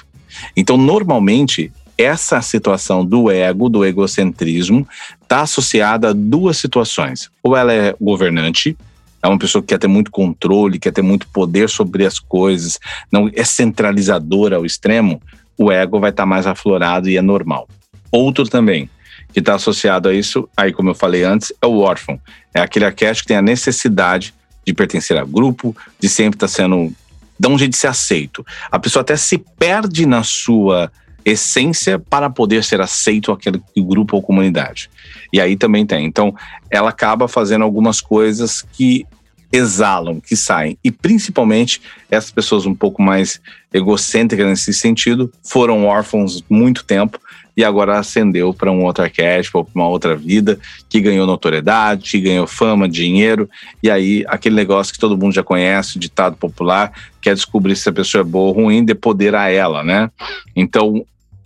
Então, 0.56 0.76
normalmente, 0.76 1.72
essa 1.96 2.40
situação 2.40 3.04
do 3.04 3.30
ego, 3.30 3.68
do 3.68 3.84
egocentrismo, 3.84 4.86
está 5.22 5.42
associada 5.42 6.10
a 6.10 6.12
duas 6.12 6.56
situações. 6.56 7.30
Ou 7.42 7.56
ela 7.56 7.72
é 7.72 7.94
governante, 8.00 8.76
é 9.22 9.28
uma 9.28 9.38
pessoa 9.38 9.60
que 9.60 9.68
quer 9.68 9.78
ter 9.78 9.86
muito 9.86 10.10
controle, 10.10 10.78
quer 10.78 10.92
ter 10.92 11.02
muito 11.02 11.28
poder 11.28 11.68
sobre 11.68 12.06
as 12.06 12.18
coisas, 12.18 12.78
não 13.12 13.30
é 13.34 13.44
centralizadora 13.44 14.56
ao 14.56 14.64
extremo, 14.64 15.20
o 15.58 15.70
ego 15.70 16.00
vai 16.00 16.10
estar 16.10 16.22
tá 16.22 16.26
mais 16.26 16.46
aflorado 16.46 17.08
e 17.08 17.18
é 17.18 17.22
normal. 17.22 17.68
Outro 18.10 18.48
também, 18.48 18.88
que 19.32 19.40
está 19.40 19.54
associado 19.54 20.08
a 20.08 20.14
isso, 20.14 20.48
aí 20.56 20.72
como 20.72 20.90
eu 20.90 20.94
falei 20.94 21.22
antes, 21.22 21.52
é 21.60 21.66
o 21.66 21.78
órfão. 21.78 22.18
É 22.54 22.60
aquele 22.60 22.86
arquétipo 22.86 23.22
que 23.22 23.28
tem 23.28 23.36
a 23.36 23.42
necessidade 23.42 24.32
de 24.64 24.72
pertencer 24.72 25.18
a 25.18 25.24
grupo, 25.24 25.76
de 26.00 26.08
sempre 26.08 26.36
estar 26.36 26.46
tá 26.46 26.52
sendo 26.52 26.92
dá 27.40 27.48
um 27.48 27.58
jeito 27.58 27.72
de 27.72 27.78
ser 27.78 27.86
aceito. 27.86 28.44
A 28.70 28.78
pessoa 28.78 29.00
até 29.00 29.16
se 29.16 29.38
perde 29.38 30.04
na 30.04 30.22
sua 30.22 30.92
essência 31.24 31.98
para 31.98 32.28
poder 32.28 32.62
ser 32.62 32.82
aceito 32.82 33.32
aquele 33.32 33.62
grupo 33.78 34.16
ou 34.16 34.22
comunidade. 34.22 34.90
E 35.32 35.40
aí 35.40 35.56
também 35.56 35.86
tem. 35.86 36.04
Então, 36.04 36.34
ela 36.70 36.90
acaba 36.90 37.26
fazendo 37.26 37.64
algumas 37.64 38.00
coisas 38.00 38.62
que 38.74 39.06
exalam, 39.50 40.20
que 40.20 40.36
saem. 40.36 40.76
E 40.84 40.90
principalmente 40.90 41.80
essas 42.10 42.30
pessoas 42.30 42.66
um 42.66 42.74
pouco 42.74 43.02
mais 43.02 43.40
egocêntricas 43.72 44.46
nesse 44.46 44.74
sentido 44.74 45.32
foram 45.42 45.86
órfãos 45.86 46.44
muito 46.48 46.84
tempo 46.84 47.18
e 47.60 47.64
agora 47.64 47.98
ascendeu 47.98 48.54
para 48.54 48.72
um 48.72 48.84
outro 48.84 49.04
arquétipo, 49.04 49.62
para 49.62 49.78
uma 49.78 49.86
outra 49.86 50.16
vida, 50.16 50.58
que 50.88 50.98
ganhou 50.98 51.26
notoriedade, 51.26 52.10
que 52.10 52.18
ganhou 52.18 52.46
fama, 52.46 52.88
dinheiro, 52.88 53.50
e 53.82 53.90
aí 53.90 54.24
aquele 54.28 54.56
negócio 54.56 54.94
que 54.94 54.98
todo 54.98 55.16
mundo 55.16 55.34
já 55.34 55.42
conhece, 55.42 55.98
ditado 55.98 56.36
popular, 56.36 56.90
quer 57.20 57.34
descobrir 57.34 57.76
se 57.76 57.86
a 57.86 57.92
pessoa 57.92 58.22
é 58.22 58.24
boa 58.24 58.48
ou 58.48 58.64
ruim, 58.64 58.82
de 58.82 58.94
poder 58.94 59.34
a 59.34 59.50
ela, 59.50 59.84
né? 59.84 60.10
Então, 60.56 61.04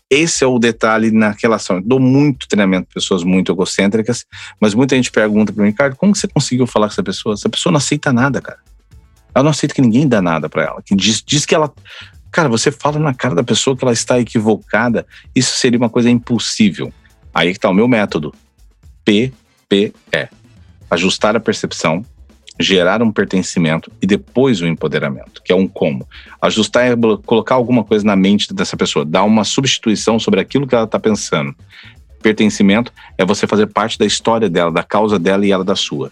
esse 0.08 0.44
é 0.44 0.46
o 0.46 0.56
detalhe 0.56 1.10
na 1.10 1.34
relação. 1.42 1.78
Eu 1.78 1.82
dou 1.82 1.98
muito 1.98 2.46
treinamento 2.46 2.86
para 2.86 2.94
pessoas 2.94 3.24
muito 3.24 3.50
egocêntricas, 3.50 4.24
mas 4.60 4.72
muita 4.72 4.94
gente 4.94 5.10
pergunta 5.10 5.52
para 5.52 5.64
mim, 5.64 5.70
Ricardo, 5.70 5.96
como 5.96 6.14
você 6.14 6.28
conseguiu 6.28 6.64
falar 6.68 6.86
com 6.86 6.92
essa 6.92 7.02
pessoa? 7.02 7.34
Essa 7.34 7.48
pessoa 7.48 7.72
não 7.72 7.78
aceita 7.78 8.12
nada, 8.12 8.40
cara. 8.40 8.60
Ela 9.34 9.42
não 9.42 9.50
aceita 9.50 9.74
que 9.74 9.82
ninguém 9.82 10.06
dá 10.06 10.22
nada 10.22 10.48
para 10.48 10.62
ela. 10.62 10.80
Que 10.80 10.94
diz, 10.94 11.20
diz 11.26 11.44
que 11.44 11.56
ela 11.56 11.72
Cara, 12.34 12.48
você 12.48 12.72
fala 12.72 12.98
na 12.98 13.14
cara 13.14 13.32
da 13.32 13.44
pessoa 13.44 13.76
que 13.76 13.84
ela 13.84 13.92
está 13.92 14.18
equivocada, 14.18 15.06
isso 15.36 15.56
seria 15.56 15.78
uma 15.78 15.88
coisa 15.88 16.10
impossível. 16.10 16.92
Aí 17.32 17.52
que 17.52 17.58
está 17.58 17.70
o 17.70 17.72
meu 17.72 17.86
método. 17.86 18.34
PPE. 19.04 19.92
Ajustar 20.90 21.36
a 21.36 21.40
percepção, 21.40 22.04
gerar 22.58 23.00
um 23.04 23.12
pertencimento 23.12 23.88
e 24.02 24.06
depois 24.06 24.60
o 24.60 24.66
empoderamento, 24.66 25.40
que 25.44 25.52
é 25.52 25.54
um 25.54 25.68
como. 25.68 26.08
Ajustar 26.42 26.86
é 26.86 26.96
colocar 27.24 27.54
alguma 27.54 27.84
coisa 27.84 28.04
na 28.04 28.16
mente 28.16 28.52
dessa 28.52 28.76
pessoa, 28.76 29.04
dar 29.04 29.22
uma 29.22 29.44
substituição 29.44 30.18
sobre 30.18 30.40
aquilo 30.40 30.66
que 30.66 30.74
ela 30.74 30.86
está 30.86 30.98
pensando. 30.98 31.54
Pertencimento 32.20 32.92
é 33.16 33.24
você 33.24 33.46
fazer 33.46 33.68
parte 33.68 33.96
da 33.96 34.06
história 34.06 34.50
dela, 34.50 34.72
da 34.72 34.82
causa 34.82 35.20
dela 35.20 35.46
e 35.46 35.52
ela 35.52 35.62
da 35.62 35.76
sua. 35.76 36.10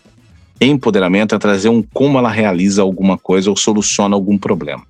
Empoderamento 0.60 1.34
é 1.34 1.38
trazer 1.40 1.68
um 1.68 1.82
como 1.82 2.16
ela 2.16 2.30
realiza 2.30 2.80
alguma 2.80 3.18
coisa 3.18 3.50
ou 3.50 3.56
soluciona 3.56 4.14
algum 4.14 4.38
problema. 4.38 4.86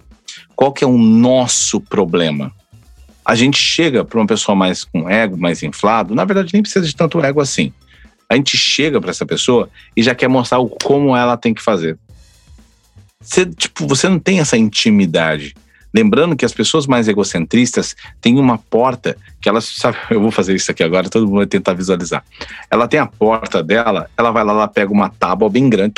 Qual 0.55 0.73
que 0.73 0.85
é 0.85 0.87
o 0.87 0.99
nosso 0.99 1.81
problema? 1.81 2.53
A 3.25 3.35
gente 3.35 3.59
chega 3.59 4.05
para 4.05 4.19
uma 4.19 4.27
pessoa 4.27 4.55
mais 4.55 4.85
com 4.85 5.09
ego, 5.09 5.37
mais 5.37 5.63
inflado, 5.63 6.15
na 6.15 6.25
verdade 6.25 6.53
nem 6.53 6.63
precisa 6.63 6.87
de 6.87 6.95
tanto 6.95 7.21
ego 7.25 7.41
assim. 7.41 7.73
A 8.29 8.35
gente 8.35 8.57
chega 8.57 9.01
para 9.01 9.11
essa 9.11 9.27
pessoa 9.27 9.69
e 9.97 10.03
já 10.03 10.15
quer 10.15 10.29
mostrar 10.29 10.59
o 10.59 10.69
como 10.69 11.17
ela 11.17 11.37
tem 11.37 11.53
que 11.53 11.63
fazer. 11.63 11.99
Você, 13.21 13.47
tipo, 13.47 13.87
você 13.87 14.09
não 14.09 14.19
tem 14.19 14.41
essa 14.41 14.57
intimidade. 14.57 15.55
Lembrando 15.95 16.35
que 16.35 16.45
as 16.45 16.53
pessoas 16.53 16.87
mais 16.87 17.07
egocentristas 17.07 17.95
têm 18.21 18.39
uma 18.39 18.57
porta 18.57 19.17
que 19.41 19.49
elas, 19.49 19.65
sabe, 19.65 19.99
eu 20.11 20.21
vou 20.21 20.31
fazer 20.31 20.55
isso 20.55 20.71
aqui 20.71 20.83
agora, 20.83 21.09
todo 21.09 21.27
mundo 21.27 21.37
vai 21.37 21.47
tentar 21.47 21.75
visualizar. 21.75 22.25
Ela 22.71 22.89
tem 22.89 22.99
a 22.99 23.07
porta 23.07 23.63
dela, 23.63 24.09
ela 24.17 24.31
vai 24.31 24.43
lá, 24.43 24.53
ela 24.53 24.69
pega 24.69 24.91
uma 24.91 25.11
tábua 25.11 25.51
bem 25.51 25.69
grande, 25.69 25.93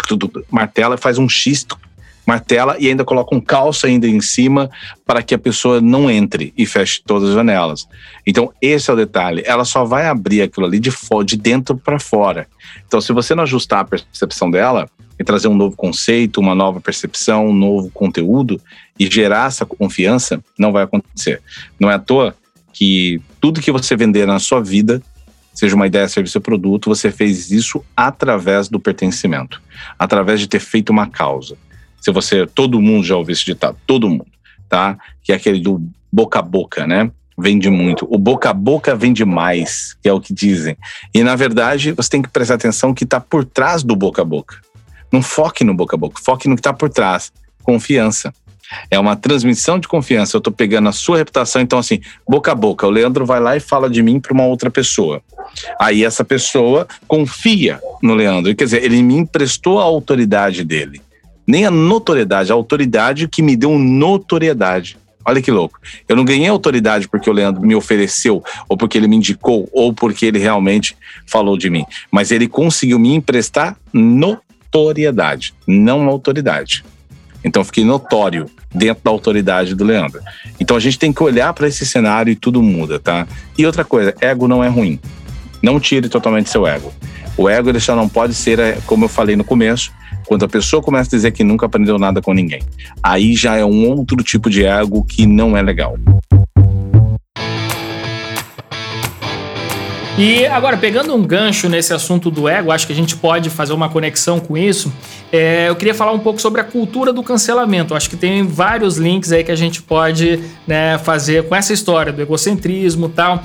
martela 0.51 0.97
faz 0.97 1.19
um 1.19 1.29
xisto 1.29 1.79
martela 2.27 2.77
e 2.79 2.89
ainda 2.89 3.05
coloca 3.05 3.35
um 3.35 3.41
calço 3.41 3.87
ainda 3.87 4.07
em 4.07 4.21
cima 4.21 4.71
para 5.07 5.23
que 5.23 5.35
a 5.35 5.39
pessoa 5.39 5.81
não 5.81 6.11
entre 6.11 6.53
e 6.57 6.67
feche 6.67 7.03
todas 7.05 7.31
as 7.31 7.35
janelas. 7.35 7.87
Então, 8.27 8.53
esse 8.61 8.91
é 8.91 8.93
o 8.93 8.97
detalhe. 8.97 9.43
Ela 9.45 9.65
só 9.65 9.85
vai 9.85 10.07
abrir 10.07 10.43
aquilo 10.43 10.67
ali 10.67 10.81
de, 10.81 10.91
de 11.25 11.37
dentro 11.37 11.77
para 11.77 11.99
fora. 11.99 12.47
Então, 12.87 13.01
se 13.01 13.13
você 13.13 13.35
não 13.35 13.43
ajustar 13.43 13.81
a 13.81 13.85
percepção 13.85 14.51
dela 14.51 14.89
e 15.19 15.25
trazer 15.25 15.49
um 15.49 15.55
novo 15.55 15.77
conceito, 15.77 16.41
uma 16.41 16.55
nova 16.55 16.81
percepção, 16.81 17.49
um 17.49 17.55
novo 17.55 17.91
conteúdo 17.91 18.61
e 18.99 19.07
gerar 19.11 19.49
essa 19.49 19.67
confiança, 19.67 20.43
não 20.59 20.73
vai 20.73 20.85
acontecer. 20.85 21.41
Não 21.79 21.91
é 21.91 21.95
à 21.95 21.99
toa 21.99 22.35
que 22.73 23.21
tudo 23.41 23.61
que 23.61 23.71
você 23.71 23.95
vender 23.95 24.27
na 24.27 24.39
sua 24.39 24.61
vida 24.61 25.01
seja 25.55 25.77
uma 25.77 25.87
ideia, 25.87 26.09
serviço 26.09 26.39
ou 26.39 26.43
produto, 26.43 26.91
você 26.91 27.13
fez 27.13 27.53
isso 27.53 27.83
através 27.97 28.69
do 28.69 28.81
pertencimento, 28.81 29.63
através 29.97 30.41
de 30.41 30.49
ter 30.49 30.59
feito 30.59 30.91
uma 30.91 31.07
causa. 31.07 31.57
Se 32.05 32.11
você, 32.13 32.47
todo 32.47 32.83
mundo 32.83 33.03
já 33.03 33.17
ouviu 33.17 33.33
esse 33.33 33.47
ditado, 33.47 33.79
todo 33.87 34.11
mundo, 34.11 34.27
tá? 34.69 34.99
Que 35.23 35.33
é 35.33 35.37
aquele 35.37 35.59
do 35.59 35.83
boca 36.13 36.39
a 36.39 36.43
boca, 36.43 36.87
né? 36.87 37.11
Vende 37.37 37.71
muito. 37.71 38.07
O 38.11 38.19
boca 38.19 38.51
a 38.51 38.53
boca 38.53 38.95
vende 38.95 39.25
mais, 39.25 39.97
que 40.03 40.09
é 40.11 40.13
o 40.13 40.21
que 40.21 40.35
dizem. 40.35 40.77
E 41.15 41.25
na 41.25 41.35
verdade, 41.35 41.93
você 41.93 42.11
tem 42.11 42.21
que 42.21 42.29
prestar 42.29 42.57
atenção 42.57 42.93
que 42.93 43.05
está 43.05 43.19
por 43.19 43.43
trás 43.43 43.83
do 43.83 43.97
boca 43.97 44.21
a 44.21 44.25
boca. 44.25 44.61
Não 45.11 45.23
foque 45.23 45.65
no 45.65 45.73
boca 45.73 45.97
a 45.97 45.99
boca, 45.99 46.21
foque 46.23 46.47
no 46.47 46.57
que 46.57 46.61
está 46.61 46.75
por 46.75 46.91
trás. 46.91 47.33
Confiança. 47.63 48.35
É 48.91 48.99
uma 48.99 49.17
transmissão 49.17 49.79
de 49.79 49.89
confiança. 49.89 50.37
Eu 50.37 50.41
estou 50.41 50.53
pegando 50.53 50.91
a 50.91 50.93
sua 50.93 51.17
reputação, 51.17 51.63
então 51.63 51.79
assim, 51.79 52.03
boca 52.29 52.53
a 52.53 52.55
boca. 52.55 52.87
O 52.87 52.91
Leandro 52.91 53.25
vai 53.25 53.41
lá 53.41 53.57
e 53.57 53.61
fala 53.61 53.89
de 53.89 54.03
mim 54.03 54.21
para 54.21 54.35
uma 54.35 54.45
outra 54.45 54.71
pessoa. 54.71 55.23
Aí 55.81 56.05
essa 56.05 56.23
pessoa 56.23 56.87
confia 57.09 57.81
no 58.03 58.15
Leandro. 58.15 58.55
Quer 58.55 58.65
dizer, 58.65 58.85
ele 58.85 59.03
me 59.03 59.15
emprestou 59.15 59.81
a 59.81 59.85
autoridade 59.85 60.63
dele. 60.65 61.01
Nem 61.47 61.67
a 61.67 61.71
notoriedade, 61.71 62.51
a 62.51 62.55
autoridade 62.55 63.29
que 63.29 63.43
me 63.43 63.57
deu 63.57 63.79
notoriedade. 63.79 64.97
Olha 65.27 65.41
que 65.41 65.51
louco. 65.51 65.81
Eu 66.07 66.17
não 66.17 66.25
ganhei 66.25 66.49
autoridade 66.49 67.09
porque 67.09 67.31
o 67.31 67.33
Leandro 67.33 67.63
me 67.63 67.75
ofereceu, 67.75 68.45
ou 68.69 68.77
porque 68.77 68.99
ele 68.99 69.09
me 69.09 69.17
indicou, 69.17 69.69
ou 69.73 69.93
porque 69.93 70.27
ele 70.27 70.39
realmente 70.39 70.97
falou 71.27 71.57
de 71.57 71.71
mim. 71.71 71.85
Mas 72.11 72.31
ele 72.31 72.47
conseguiu 72.47 72.99
me 72.99 73.15
emprestar 73.15 73.77
notoriedade, 73.93 75.55
não 75.67 76.07
autoridade. 76.09 76.85
Então 77.43 77.65
fiquei 77.65 77.85
notório 77.85 78.47
dentro 78.75 79.05
da 79.05 79.11
autoridade 79.11 79.75
do 79.75 79.85
Leandro. 79.85 80.21
Então 80.59 80.77
a 80.77 80.81
gente 80.81 80.99
tem 80.99 81.13
que 81.13 81.23
olhar 81.23 81.53
para 81.55 81.69
esse 81.69 81.87
cenário 81.87 82.31
e 82.31 82.37
tudo 82.37 82.63
muda, 82.63 82.99
tá? 82.99 83.27
E 83.57 83.65
outra 83.65 83.85
coisa, 83.85 84.15
ego 84.21 84.49
não 84.49 84.63
é 84.63 84.69
ruim. 84.69 84.99
Não 85.63 85.81
tire 85.81 86.09
totalmente 86.09 86.51
seu 86.51 86.67
ego. 86.67 86.93
O 87.37 87.49
ego 87.49 87.69
ele 87.69 87.81
só 87.81 87.97
não 87.97 88.09
pode 88.09 88.35
ser, 88.35 88.59
é, 88.59 88.79
como 88.87 89.07
eu 89.07 89.09
falei 89.09 89.37
no 89.37 89.45
começo, 89.45 89.93
quando 90.27 90.45
a 90.45 90.49
pessoa 90.49 90.83
começa 90.83 91.09
a 91.09 91.17
dizer 91.17 91.31
que 91.33 91.45
nunca 91.45 91.67
aprendeu 91.67 91.99
nada 91.99 92.21
com 92.21 92.33
ninguém. 92.33 92.63
Aí 93.03 93.35
já 93.35 93.57
é 93.57 93.65
um 93.65 93.89
outro 93.89 94.17
tipo 94.23 94.51
de 94.51 94.65
ego 94.65 95.05
que 95.05 95.27
não 95.27 95.57
é 95.57 95.63
legal. 95.63 95.97
E 100.17 100.47
agora, 100.47 100.77
pegando 100.77 101.13
um 101.13 101.23
gancho 101.23 101.69
nesse 101.69 101.93
assunto 101.93 102.31
do 102.31 102.49
ego, 102.49 102.71
acho 102.71 102.87
que 102.87 102.93
a 102.93 102.97
gente 102.97 103.17
pode 103.17 103.51
fazer 103.51 103.73
uma 103.73 103.89
conexão 103.89 104.39
com 104.39 104.57
isso. 104.57 104.93
É, 105.33 105.69
eu 105.69 105.75
queria 105.75 105.93
falar 105.93 106.13
um 106.13 106.21
pouco 106.21 106.41
sobre 106.41 106.61
a 106.61 106.65
cultura 106.65 107.13
do 107.13 107.21
cancelamento. 107.21 107.97
Acho 107.97 108.09
que 108.09 108.17
tem 108.17 108.47
vários 108.47 108.97
links 108.97 109.33
aí 109.33 109.43
que 109.43 109.51
a 109.51 109.57
gente 109.57 109.83
pode 109.83 110.41
né, 110.69 110.99
fazer 110.99 111.49
com 111.49 111.57
essa 111.57 111.73
história 111.73 112.13
do 112.13 112.23
egocentrismo 112.23 113.07
e 113.07 113.09
tal. 113.09 113.43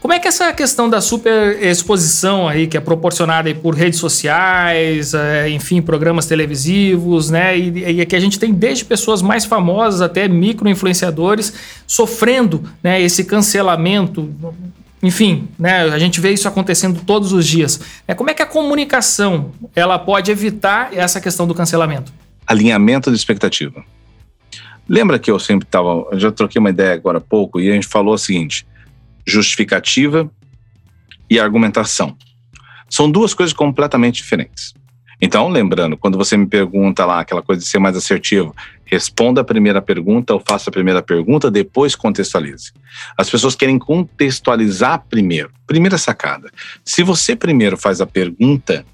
Como 0.00 0.14
é 0.14 0.18
que 0.20 0.28
essa 0.28 0.52
questão 0.52 0.88
da 0.88 1.00
super 1.00 1.60
exposição 1.60 2.46
aí, 2.46 2.68
que 2.68 2.76
é 2.76 2.80
proporcionada 2.80 3.52
por 3.56 3.74
redes 3.74 3.98
sociais, 3.98 5.12
é, 5.12 5.50
enfim, 5.50 5.82
programas 5.82 6.24
televisivos, 6.24 7.30
né? 7.30 7.58
E, 7.58 8.00
e 8.00 8.06
que 8.06 8.14
a 8.14 8.20
gente 8.20 8.38
tem 8.38 8.52
desde 8.52 8.84
pessoas 8.84 9.20
mais 9.20 9.44
famosas 9.44 10.00
até 10.00 10.28
micro-influenciadores 10.28 11.52
sofrendo 11.86 12.62
né, 12.82 13.00
esse 13.02 13.24
cancelamento 13.24 14.32
enfim, 15.02 15.48
né, 15.58 15.82
a 15.82 15.98
gente 15.98 16.20
vê 16.20 16.32
isso 16.32 16.48
acontecendo 16.48 17.00
todos 17.06 17.32
os 17.32 17.46
dias. 17.46 17.80
É, 18.06 18.14
como 18.14 18.30
é 18.30 18.34
que 18.34 18.42
a 18.42 18.46
comunicação 18.46 19.52
ela 19.74 19.98
pode 19.98 20.30
evitar 20.30 20.90
essa 20.92 21.20
questão 21.20 21.46
do 21.46 21.54
cancelamento? 21.54 22.12
Alinhamento 22.46 23.10
de 23.10 23.16
expectativa. 23.16 23.84
Lembra 24.88 25.18
que 25.18 25.30
eu 25.30 25.38
sempre 25.38 25.66
estava, 25.66 26.08
já 26.14 26.32
troquei 26.32 26.58
uma 26.58 26.70
ideia 26.70 26.94
agora 26.94 27.18
há 27.18 27.20
pouco 27.20 27.60
e 27.60 27.70
a 27.70 27.74
gente 27.74 27.86
falou 27.86 28.14
o 28.14 28.18
seguinte: 28.18 28.66
justificativa 29.28 30.30
e 31.28 31.38
argumentação. 31.38 32.16
São 32.88 33.10
duas 33.10 33.34
coisas 33.34 33.52
completamente 33.52 34.16
diferentes. 34.16 34.74
Então, 35.20 35.48
lembrando, 35.48 35.96
quando 35.96 36.16
você 36.16 36.36
me 36.36 36.46
pergunta 36.46 37.04
lá 37.04 37.20
aquela 37.20 37.42
coisa 37.42 37.60
de 37.60 37.68
ser 37.68 37.80
mais 37.80 37.96
assertivo, 37.96 38.54
responda 38.84 39.40
a 39.40 39.44
primeira 39.44 39.82
pergunta 39.82 40.32
ou 40.32 40.42
faça 40.46 40.70
a 40.70 40.72
primeira 40.72 41.02
pergunta, 41.02 41.50
depois 41.50 41.96
contextualize. 41.96 42.72
As 43.16 43.28
pessoas 43.28 43.56
querem 43.56 43.78
contextualizar 43.78 45.04
primeiro. 45.10 45.50
Primeira 45.66 45.98
sacada. 45.98 46.50
Se 46.84 47.02
você 47.02 47.34
primeiro 47.34 47.76
faz 47.76 48.00
a 48.00 48.06
pergunta, 48.06 48.86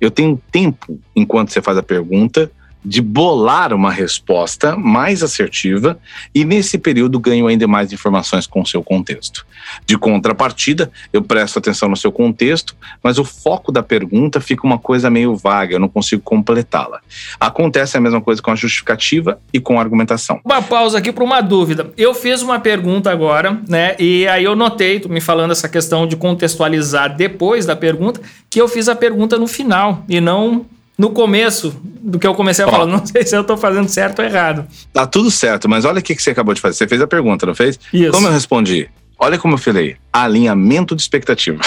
eu 0.00 0.10
tenho 0.10 0.40
tempo 0.52 1.00
enquanto 1.16 1.50
você 1.50 1.62
faz 1.62 1.78
a 1.78 1.82
pergunta 1.82 2.52
de 2.84 3.00
bolar 3.00 3.72
uma 3.72 3.90
resposta 3.90 4.76
mais 4.76 5.22
assertiva 5.22 5.98
e 6.34 6.44
nesse 6.44 6.78
período 6.78 7.18
ganho 7.18 7.46
ainda 7.46 7.66
mais 7.66 7.92
informações 7.92 8.46
com 8.46 8.62
o 8.62 8.66
seu 8.66 8.82
contexto. 8.82 9.46
De 9.86 9.98
contrapartida, 9.98 10.90
eu 11.12 11.22
presto 11.22 11.58
atenção 11.58 11.88
no 11.88 11.96
seu 11.96 12.10
contexto, 12.10 12.74
mas 13.02 13.18
o 13.18 13.24
foco 13.24 13.70
da 13.70 13.82
pergunta 13.82 14.40
fica 14.40 14.66
uma 14.66 14.78
coisa 14.78 15.10
meio 15.10 15.36
vaga, 15.36 15.74
eu 15.74 15.80
não 15.80 15.88
consigo 15.88 16.22
completá-la. 16.22 17.00
Acontece 17.38 17.96
a 17.96 18.00
mesma 18.00 18.20
coisa 18.20 18.40
com 18.40 18.50
a 18.50 18.56
justificativa 18.56 19.38
e 19.52 19.60
com 19.60 19.78
a 19.78 19.82
argumentação. 19.82 20.40
Uma 20.44 20.62
pausa 20.62 20.98
aqui 20.98 21.12
para 21.12 21.24
uma 21.24 21.40
dúvida. 21.40 21.92
Eu 21.96 22.14
fiz 22.14 22.42
uma 22.42 22.58
pergunta 22.58 23.10
agora, 23.10 23.60
né? 23.68 23.94
E 23.98 24.26
aí 24.26 24.44
eu 24.44 24.56
notei, 24.56 25.00
tu 25.00 25.08
me 25.08 25.20
falando 25.20 25.50
essa 25.50 25.68
questão 25.68 26.06
de 26.06 26.16
contextualizar 26.16 27.14
depois 27.14 27.66
da 27.66 27.76
pergunta, 27.76 28.20
que 28.48 28.60
eu 28.60 28.68
fiz 28.68 28.88
a 28.88 28.96
pergunta 28.96 29.38
no 29.38 29.46
final 29.46 30.04
e 30.08 30.20
não 30.20 30.64
no 31.00 31.12
começo 31.12 31.74
do 31.82 32.18
que 32.18 32.26
eu 32.26 32.34
comecei 32.34 32.62
a 32.62 32.68
Ó, 32.68 32.70
falar. 32.70 32.84
Não 32.84 33.06
sei 33.06 33.24
se 33.24 33.34
eu 33.34 33.40
estou 33.40 33.56
fazendo 33.56 33.88
certo 33.88 34.18
ou 34.18 34.24
errado. 34.26 34.66
Tá 34.92 35.06
tudo 35.06 35.30
certo, 35.30 35.66
mas 35.66 35.86
olha 35.86 35.98
o 35.98 36.02
que, 36.02 36.14
que 36.14 36.22
você 36.22 36.28
acabou 36.28 36.52
de 36.52 36.60
fazer. 36.60 36.76
Você 36.76 36.86
fez 36.86 37.00
a 37.00 37.06
pergunta, 37.06 37.46
não 37.46 37.54
fez? 37.54 37.80
Isso. 37.90 38.12
Como 38.12 38.26
eu 38.26 38.30
respondi? 38.30 38.86
Olha 39.18 39.38
como 39.38 39.54
eu 39.54 39.58
falei. 39.58 39.96
Alinhamento 40.12 40.94
de 40.94 41.00
expectativa. 41.00 41.62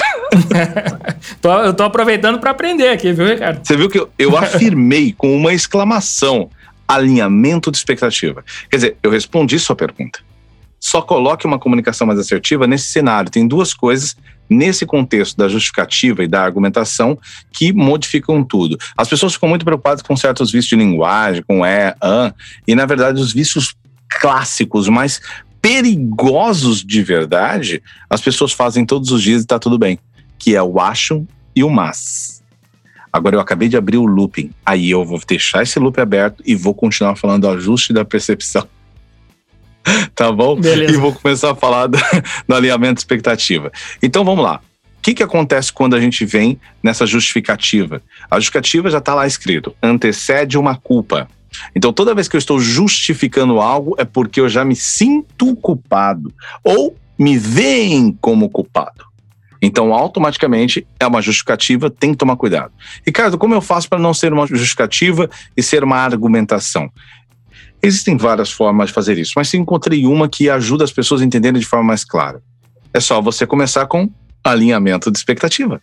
eu 1.65 1.73
tô 1.73 1.81
aproveitando 1.81 2.38
para 2.38 2.51
aprender 2.51 2.89
aqui, 2.89 3.11
viu, 3.11 3.25
Ricardo? 3.25 3.65
Você 3.65 3.75
viu 3.75 3.89
que 3.89 3.97
eu, 3.97 4.07
eu 4.19 4.38
afirmei 4.38 5.11
com 5.17 5.36
uma 5.36 5.51
exclamação 5.51 6.51
alinhamento 6.88 7.71
de 7.71 7.77
expectativa. 7.77 8.45
Quer 8.69 8.77
dizer, 8.77 8.97
eu 9.01 9.09
respondi 9.09 9.57
sua 9.57 9.75
pergunta. 9.75 10.19
Só 10.84 11.01
coloque 11.01 11.47
uma 11.47 11.57
comunicação 11.57 12.05
mais 12.05 12.19
assertiva 12.19 12.67
nesse 12.67 12.88
cenário. 12.88 13.31
Tem 13.31 13.47
duas 13.47 13.73
coisas 13.73 14.17
nesse 14.49 14.86
contexto 14.86 15.38
da 15.38 15.47
justificativa 15.47 16.25
e 16.25 16.27
da 16.27 16.43
argumentação 16.43 17.17
que 17.53 17.71
modificam 17.71 18.43
tudo. 18.43 18.77
As 18.97 19.07
pessoas 19.07 19.34
ficam 19.34 19.47
muito 19.47 19.63
preocupadas 19.63 20.01
com 20.01 20.17
certos 20.17 20.51
vícios 20.51 20.67
de 20.67 20.75
linguagem, 20.75 21.41
com 21.47 21.65
é, 21.65 21.95
an, 22.03 22.34
e 22.67 22.75
na 22.75 22.86
verdade 22.86 23.21
os 23.21 23.31
vícios 23.31 23.73
clássicos, 24.09 24.89
mais 24.89 25.21
perigosos 25.61 26.84
de 26.84 27.01
verdade, 27.01 27.81
as 28.09 28.19
pessoas 28.19 28.51
fazem 28.51 28.86
todos 28.86 29.09
os 29.09 29.23
dias 29.23 29.39
e 29.39 29.45
está 29.45 29.57
tudo 29.57 29.79
bem, 29.79 29.97
que 30.38 30.53
é 30.53 30.61
o 30.61 30.81
acho 30.81 31.25
e 31.55 31.63
o 31.63 31.69
mas. 31.69 32.43
Agora 33.11 33.38
eu 33.38 33.39
acabei 33.39 33.69
de 33.69 33.77
abrir 33.77 33.95
o 33.95 34.05
looping, 34.05 34.51
aí 34.65 34.89
eu 34.89 35.05
vou 35.05 35.21
deixar 35.25 35.63
esse 35.63 35.79
loop 35.79 35.97
aberto 36.01 36.43
e 36.45 36.55
vou 36.55 36.73
continuar 36.73 37.15
falando 37.15 37.43
do 37.43 37.49
ajuste 37.51 37.93
da 37.93 38.03
percepção. 38.03 38.67
tá 40.15 40.31
bom? 40.31 40.55
Beleza. 40.59 40.93
E 40.93 40.97
vou 40.97 41.13
começar 41.13 41.51
a 41.51 41.55
falar 41.55 41.88
do, 41.88 41.97
do 42.47 42.55
alinhamento 42.55 42.95
de 42.95 43.01
expectativa. 43.01 43.71
Então 44.01 44.23
vamos 44.23 44.43
lá. 44.43 44.61
O 44.99 45.01
que, 45.03 45.13
que 45.13 45.23
acontece 45.23 45.71
quando 45.71 45.95
a 45.95 45.99
gente 45.99 46.23
vem 46.25 46.57
nessa 46.81 47.05
justificativa? 47.05 48.01
A 48.31 48.38
justificativa 48.38 48.89
já 48.89 48.99
está 48.99 49.13
lá 49.13 49.27
escrito: 49.27 49.75
antecede 49.81 50.57
uma 50.57 50.75
culpa. 50.75 51.27
Então, 51.75 51.93
toda 51.93 52.15
vez 52.15 52.27
que 52.27 52.36
eu 52.36 52.39
estou 52.39 52.59
justificando 52.59 53.59
algo, 53.59 53.95
é 53.99 54.05
porque 54.05 54.39
eu 54.39 54.49
já 54.49 54.65
me 54.65 54.75
sinto 54.75 55.55
culpado 55.57 56.34
ou 56.63 56.95
me 57.17 57.38
veem 57.38 58.17
como 58.19 58.49
culpado. 58.49 59.05
Então, 59.61 59.93
automaticamente 59.93 60.86
é 60.99 61.07
uma 61.07 61.21
justificativa, 61.21 61.89
tem 61.89 62.11
que 62.11 62.17
tomar 62.17 62.36
cuidado. 62.36 62.73
Ricardo, 63.05 63.38
como 63.38 63.53
eu 63.53 63.61
faço 63.61 63.88
para 63.88 63.97
não 63.97 64.13
ser 64.13 64.34
uma 64.34 64.45
justificativa 64.45 65.29
e 65.55 65.63
ser 65.63 65.86
uma 65.86 65.97
argumentação? 65.97 66.91
Existem 67.86 68.15
várias 68.15 68.49
formas 68.49 68.88
de 68.88 68.93
fazer 68.93 69.17
isso, 69.17 69.34
mas 69.36 69.53
encontrei 69.53 70.05
uma 70.05 70.29
que 70.29 70.49
ajuda 70.49 70.86
as 70.86 70.91
pessoas 70.91 71.21
a 71.21 71.25
entenderem 71.25 71.59
de 71.59 71.65
forma 71.65 71.84
mais 71.84 72.05
clara. 72.05 72.41
É 72.93 72.99
só 73.01 73.21
você 73.21 73.45
começar 73.45 73.86
com 73.88 74.09
alinhamento 74.41 75.11
de 75.11 75.17
expectativa. 75.17 75.81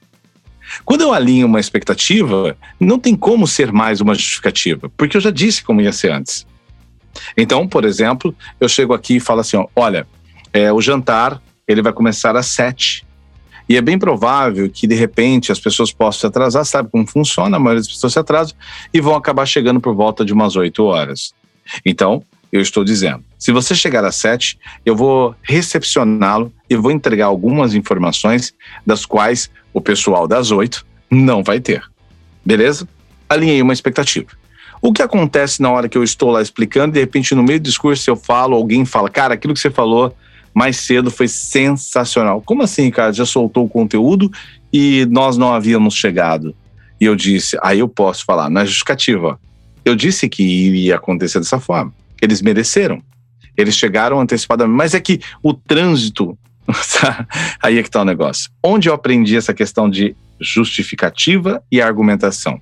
Quando 0.85 1.03
eu 1.03 1.13
alinho 1.13 1.47
uma 1.47 1.61
expectativa, 1.61 2.57
não 2.79 2.99
tem 2.99 3.15
como 3.15 3.47
ser 3.47 3.71
mais 3.71 4.01
uma 4.01 4.15
justificativa, 4.15 4.91
porque 4.97 5.17
eu 5.17 5.21
já 5.21 5.31
disse 5.31 5.63
como 5.63 5.83
ia 5.83 5.93
ser 5.93 6.11
antes. 6.11 6.47
Então, 7.37 7.69
por 7.69 7.85
exemplo, 7.85 8.35
eu 8.59 8.69
chego 8.69 8.95
aqui 8.95 9.17
e 9.17 9.21
falo 9.21 9.41
assim: 9.41 9.59
ó, 9.59 9.67
olha, 9.77 10.07
é, 10.53 10.73
o 10.73 10.81
jantar 10.81 11.43
ele 11.69 11.83
vai 11.83 11.93
começar 11.93 12.35
às 12.35 12.47
sete. 12.47 13.05
E 13.69 13.77
é 13.77 13.81
bem 13.81 13.99
provável 13.99 14.69
que, 14.69 14.87
de 14.87 14.95
repente, 14.95 15.53
as 15.53 15.61
pessoas 15.61 15.93
possam 15.93 16.21
se 16.21 16.27
atrasar, 16.27 16.65
sabe 16.65 16.91
como 16.91 17.07
funciona, 17.07 17.57
a 17.57 17.61
maioria 17.61 17.81
das 17.81 17.93
pessoas 17.93 18.13
se 18.13 18.19
atrasam 18.19 18.57
e 18.93 19.01
vão 19.01 19.15
acabar 19.15 19.47
chegando 19.47 19.81
por 19.81 19.95
volta 19.95 20.25
de 20.25 20.33
umas 20.33 20.57
oito 20.57 20.85
horas. 20.85 21.33
Então, 21.85 22.23
eu 22.53 22.61
estou 22.61 22.85
dizendo, 22.85 23.25
se 23.39 23.53
você 23.53 23.75
chegar 23.75 24.05
às 24.05 24.17
sete, 24.17 24.59
eu 24.85 24.97
vou 24.97 25.35
recepcioná-lo 25.43 26.53
e 26.69 26.77
vou 26.77 26.91
entregar 26.91 27.27
algumas 27.27 27.75
informações 27.75 28.55
das 28.85 29.07
quais 29.07 29.51
o 29.73 29.81
pessoal 29.81 30.27
das 30.27 30.51
oito 30.51 30.85
não 31.11 31.43
vai 31.43 31.61
ter. 31.61 31.83
Beleza? 32.45 32.89
Alinhei 33.29 33.63
uma 33.63 33.73
expectativa. 33.73 34.29
O 34.83 34.93
que 34.93 35.03
acontece 35.03 35.61
na 35.61 35.71
hora 35.71 35.89
que 35.89 35.97
eu 35.97 36.03
estou 36.03 36.31
lá 36.31 36.41
explicando, 36.41 36.95
de 36.95 37.01
repente 37.01 37.35
no 37.35 37.43
meio 37.43 37.61
do 37.61 37.65
discurso 37.65 38.09
eu 38.09 38.17
falo, 38.17 38.57
alguém 38.57 38.85
fala, 38.85 39.11
cara, 39.11 39.35
aquilo 39.35 39.55
que 39.55 39.61
você 39.61 39.71
falou 39.71 40.15
mais 40.55 40.79
cedo 40.79 41.11
foi 41.11 41.29
sensacional. 41.29 42.43
Como 42.43 42.63
assim, 42.63 42.91
cara? 42.91 43.13
Já 43.13 43.25
soltou 43.25 43.65
o 43.65 43.69
conteúdo 43.69 44.31
e 44.73 45.07
nós 45.11 45.37
não 45.37 45.53
havíamos 45.53 45.95
chegado. 45.95 46.55
E 47.01 47.05
eu 47.05 47.15
disse, 47.15 47.57
aí 47.63 47.79
eu 47.79 47.89
posso 47.89 48.25
falar, 48.25 48.51
na 48.51 48.65
justificativa, 48.65 49.39
eu 49.85 49.95
disse 49.95 50.29
que 50.29 50.43
iria 50.43 50.97
acontecer 50.97 51.39
dessa 51.39 51.59
forma. 51.59 51.93
Eles 52.21 52.43
mereceram. 52.43 53.03
Eles 53.57 53.75
chegaram 53.75 54.21
antecipadamente. 54.21 54.77
Mas 54.77 54.95
é 54.95 55.01
que 55.01 55.21
o 55.43 55.53
trânsito. 55.53 56.39
Aí 57.63 57.79
é 57.79 57.83
que 57.83 57.89
está 57.89 58.03
o 58.03 58.05
negócio. 58.05 58.51
Onde 58.63 58.89
eu 58.89 58.95
aprendi 58.95 59.37
essa 59.37 59.55
questão 59.55 59.89
de 59.89 60.15
justificativa 60.41 61.63
e 61.71 61.81
argumentação? 61.81 62.61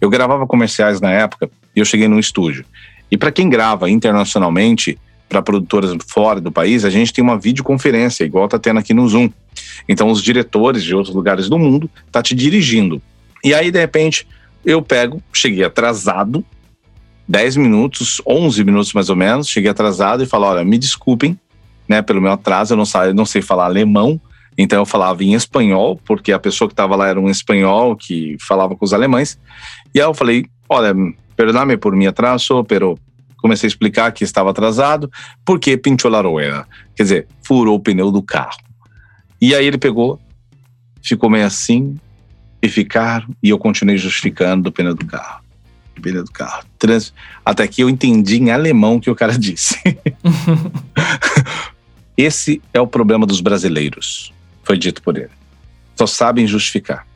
Eu 0.00 0.10
gravava 0.10 0.46
comerciais 0.46 1.00
na 1.00 1.10
época 1.10 1.50
e 1.74 1.80
eu 1.80 1.84
cheguei 1.84 2.08
num 2.08 2.18
estúdio. 2.18 2.64
E 3.10 3.16
para 3.16 3.32
quem 3.32 3.48
grava 3.48 3.88
internacionalmente, 3.88 4.98
para 5.28 5.42
produtoras 5.42 5.96
fora 6.08 6.40
do 6.40 6.52
país, 6.52 6.84
a 6.84 6.90
gente 6.90 7.12
tem 7.12 7.22
uma 7.22 7.38
videoconferência, 7.38 8.24
igual 8.24 8.48
tá 8.48 8.58
tendo 8.58 8.78
aqui 8.78 8.92
no 8.92 9.08
Zoom. 9.08 9.30
Então, 9.88 10.10
os 10.10 10.22
diretores 10.22 10.82
de 10.82 10.94
outros 10.94 11.14
lugares 11.14 11.48
do 11.48 11.58
mundo 11.58 11.90
tá 12.10 12.22
te 12.22 12.34
dirigindo. 12.34 13.00
E 13.42 13.54
aí, 13.54 13.70
de 13.70 13.78
repente, 13.78 14.26
eu 14.64 14.82
pego, 14.82 15.22
cheguei 15.32 15.64
atrasado, 15.64 16.44
10 17.28 17.56
minutos, 17.56 18.20
11 18.26 18.62
minutos 18.64 18.92
mais 18.92 19.10
ou 19.10 19.16
menos, 19.16 19.48
cheguei 19.48 19.70
atrasado 19.70 20.22
e 20.22 20.26
falo: 20.26 20.46
olha, 20.46 20.64
me 20.64 20.78
desculpem, 20.78 21.38
né, 21.88 22.02
pelo 22.02 22.20
meu 22.20 22.32
atraso, 22.32 22.74
eu 22.74 22.76
não, 22.76 22.84
sei, 22.84 23.12
não 23.12 23.26
sei 23.26 23.42
falar 23.42 23.66
alemão, 23.66 24.20
então 24.56 24.78
eu 24.78 24.86
falava 24.86 25.22
em 25.22 25.34
espanhol, 25.34 26.00
porque 26.04 26.32
a 26.32 26.38
pessoa 26.38 26.68
que 26.68 26.72
estava 26.72 26.96
lá 26.96 27.08
era 27.08 27.20
um 27.20 27.28
espanhol 27.28 27.96
que 27.96 28.36
falava 28.40 28.74
com 28.76 28.84
os 28.84 28.92
alemães. 28.92 29.38
E 29.94 30.00
aí 30.00 30.06
eu 30.06 30.14
falei: 30.14 30.46
olha, 30.68 30.94
perdão-me 31.36 31.76
por 31.76 31.94
meu 31.94 32.10
atraso, 32.10 32.64
pero 32.64 32.98
comecei 33.36 33.66
a 33.66 33.68
explicar 33.68 34.12
que 34.12 34.24
estava 34.24 34.50
atrasado, 34.50 35.10
porque 35.44 35.76
pinchou 35.76 36.14
a 36.14 36.20
rueda, 36.20 36.66
quer 36.94 37.02
dizer, 37.02 37.26
furou 37.42 37.76
o 37.76 37.80
pneu 37.80 38.10
do 38.10 38.22
carro. 38.22 38.58
E 39.40 39.54
aí 39.54 39.66
ele 39.66 39.78
pegou, 39.78 40.18
ficou 41.02 41.28
meio 41.28 41.44
assim, 41.44 41.96
e 42.62 42.68
ficaram, 42.68 43.28
e 43.42 43.50
eu 43.50 43.58
continuei 43.58 43.98
justificando 43.98 44.64
do 44.64 44.72
pneu 44.72 44.94
do 44.94 45.04
carro. 45.04 45.45
Pneu 46.00 46.24
do 46.24 46.30
carro. 46.30 46.64
Trans, 46.78 47.12
até 47.44 47.66
que 47.66 47.82
eu 47.82 47.88
entendi 47.88 48.36
em 48.36 48.50
alemão 48.50 48.96
o 48.96 49.00
que 49.00 49.10
o 49.10 49.14
cara 49.14 49.36
disse. 49.38 49.76
Esse 52.16 52.62
é 52.72 52.80
o 52.80 52.86
problema 52.86 53.26
dos 53.26 53.40
brasileiros, 53.40 54.32
foi 54.62 54.78
dito 54.78 55.02
por 55.02 55.18
ele. 55.18 55.30
Só 55.96 56.06
sabem 56.06 56.46
justificar. 56.46 57.06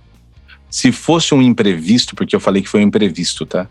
Se 0.70 0.92
fosse 0.92 1.34
um 1.34 1.42
imprevisto, 1.42 2.14
porque 2.14 2.36
eu 2.36 2.40
falei 2.40 2.62
que 2.62 2.68
foi 2.68 2.80
um 2.80 2.88
imprevisto, 2.88 3.46
tá? 3.46 3.66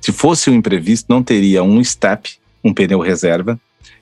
Se 0.00 0.12
fosse 0.12 0.50
um 0.50 0.54
imprevisto, 0.54 1.06
não 1.08 1.22
teria 1.22 1.62
um 1.62 1.82
step, 1.82 2.38
um 2.62 2.74
pneu 2.74 3.00
reserva, 3.00 3.58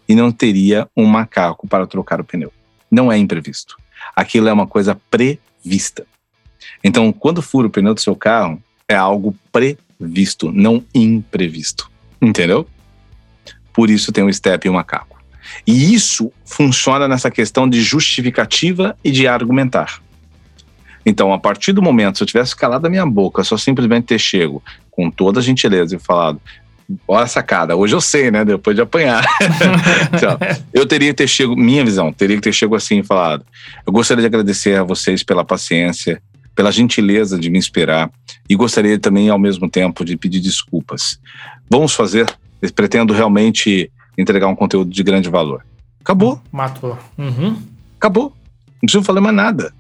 e 0.09 0.15
não 0.15 0.33
teria 0.33 0.89
um 0.97 1.05
macaco 1.05 1.69
para 1.69 1.87
trocar 1.87 2.21
o 2.21 2.25
pneu. 2.25 2.53
Não 2.91 3.13
é 3.13 3.19
imprevisto. 3.19 3.77
Aquilo 4.17 4.49
é 4.49 4.53
uma 4.53 4.67
coisa 4.67 4.99
prevista. 5.11 6.07
Então, 6.83 7.13
quando 7.13 7.43
fura 7.43 7.69
o 7.69 7.71
pneu 7.71 7.95
do 7.95 8.01
seu 8.01 8.17
carro, 8.17 8.61
é 8.89 8.95
algo 8.95 9.37
previsto, 9.53 9.85
não 10.53 10.85
imprevisto. 10.95 11.91
Entendeu? 12.21 12.67
Por 13.73 13.91
isso 13.91 14.13
tem 14.13 14.25
o 14.25 14.33
step 14.33 14.67
e 14.67 14.71
o 14.71 14.75
macaco. 14.75 15.19
E 15.67 15.95
isso 15.95 16.33
funciona 16.45 17.09
nessa 17.09 17.31
questão 17.31 17.69
de 17.69 17.81
justificativa 17.81 18.97
e 19.03 19.11
de 19.11 19.27
argumentar. 19.27 20.01
Então, 21.05 21.33
a 21.33 21.39
partir 21.39 21.73
do 21.73 21.83
momento, 21.83 22.19
se 22.19 22.23
eu 22.23 22.27
tivesse 22.27 22.55
calado 22.55 22.87
a 22.87 22.91
minha 22.91 23.07
boca, 23.07 23.43
só 23.43 23.57
simplesmente 23.57 24.05
ter 24.05 24.19
chego 24.19 24.63
com 24.91 25.11
toda 25.11 25.41
a 25.41 25.43
gentileza 25.43 25.97
e 25.97 25.99
falado: 25.99 26.41
olha 27.09 27.25
a 27.25 27.27
sacada, 27.27 27.75
hoje 27.75 27.95
eu 27.95 28.01
sei, 28.01 28.31
né? 28.31 28.45
Depois 28.45 28.77
de 28.77 28.83
apanhar. 28.83 29.25
então, 30.15 30.39
eu 30.73 30.87
teria 30.87 31.09
que 31.09 31.15
ter 31.15 31.29
chego, 31.29 31.57
minha 31.57 31.85
visão, 31.85 32.13
teria 32.13 32.37
que 32.37 32.43
ter 32.43 32.53
chego 32.53 32.75
assim 32.75 33.01
e 33.01 33.03
falado: 33.03 33.45
eu 33.87 33.93
gostaria 33.93 34.23
de 34.23 34.27
agradecer 34.27 34.79
a 34.79 34.83
vocês 34.83 35.23
pela 35.23 35.45
paciência, 35.45 36.21
pela 36.55 36.73
gentileza 36.73 37.39
de 37.39 37.51
me 37.51 37.59
esperar 37.59 38.11
e 38.49 38.57
gostaria 38.57 38.99
também, 38.99 39.29
ao 39.29 39.39
mesmo 39.39 39.69
tempo, 39.69 40.05
de 40.05 40.17
pedir 40.17 40.41
desculpas. 40.41 41.21
Vamos 41.71 41.95
fazer, 41.95 42.27
pretendo 42.75 43.15
realmente 43.15 43.91
entregar 44.19 44.49
um 44.49 44.57
conteúdo 44.57 44.91
de 44.91 45.03
grande 45.03 45.29
valor. 45.29 45.65
Acabou. 46.01 46.41
Matou. 46.51 46.99
Uhum. 47.17 47.57
Acabou. 47.97 48.35
Não 48.75 48.81
preciso 48.87 49.05
falar 49.05 49.21
mais 49.21 49.37
nada. 49.37 49.73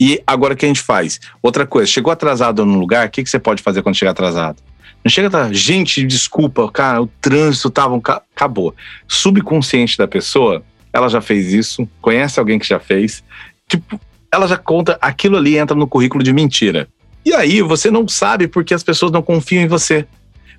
E 0.00 0.22
agora 0.26 0.54
o 0.54 0.56
que 0.56 0.64
a 0.64 0.68
gente 0.68 0.80
faz? 0.80 1.20
Outra 1.42 1.66
coisa, 1.66 1.90
chegou 1.90 2.12
atrasado 2.12 2.64
no 2.64 2.78
lugar, 2.78 3.06
o 3.06 3.10
que, 3.10 3.22
que 3.22 3.30
você 3.30 3.38
pode 3.38 3.62
fazer 3.62 3.82
quando 3.82 3.94
chegar 3.94 4.10
atrasado? 4.10 4.62
Não 5.04 5.10
chega 5.10 5.28
atrasado, 5.28 5.54
gente, 5.54 6.04
desculpa, 6.04 6.70
cara, 6.70 7.02
o 7.02 7.06
trânsito 7.06 7.70
tava. 7.70 7.94
Um... 7.94 8.02
Acabou. 8.34 8.74
Subconsciente 9.06 9.98
da 9.98 10.08
pessoa, 10.08 10.62
ela 10.92 11.08
já 11.08 11.20
fez 11.20 11.52
isso, 11.52 11.88
conhece 12.00 12.40
alguém 12.40 12.58
que 12.58 12.66
já 12.66 12.80
fez. 12.80 13.22
Tipo, 13.68 14.00
ela 14.34 14.48
já 14.48 14.56
conta, 14.56 14.98
aquilo 15.00 15.36
ali 15.36 15.56
entra 15.56 15.76
no 15.76 15.86
currículo 15.86 16.22
de 16.22 16.32
mentira. 16.32 16.88
E 17.24 17.32
aí 17.32 17.62
você 17.62 17.90
não 17.90 18.06
sabe 18.06 18.46
porque 18.48 18.74
as 18.74 18.82
pessoas 18.82 19.10
não 19.10 19.22
confiam 19.22 19.62
em 19.62 19.68
você. 19.68 20.06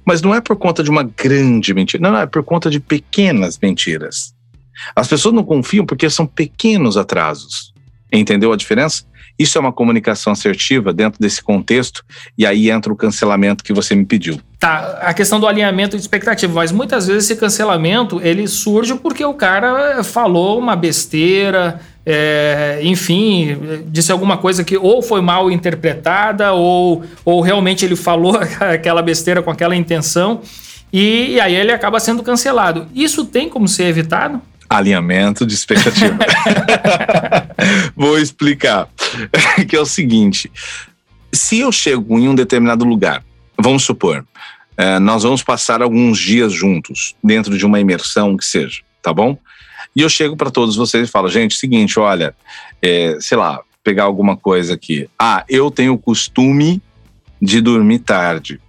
Mas 0.06 0.22
não 0.22 0.34
é 0.34 0.40
por 0.40 0.56
conta 0.56 0.84
de 0.84 0.90
uma 0.90 1.04
grande 1.04 1.74
mentira, 1.74 2.02
não, 2.02 2.12
não 2.12 2.20
é 2.20 2.28
por 2.28 2.44
conta 2.44 2.70
de 2.70 2.80
pequenas 2.80 3.58
mentiras. 3.62 4.34
As 4.96 5.08
pessoas 5.08 5.34
não 5.34 5.44
confiam 5.44 5.86
porque 5.86 6.10
são 6.10 6.28
pequenos 6.28 6.96
atrasos. 6.96 7.74
Entendeu 8.12 8.54
a 8.54 8.58
diferença? 8.58 9.04
Isso 9.38 9.58
é 9.58 9.62
uma 9.62 9.74
comunicação 9.74 10.32
assertiva 10.32 10.94
dentro 10.94 11.20
desse 11.20 11.44
contexto, 11.44 12.04
e 12.38 12.46
aí 12.46 12.70
entra 12.70 12.94
o 12.94 12.96
cancelamento 12.96 13.64
que 13.64 13.74
você 13.74 13.96
me 13.96 14.06
pediu. 14.06 14.40
Tá, 14.66 14.98
a 15.04 15.14
questão 15.14 15.40
do 15.40 15.46
alinhamento 15.46 15.96
de 15.96 16.02
expectativa, 16.02 16.52
mas 16.52 16.72
muitas 16.72 17.06
vezes 17.06 17.26
esse 17.26 17.40
cancelamento 17.40 18.20
ele 18.24 18.48
surge 18.48 18.96
porque 18.96 19.24
o 19.24 19.36
cara 19.36 20.04
falou 20.04 20.58
uma 20.58 20.76
besteira, 20.76 21.80
é, 22.04 22.80
enfim, 22.82 23.56
disse 23.86 24.12
alguma 24.12 24.38
coisa 24.38 24.64
que 24.64 24.76
ou 24.76 25.04
foi 25.04 25.22
mal 25.22 25.52
interpretada 25.52 26.52
ou, 26.54 27.04
ou 27.24 27.42
realmente 27.42 27.86
ele 27.86 27.96
falou 27.96 28.40
aquela 28.60 29.04
besteira 29.04 29.44
com 29.44 29.52
aquela 29.52 29.76
intenção 29.76 30.42
e, 30.92 31.34
e 31.34 31.40
aí 31.40 31.54
ele 31.54 31.72
acaba 31.72 32.00
sendo 32.00 32.24
cancelado. 32.24 32.88
Isso 32.96 33.24
tem 33.24 33.48
como 33.48 33.68
ser 33.68 33.84
evitado? 33.84 34.42
Alinhamento 34.68 35.46
de 35.46 35.54
expectativa. 35.54 36.18
Vou 37.96 38.18
explicar. 38.18 38.90
que 39.70 39.76
é 39.76 39.80
o 39.80 39.86
seguinte: 39.86 40.52
se 41.32 41.60
eu 41.60 41.72
chego 41.72 42.18
em 42.18 42.28
um 42.28 42.34
determinado 42.34 42.84
lugar, 42.84 43.24
vamos 43.60 43.84
supor, 43.84 44.26
é, 44.78 45.00
nós 45.00 45.24
vamos 45.24 45.42
passar 45.42 45.82
alguns 45.82 46.20
dias 46.20 46.54
juntos, 46.54 47.16
dentro 47.24 47.58
de 47.58 47.66
uma 47.66 47.80
imersão 47.80 48.36
que 48.36 48.46
seja, 48.46 48.82
tá 49.02 49.14
bom? 49.14 49.38
E 49.96 50.02
eu 50.02 50.10
chego 50.10 50.36
para 50.36 50.52
todos 50.52 50.76
vocês 50.76 51.08
e 51.08 51.12
falo, 51.12 51.30
gente, 51.30 51.56
seguinte, 51.56 51.98
olha, 52.00 52.36
é, 52.82 53.18
sei 53.22 53.38
lá, 53.38 53.62
pegar 53.84 54.04
alguma 54.04 54.36
coisa 54.36 54.74
aqui. 54.74 55.08
Ah, 55.18 55.46
eu 55.48 55.72
tenho 55.72 55.94
o 55.94 55.98
costume 55.98 56.82
de 57.42 57.62
dormir 57.62 58.00
tarde. 58.00 58.60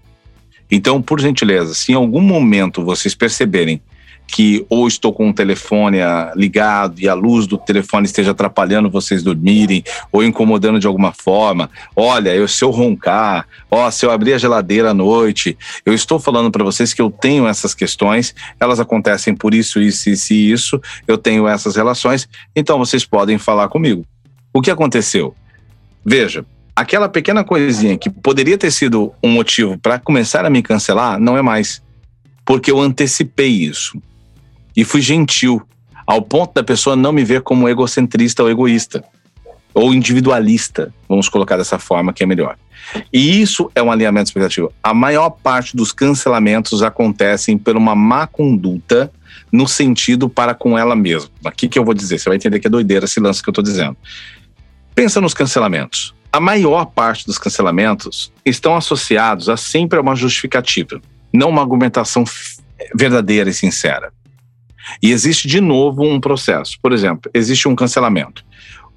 Então, 0.70 1.00
por 1.00 1.20
gentileza, 1.20 1.74
se 1.74 1.92
em 1.92 1.94
algum 1.94 2.20
momento 2.20 2.84
vocês 2.84 3.14
perceberem 3.14 3.80
que 4.26 4.66
ou 4.68 4.88
estou 4.88 5.12
com 5.12 5.30
o 5.30 5.32
telefone 5.32 5.98
ligado 6.34 7.00
e 7.00 7.08
a 7.08 7.14
luz 7.14 7.46
do 7.46 7.56
telefone 7.56 8.06
esteja 8.06 8.32
atrapalhando 8.32 8.90
vocês 8.90 9.22
dormirem 9.22 9.84
ou 10.10 10.22
incomodando 10.22 10.80
de 10.80 10.86
alguma 10.86 11.12
forma. 11.12 11.70
Olha, 11.94 12.34
eu 12.34 12.48
se 12.48 12.64
eu 12.64 12.70
roncar, 12.70 13.46
ó, 13.70 13.90
se 13.90 14.04
eu 14.04 14.10
abrir 14.10 14.34
a 14.34 14.38
geladeira 14.38 14.90
à 14.90 14.94
noite, 14.94 15.56
eu 15.84 15.94
estou 15.94 16.18
falando 16.18 16.50
para 16.50 16.64
vocês 16.64 16.92
que 16.92 17.00
eu 17.00 17.10
tenho 17.10 17.46
essas 17.46 17.74
questões, 17.74 18.34
elas 18.58 18.80
acontecem 18.80 19.34
por 19.34 19.54
isso, 19.54 19.80
isso, 19.80 20.10
isso 20.10 20.32
e 20.32 20.52
isso, 20.52 20.80
eu 21.06 21.16
tenho 21.16 21.46
essas 21.46 21.76
relações, 21.76 22.28
então 22.54 22.78
vocês 22.78 23.04
podem 23.04 23.38
falar 23.38 23.68
comigo. 23.68 24.04
O 24.52 24.60
que 24.60 24.70
aconteceu? 24.70 25.34
Veja, 26.04 26.44
aquela 26.74 27.08
pequena 27.08 27.44
coisinha 27.44 27.96
que 27.96 28.10
poderia 28.10 28.58
ter 28.58 28.70
sido 28.70 29.12
um 29.22 29.30
motivo 29.30 29.78
para 29.78 29.98
começar 29.98 30.44
a 30.44 30.50
me 30.50 30.62
cancelar, 30.62 31.18
não 31.18 31.36
é 31.36 31.42
mais. 31.42 31.82
Porque 32.44 32.70
eu 32.70 32.80
antecipei 32.80 33.48
isso 33.48 34.00
e 34.76 34.84
fui 34.84 35.00
gentil, 35.00 35.62
ao 36.06 36.22
ponto 36.22 36.54
da 36.54 36.62
pessoa 36.62 36.94
não 36.94 37.12
me 37.12 37.24
ver 37.24 37.40
como 37.42 37.68
egocentrista 37.68 38.42
ou 38.42 38.50
egoísta, 38.50 39.02
ou 39.74 39.92
individualista, 39.92 40.92
vamos 41.08 41.28
colocar 41.28 41.56
dessa 41.56 41.78
forma 41.78 42.12
que 42.12 42.22
é 42.22 42.26
melhor. 42.26 42.56
E 43.12 43.42
isso 43.42 43.70
é 43.74 43.82
um 43.82 43.90
alinhamento 43.90 44.28
expectativo. 44.28 44.72
A 44.82 44.94
maior 44.94 45.30
parte 45.30 45.76
dos 45.76 45.92
cancelamentos 45.92 46.82
acontecem 46.82 47.58
por 47.58 47.76
uma 47.76 47.94
má 47.94 48.26
conduta 48.26 49.10
no 49.52 49.66
sentido 49.66 50.28
para 50.28 50.54
com 50.54 50.78
ela 50.78 50.96
mesma. 50.96 51.30
Aqui 51.44 51.68
que 51.68 51.78
eu 51.78 51.84
vou 51.84 51.94
dizer, 51.94 52.18
você 52.18 52.28
vai 52.28 52.36
entender 52.36 52.58
que 52.58 52.66
é 52.66 52.70
doideira 52.70 53.04
esse 53.04 53.20
lance 53.20 53.42
que 53.42 53.48
eu 53.48 53.52
estou 53.52 53.64
dizendo. 53.64 53.96
Pensa 54.94 55.20
nos 55.20 55.34
cancelamentos. 55.34 56.14
A 56.32 56.40
maior 56.40 56.86
parte 56.86 57.26
dos 57.26 57.38
cancelamentos 57.38 58.32
estão 58.44 58.76
associados 58.76 59.48
a 59.48 59.56
sempre 59.56 59.98
a 59.98 60.02
uma 60.02 60.16
justificativa, 60.16 61.00
não 61.32 61.50
uma 61.50 61.62
argumentação 61.62 62.24
verdadeira 62.94 63.50
e 63.50 63.54
sincera. 63.54 64.12
E 65.02 65.10
existe 65.10 65.48
de 65.48 65.60
novo 65.60 66.04
um 66.04 66.20
processo. 66.20 66.78
Por 66.82 66.92
exemplo, 66.92 67.30
existe 67.34 67.68
um 67.68 67.74
cancelamento. 67.74 68.44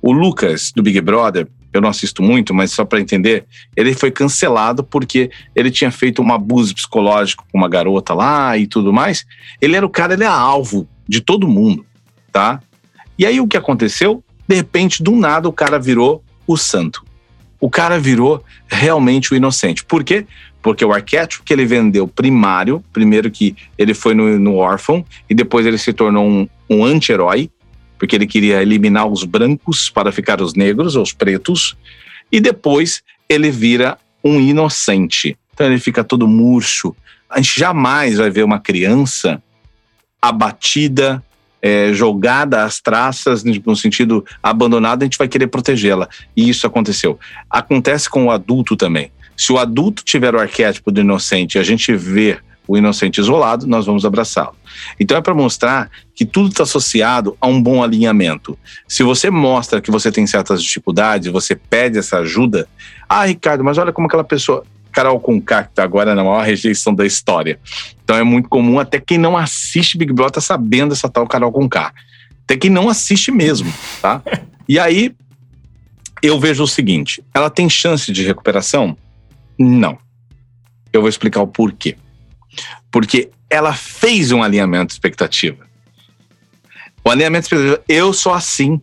O 0.01 0.11
Lucas, 0.11 0.71
do 0.73 0.81
Big 0.81 0.99
Brother, 1.01 1.47
eu 1.73 1.81
não 1.81 1.89
assisto 1.89 2.23
muito, 2.23 2.53
mas 2.53 2.71
só 2.71 2.83
para 2.83 2.99
entender, 2.99 3.45
ele 3.75 3.93
foi 3.93 4.09
cancelado 4.11 4.83
porque 4.83 5.29
ele 5.55 5.69
tinha 5.69 5.91
feito 5.91 6.21
um 6.21 6.33
abuso 6.33 6.73
psicológico 6.73 7.45
com 7.51 7.57
uma 7.57 7.69
garota 7.69 8.13
lá 8.13 8.57
e 8.57 8.65
tudo 8.65 8.91
mais. 8.91 9.25
Ele 9.61 9.75
era 9.75 9.85
o 9.85 9.89
cara, 9.89 10.13
ele 10.13 10.23
é 10.23 10.27
alvo 10.27 10.87
de 11.07 11.21
todo 11.21 11.47
mundo, 11.47 11.85
tá? 12.31 12.59
E 13.17 13.25
aí 13.25 13.39
o 13.39 13.47
que 13.47 13.57
aconteceu? 13.57 14.23
De 14.47 14.55
repente, 14.55 15.03
do 15.03 15.15
nada, 15.15 15.47
o 15.47 15.53
cara 15.53 15.77
virou 15.77 16.23
o 16.47 16.57
santo. 16.57 17.03
O 17.59 17.69
cara 17.69 17.99
virou 17.99 18.43
realmente 18.67 19.33
o 19.33 19.35
inocente. 19.35 19.83
Por 19.83 20.03
quê? 20.03 20.25
Porque 20.69 20.85
o 20.85 20.93
arquétipo 20.93 21.43
que 21.43 21.51
ele 21.51 21.65
vendeu 21.65 22.07
primário, 22.07 22.83
primeiro 22.93 23.31
que 23.31 23.55
ele 23.75 23.95
foi 23.95 24.13
no, 24.13 24.37
no 24.37 24.57
órfão, 24.57 25.03
e 25.27 25.33
depois 25.33 25.65
ele 25.65 25.79
se 25.79 25.91
tornou 25.91 26.23
um, 26.23 26.47
um 26.69 26.85
anti-herói, 26.85 27.49
porque 27.97 28.15
ele 28.15 28.27
queria 28.27 28.61
eliminar 28.61 29.07
os 29.07 29.23
brancos 29.23 29.89
para 29.89 30.11
ficar 30.11 30.39
os 30.43 30.53
negros, 30.53 30.95
os 30.95 31.11
pretos, 31.11 31.75
e 32.31 32.39
depois 32.39 33.01
ele 33.27 33.49
vira 33.49 33.97
um 34.23 34.39
inocente. 34.39 35.35
Então 35.55 35.65
ele 35.65 35.79
fica 35.79 36.03
todo 36.03 36.27
murcho, 36.27 36.95
a 37.27 37.41
gente 37.41 37.59
jamais 37.59 38.17
vai 38.17 38.29
ver 38.29 38.43
uma 38.43 38.59
criança 38.59 39.41
abatida, 40.21 41.23
é, 41.63 41.91
jogada 41.93 42.63
às 42.63 42.79
traças, 42.79 43.43
no 43.43 43.75
sentido 43.75 44.23
abandonada, 44.43 45.03
a 45.03 45.07
gente 45.07 45.17
vai 45.17 45.27
querer 45.27 45.47
protegê-la. 45.47 46.07
E 46.37 46.47
isso 46.47 46.67
aconteceu. 46.67 47.17
Acontece 47.49 48.07
com 48.07 48.25
o 48.27 48.31
adulto 48.31 48.77
também. 48.77 49.11
Se 49.39 49.53
o 49.53 49.57
adulto 49.57 50.03
tiver 50.03 50.35
o 50.35 50.39
arquétipo 50.39 50.91
do 50.91 50.99
inocente 50.99 51.55
e 51.55 51.59
a 51.59 51.63
gente 51.63 51.95
vê 51.95 52.37
o 52.67 52.77
inocente 52.77 53.21
isolado, 53.21 53.65
nós 53.65 53.85
vamos 53.85 54.03
abraçá-lo. 54.03 54.53
Então 54.99 55.17
é 55.17 55.21
para 55.21 55.33
mostrar 55.33 55.89
que 56.13 56.25
tudo 56.25 56.49
está 56.49 56.63
associado 56.63 57.37
a 57.39 57.47
um 57.47 57.63
bom 57.63 57.81
alinhamento. 57.81 58.59
Se 58.85 59.01
você 59.01 59.29
mostra 59.29 59.79
que 59.79 59.89
você 59.89 60.11
tem 60.11 60.27
certas 60.27 60.61
dificuldades, 60.61 61.31
você 61.31 61.55
pede 61.55 61.97
essa 61.97 62.17
ajuda, 62.17 62.67
ah, 63.07 63.23
Ricardo, 63.23 63.63
mas 63.63 63.77
olha 63.77 63.93
como 63.93 64.07
aquela 64.07 64.25
pessoa. 64.25 64.65
Carol 64.91 65.19
Conká, 65.21 65.63
que 65.63 65.73
tá 65.73 65.83
agora 65.83 66.13
na 66.13 66.23
maior 66.23 66.43
rejeição 66.43 66.93
da 66.93 67.05
história. 67.05 67.59
Então 68.03 68.17
é 68.17 68.23
muito 68.23 68.49
comum, 68.49 68.77
até 68.77 68.99
quem 68.99 69.17
não 69.17 69.37
assiste 69.37 69.97
Big 69.97 70.11
Brother 70.11 70.33
tá 70.33 70.41
sabendo 70.41 70.91
essa 70.91 71.07
tal 71.07 71.25
Carol 71.25 71.53
Conká. 71.53 71.93
Até 72.43 72.57
quem 72.57 72.69
não 72.69 72.89
assiste 72.89 73.31
mesmo, 73.31 73.71
tá? 74.01 74.21
E 74.67 74.77
aí, 74.77 75.15
eu 76.21 76.37
vejo 76.39 76.63
o 76.63 76.67
seguinte: 76.67 77.23
ela 77.33 77.49
tem 77.49 77.69
chance 77.69 78.11
de 78.11 78.25
recuperação? 78.25 78.97
Não. 79.59 79.97
Eu 80.93 81.01
vou 81.01 81.09
explicar 81.09 81.41
o 81.41 81.47
porquê. 81.47 81.97
Porque 82.89 83.29
ela 83.49 83.73
fez 83.73 84.31
um 84.31 84.41
alinhamento 84.41 84.87
de 84.87 84.93
expectativa. 84.93 85.67
O 87.03 87.09
alinhamento 87.09 87.49
de 87.49 87.55
expectativa, 87.55 87.83
eu 87.89 88.13
sou 88.13 88.33
assim, 88.33 88.81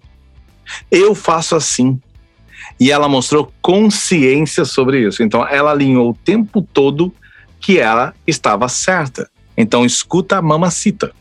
eu 0.90 1.14
faço 1.14 1.56
assim. 1.56 1.98
E 2.78 2.90
ela 2.90 3.08
mostrou 3.08 3.52
consciência 3.62 4.64
sobre 4.64 5.06
isso. 5.06 5.22
Então, 5.22 5.46
ela 5.48 5.70
alinhou 5.70 6.10
o 6.10 6.14
tempo 6.14 6.60
todo 6.60 7.12
que 7.58 7.78
ela 7.78 8.14
estava 8.26 8.68
certa. 8.68 9.30
Então, 9.56 9.84
escuta 9.84 10.36
a 10.36 10.42
mamacita. 10.42 11.12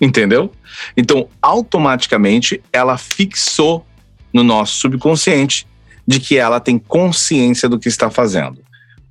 Entendeu? 0.00 0.52
Então, 0.96 1.28
automaticamente, 1.40 2.62
ela 2.72 2.98
fixou 2.98 3.86
no 4.32 4.42
nosso 4.42 4.76
subconsciente 4.76 5.66
de 6.06 6.18
que 6.18 6.36
ela 6.36 6.60
tem 6.60 6.78
consciência 6.78 7.68
do 7.68 7.78
que 7.78 7.88
está 7.88 8.10
fazendo. 8.10 8.60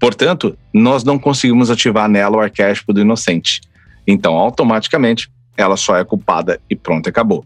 Portanto, 0.01 0.57
nós 0.73 1.03
não 1.03 1.19
conseguimos 1.19 1.69
ativar 1.69 2.09
nela 2.09 2.37
o 2.37 2.39
arquétipo 2.39 2.91
do 2.91 3.01
inocente. 3.01 3.61
Então, 4.07 4.33
automaticamente, 4.33 5.29
ela 5.55 5.77
só 5.77 5.95
é 5.95 6.03
culpada 6.03 6.59
e 6.67 6.75
pronto, 6.75 7.07
acabou. 7.07 7.45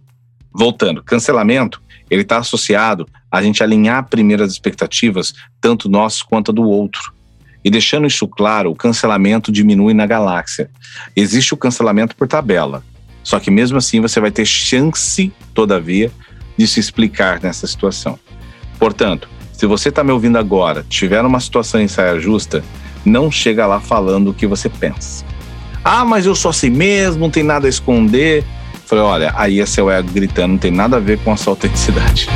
Voltando, 0.53 1.03
cancelamento, 1.03 1.81
ele 2.09 2.21
está 2.21 2.37
associado 2.37 3.05
a 3.29 3.43
gente 3.43 3.61
alinhar 3.61 4.07
primeiro 4.07 4.41
as 4.41 4.53
expectativas, 4.53 5.33
tanto 5.59 5.89
nossas 5.89 6.23
quanto 6.23 6.53
do 6.53 6.63
outro. 6.63 7.13
E 7.61 7.69
deixando 7.69 8.07
isso 8.07 8.25
claro, 8.25 8.71
o 8.71 8.75
cancelamento 8.75 9.51
diminui 9.51 9.93
na 9.93 10.05
galáxia. 10.05 10.69
Existe 11.13 11.53
o 11.53 11.57
cancelamento 11.57 12.15
por 12.15 12.25
tabela. 12.25 12.85
Só 13.21 13.37
que 13.37 13.51
mesmo 13.51 13.77
assim 13.77 13.99
você 13.99 14.21
vai 14.21 14.31
ter 14.31 14.45
chance, 14.45 15.33
todavia, 15.53 16.09
de 16.57 16.65
se 16.67 16.79
explicar 16.79 17.41
nessa 17.41 17.67
situação. 17.67 18.17
Portanto, 18.79 19.27
se 19.57 19.65
você 19.65 19.89
está 19.89 20.03
me 20.03 20.11
ouvindo 20.11 20.37
agora, 20.37 20.85
tiver 20.89 21.21
uma 21.21 21.39
situação 21.39 21.79
em 21.79 21.87
saia 21.87 22.19
justa, 22.19 22.63
não 23.05 23.31
chega 23.31 23.65
lá 23.65 23.79
falando 23.79 24.29
o 24.29 24.33
que 24.33 24.45
você 24.45 24.67
pensa. 24.67 25.23
Ah, 25.83 26.03
mas 26.03 26.25
eu 26.25 26.35
sou 26.35 26.49
assim 26.49 26.69
mesmo, 26.69 27.21
não 27.21 27.29
tem 27.29 27.43
nada 27.43 27.67
a 27.67 27.69
esconder. 27.69 28.43
Falei, 28.85 29.03
olha, 29.03 29.33
aí 29.35 29.61
é 29.61 29.65
seu 29.65 29.89
ego 29.89 30.09
gritando, 30.11 30.51
não 30.51 30.57
tem 30.57 30.71
nada 30.71 30.97
a 30.97 30.99
ver 30.99 31.19
com 31.19 31.31
a 31.31 31.37
sua 31.37 31.53
autenticidade. 31.53 32.27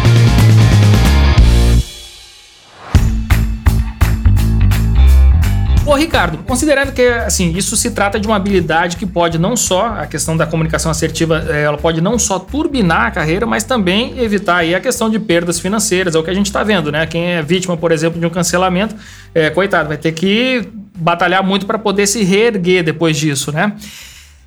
Ô, 5.89 5.95
Ricardo, 5.95 6.37
considerando 6.43 6.91
que 6.91 7.01
assim, 7.01 7.51
isso 7.57 7.75
se 7.75 7.89
trata 7.89 8.19
de 8.19 8.27
uma 8.27 8.35
habilidade 8.35 8.95
que 8.95 9.07
pode 9.07 9.39
não 9.39 9.57
só, 9.57 9.87
a 9.87 10.05
questão 10.05 10.37
da 10.37 10.45
comunicação 10.45 10.91
assertiva, 10.91 11.43
é, 11.49 11.63
ela 11.63 11.79
pode 11.79 11.99
não 11.99 12.19
só 12.19 12.37
turbinar 12.37 13.07
a 13.07 13.11
carreira, 13.11 13.47
mas 13.47 13.63
também 13.63 14.19
evitar 14.19 14.57
aí 14.57 14.75
a 14.75 14.79
questão 14.79 15.09
de 15.09 15.17
perdas 15.17 15.59
financeiras, 15.59 16.13
é 16.13 16.19
o 16.19 16.23
que 16.23 16.29
a 16.29 16.33
gente 16.33 16.45
está 16.45 16.63
vendo, 16.63 16.91
né? 16.91 17.07
Quem 17.07 17.31
é 17.31 17.41
vítima, 17.41 17.75
por 17.75 17.91
exemplo, 17.91 18.19
de 18.19 18.25
um 18.27 18.29
cancelamento, 18.29 18.95
é, 19.33 19.49
coitado, 19.49 19.87
vai 19.87 19.97
ter 19.97 20.11
que 20.11 20.69
batalhar 20.95 21.41
muito 21.41 21.65
para 21.65 21.79
poder 21.79 22.05
se 22.05 22.23
reerguer 22.23 22.83
depois 22.83 23.17
disso, 23.17 23.51
né? 23.51 23.73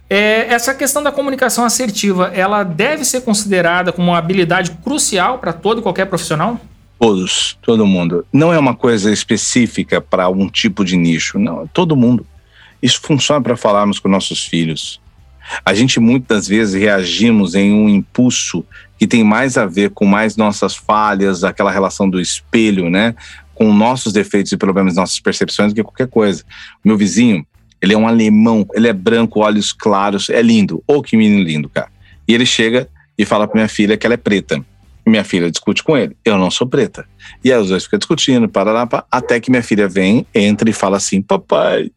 É, 0.08 0.46
essa 0.46 0.72
questão 0.72 1.02
da 1.02 1.10
comunicação 1.10 1.64
assertiva, 1.64 2.30
ela 2.32 2.62
deve 2.62 3.04
ser 3.04 3.22
considerada 3.22 3.90
como 3.90 4.12
uma 4.12 4.18
habilidade 4.18 4.70
crucial 4.84 5.38
para 5.38 5.52
todo 5.52 5.80
e 5.80 5.82
qualquer 5.82 6.04
profissional? 6.04 6.60
Todos, 7.02 7.58
todo 7.60 7.84
mundo. 7.84 8.24
Não 8.32 8.52
é 8.52 8.58
uma 8.60 8.76
coisa 8.76 9.10
específica 9.10 10.00
para 10.00 10.28
um 10.28 10.48
tipo 10.48 10.84
de 10.84 10.96
nicho, 10.96 11.36
não, 11.36 11.66
todo 11.66 11.96
mundo. 11.96 12.24
Isso 12.80 13.00
funciona 13.02 13.42
para 13.42 13.56
falarmos 13.56 13.98
com 13.98 14.08
nossos 14.08 14.46
filhos. 14.46 15.00
A 15.64 15.74
gente 15.74 15.98
muitas 15.98 16.46
vezes 16.46 16.80
reagimos 16.80 17.56
em 17.56 17.72
um 17.72 17.88
impulso 17.88 18.64
que 18.96 19.08
tem 19.08 19.24
mais 19.24 19.58
a 19.58 19.66
ver 19.66 19.90
com 19.90 20.06
mais 20.06 20.36
nossas 20.36 20.76
falhas, 20.76 21.42
aquela 21.42 21.72
relação 21.72 22.08
do 22.08 22.20
espelho, 22.20 22.88
né? 22.88 23.16
Com 23.52 23.74
nossos 23.74 24.12
defeitos 24.12 24.52
e 24.52 24.56
problemas, 24.56 24.94
nossas 24.94 25.18
percepções, 25.18 25.72
do 25.72 25.74
que 25.74 25.82
qualquer 25.82 26.06
coisa. 26.06 26.44
Meu 26.84 26.96
vizinho, 26.96 27.44
ele 27.80 27.94
é 27.94 27.98
um 27.98 28.06
alemão, 28.06 28.64
ele 28.74 28.86
é 28.86 28.92
branco, 28.92 29.40
olhos 29.40 29.72
claros, 29.72 30.30
é 30.30 30.40
lindo. 30.40 30.84
Ô, 30.86 30.98
oh, 30.98 31.02
que 31.02 31.16
menino 31.16 31.42
lindo, 31.42 31.68
cara. 31.68 31.90
E 32.28 32.32
ele 32.32 32.46
chega 32.46 32.88
e 33.18 33.24
fala 33.24 33.48
para 33.48 33.56
minha 33.56 33.68
filha 33.68 33.96
que 33.96 34.06
ela 34.06 34.14
é 34.14 34.16
preta. 34.16 34.64
Minha 35.04 35.24
filha 35.24 35.50
discute 35.50 35.82
com 35.82 35.96
ele. 35.96 36.16
Eu 36.24 36.38
não 36.38 36.50
sou 36.50 36.66
preta. 36.66 37.04
E 37.42 37.52
aí 37.52 37.58
os 37.58 37.68
dois 37.68 37.84
ficam 37.84 37.98
discutindo, 37.98 38.48
parará, 38.48 38.88
até 39.10 39.40
que 39.40 39.50
minha 39.50 39.62
filha 39.62 39.88
vem, 39.88 40.24
entra 40.32 40.68
e 40.70 40.72
fala 40.72 40.96
assim: 40.96 41.20
Papai, 41.20 41.90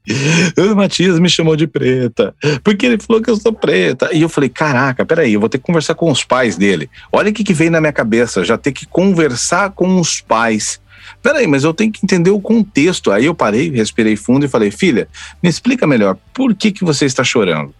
o 0.58 0.76
Matias 0.76 1.20
me 1.20 1.30
chamou 1.30 1.56
de 1.56 1.68
preta, 1.68 2.34
porque 2.64 2.86
ele 2.86 2.97
falou 2.97 3.22
que 3.22 3.30
eu 3.30 3.36
sou 3.36 3.53
preta. 3.53 4.10
E 4.12 4.22
eu 4.22 4.30
falei: 4.30 4.49
Caraca, 4.49 5.06
peraí, 5.06 5.34
eu 5.34 5.39
vou 5.39 5.49
ter 5.49 5.60
que 5.60 5.64
conversar 5.64 5.93
com 5.93 6.10
os 6.10 6.24
pais 6.24 6.58
dele. 6.58 6.89
Olha 7.12 7.30
o 7.30 7.34
que, 7.34 7.43
que 7.43 7.53
veio 7.53 7.72
na 7.72 7.80
minha 7.80 7.93
cabeça, 7.93 8.43
já 8.43 8.58
ter 8.58 8.72
que 8.72 8.86
conversar 8.88 9.72
com 9.72 9.99
os 9.99 10.20
pais. 10.20 10.82
Peraí, 11.22 11.45
mas 11.45 11.64
eu 11.64 11.74
tenho 11.74 11.91
que 11.91 11.99
entender 12.03 12.32
o 12.32 12.39
contexto. 12.39 13.12
Aí 13.12 13.26
eu 13.26 13.36
parei, 13.36 13.70
respirei 13.70 14.16
fundo 14.16 14.45
e 14.45 14.49
falei: 14.49 14.72
Filha, 14.72 15.08
me 15.43 15.49
explica 15.49 15.86
melhor, 15.86 16.18
por 16.34 16.56
que, 16.56 16.72
que 16.72 16.84
você 16.84 17.06
está 17.06 17.24
chorando? 17.24 17.74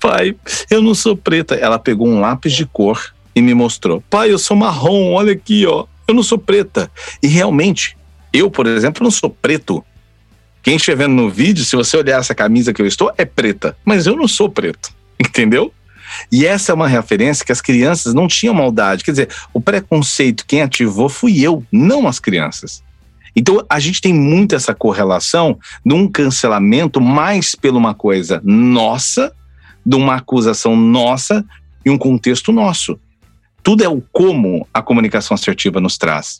Pai, 0.00 0.34
eu 0.68 0.82
não 0.82 0.94
sou 0.94 1.16
preta. 1.16 1.54
Ela 1.54 1.78
pegou 1.78 2.08
um 2.08 2.20
lápis 2.20 2.52
de 2.52 2.66
cor 2.66 3.13
e 3.34 3.42
me 3.42 3.54
mostrou: 3.54 4.02
pai, 4.08 4.32
eu 4.32 4.38
sou 4.38 4.56
marrom, 4.56 5.12
olha 5.12 5.32
aqui, 5.32 5.66
ó, 5.66 5.86
eu 6.06 6.14
não 6.14 6.22
sou 6.22 6.38
preta. 6.38 6.90
E 7.22 7.26
realmente, 7.26 7.96
eu, 8.32 8.50
por 8.50 8.66
exemplo, 8.66 9.02
não 9.02 9.10
sou 9.10 9.30
preto. 9.30 9.84
Quem 10.62 10.76
estiver 10.76 11.04
vendo 11.04 11.14
no 11.14 11.28
vídeo, 11.28 11.64
se 11.64 11.76
você 11.76 11.96
olhar 11.96 12.18
essa 12.18 12.34
camisa 12.34 12.72
que 12.72 12.80
eu 12.80 12.86
estou, 12.86 13.12
é 13.18 13.24
preta, 13.24 13.76
mas 13.84 14.06
eu 14.06 14.16
não 14.16 14.26
sou 14.26 14.48
preto, 14.48 14.94
entendeu? 15.20 15.72
E 16.30 16.46
essa 16.46 16.72
é 16.72 16.74
uma 16.74 16.88
referência 16.88 17.44
que 17.44 17.52
as 17.52 17.60
crianças 17.60 18.14
não 18.14 18.28
tinham 18.28 18.54
maldade. 18.54 19.04
Quer 19.04 19.10
dizer, 19.10 19.28
o 19.52 19.60
preconceito, 19.60 20.46
quem 20.46 20.62
ativou 20.62 21.08
fui 21.08 21.40
eu, 21.40 21.64
não 21.72 22.06
as 22.06 22.18
crianças. 22.18 22.82
Então, 23.36 23.64
a 23.68 23.80
gente 23.80 24.00
tem 24.00 24.14
muito 24.14 24.54
essa 24.54 24.74
correlação 24.74 25.58
de 25.84 25.92
um 25.92 26.06
cancelamento 26.08 27.00
mais 27.00 27.54
pela 27.54 27.78
uma 27.78 27.94
coisa 27.94 28.40
nossa, 28.44 29.32
de 29.84 29.96
uma 29.96 30.16
acusação 30.16 30.76
nossa 30.76 31.44
e 31.84 31.90
um 31.90 31.98
contexto 31.98 32.52
nosso. 32.52 32.98
Tudo 33.64 33.82
é 33.82 33.88
o 33.88 34.02
como 34.12 34.68
a 34.74 34.82
comunicação 34.82 35.34
assertiva 35.34 35.80
nos 35.80 35.96
traz. 35.96 36.38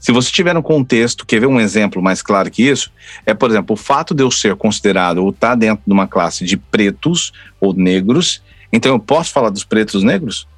Se 0.00 0.10
você 0.10 0.30
tiver 0.32 0.56
um 0.56 0.62
contexto, 0.62 1.24
quer 1.24 1.38
ver 1.38 1.46
um 1.46 1.60
exemplo 1.60 2.02
mais 2.02 2.20
claro 2.20 2.50
que 2.50 2.64
isso? 2.64 2.90
É, 3.24 3.32
por 3.32 3.48
exemplo, 3.48 3.74
o 3.74 3.76
fato 3.76 4.12
de 4.12 4.24
eu 4.24 4.30
ser 4.30 4.56
considerado 4.56 5.18
ou 5.18 5.30
estar 5.30 5.50
tá 5.50 5.54
dentro 5.54 5.84
de 5.86 5.92
uma 5.92 6.08
classe 6.08 6.44
de 6.44 6.56
pretos 6.56 7.32
ou 7.60 7.72
negros, 7.72 8.42
então 8.72 8.92
eu 8.92 8.98
posso 8.98 9.32
falar 9.32 9.50
dos 9.50 9.62
pretos 9.62 10.02
negros? 10.02 10.48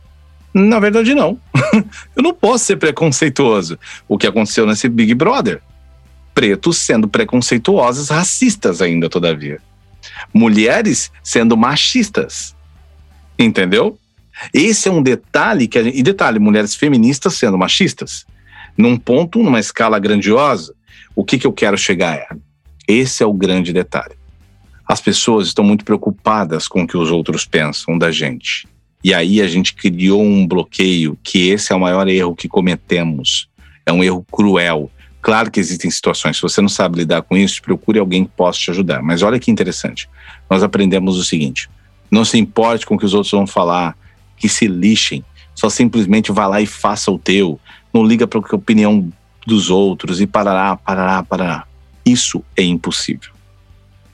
Na 0.55 0.80
verdade, 0.80 1.14
não. 1.14 1.38
eu 2.16 2.22
não 2.22 2.32
posso 2.32 2.64
ser 2.64 2.76
preconceituoso. 2.76 3.78
O 4.09 4.16
que 4.16 4.26
aconteceu 4.26 4.66
nesse 4.66 4.88
Big 4.88 5.14
Brother? 5.14 5.61
Pretos 6.34 6.78
sendo 6.78 7.07
preconceituosos, 7.07 8.09
racistas 8.09 8.80
ainda, 8.80 9.09
todavia. 9.09 9.61
Mulheres 10.32 11.12
sendo 11.22 11.59
machistas. 11.59 12.57
Entendeu? 13.38 13.98
Esse 14.53 14.88
é 14.88 14.93
um 14.93 15.03
detalhe 15.03 15.68
que. 15.68 15.82
Gente, 15.82 15.99
e 15.99 16.03
detalhe, 16.03 16.38
mulheres 16.38 16.74
feministas 16.74 17.34
sendo 17.34 17.59
machistas. 17.59 18.26
Num 18.76 18.97
ponto, 18.97 19.43
numa 19.43 19.61
escala 19.61 19.99
grandiosa, 19.99 20.74
o 21.14 21.24
que, 21.24 21.38
que 21.38 21.47
eu 21.47 21.53
quero 21.53 21.76
chegar 21.76 22.16
é. 22.16 22.28
Esse 22.86 23.22
é 23.22 23.26
o 23.26 23.32
grande 23.32 23.72
detalhe. 23.72 24.14
As 24.86 25.01
pessoas 25.01 25.49
estão 25.49 25.64
muito 25.64 25.84
preocupadas 25.84 26.66
com 26.66 26.82
o 26.82 26.86
que 26.86 26.97
os 26.97 27.11
outros 27.11 27.45
pensam 27.45 27.97
da 27.97 28.11
gente. 28.11 28.66
E 29.03 29.14
aí 29.14 29.41
a 29.41 29.47
gente 29.47 29.74
criou 29.74 30.22
um 30.22 30.47
bloqueio 30.47 31.16
que 31.22 31.49
esse 31.49 31.72
é 31.72 31.76
o 31.76 31.80
maior 31.80 32.09
erro 32.09 32.34
que 32.34 32.49
cometemos. 32.49 33.49
É 33.86 33.93
um 33.93 34.03
erro 34.03 34.26
cruel. 34.30 34.91
Claro 35.22 35.51
que 35.51 35.61
existem 35.61 35.91
situações, 35.91 36.36
se 36.36 36.43
você 36.43 36.61
não 36.61 36.68
sabe 36.68 36.99
lidar 36.99 37.22
com 37.22 37.36
isso, 37.36 37.62
procure 37.62 37.99
alguém 37.99 38.24
que 38.24 38.30
possa 38.30 38.59
te 38.59 38.70
ajudar. 38.70 39.03
Mas 39.03 39.22
olha 39.22 39.38
que 39.38 39.51
interessante. 39.51 40.09
Nós 40.49 40.62
aprendemos 40.62 41.18
o 41.18 41.24
seguinte: 41.24 41.68
não 42.11 42.24
se 42.24 42.38
importe 42.38 42.84
com 42.84 42.95
o 42.95 42.99
que 42.99 43.05
os 43.05 43.14
outros 43.14 43.30
vão 43.30 43.47
falar, 43.47 43.97
que 44.41 44.49
se 44.49 44.66
lixem. 44.66 45.24
Só 45.55 45.68
simplesmente 45.68 46.32
vá 46.32 46.47
lá 46.47 46.61
e 46.61 46.66
faça 46.66 47.11
o 47.12 47.18
teu. 47.18 47.61
Não 47.93 48.03
liga 48.03 48.26
para 48.26 48.41
a 48.41 48.57
opinião 48.57 49.12
dos 49.47 49.70
outros 49.70 50.20
e 50.20 50.26
parará, 50.26 50.76
parará, 50.76 51.22
parará. 51.22 51.64
Isso 52.05 52.43
é 52.57 52.62
impossível. 52.62 53.30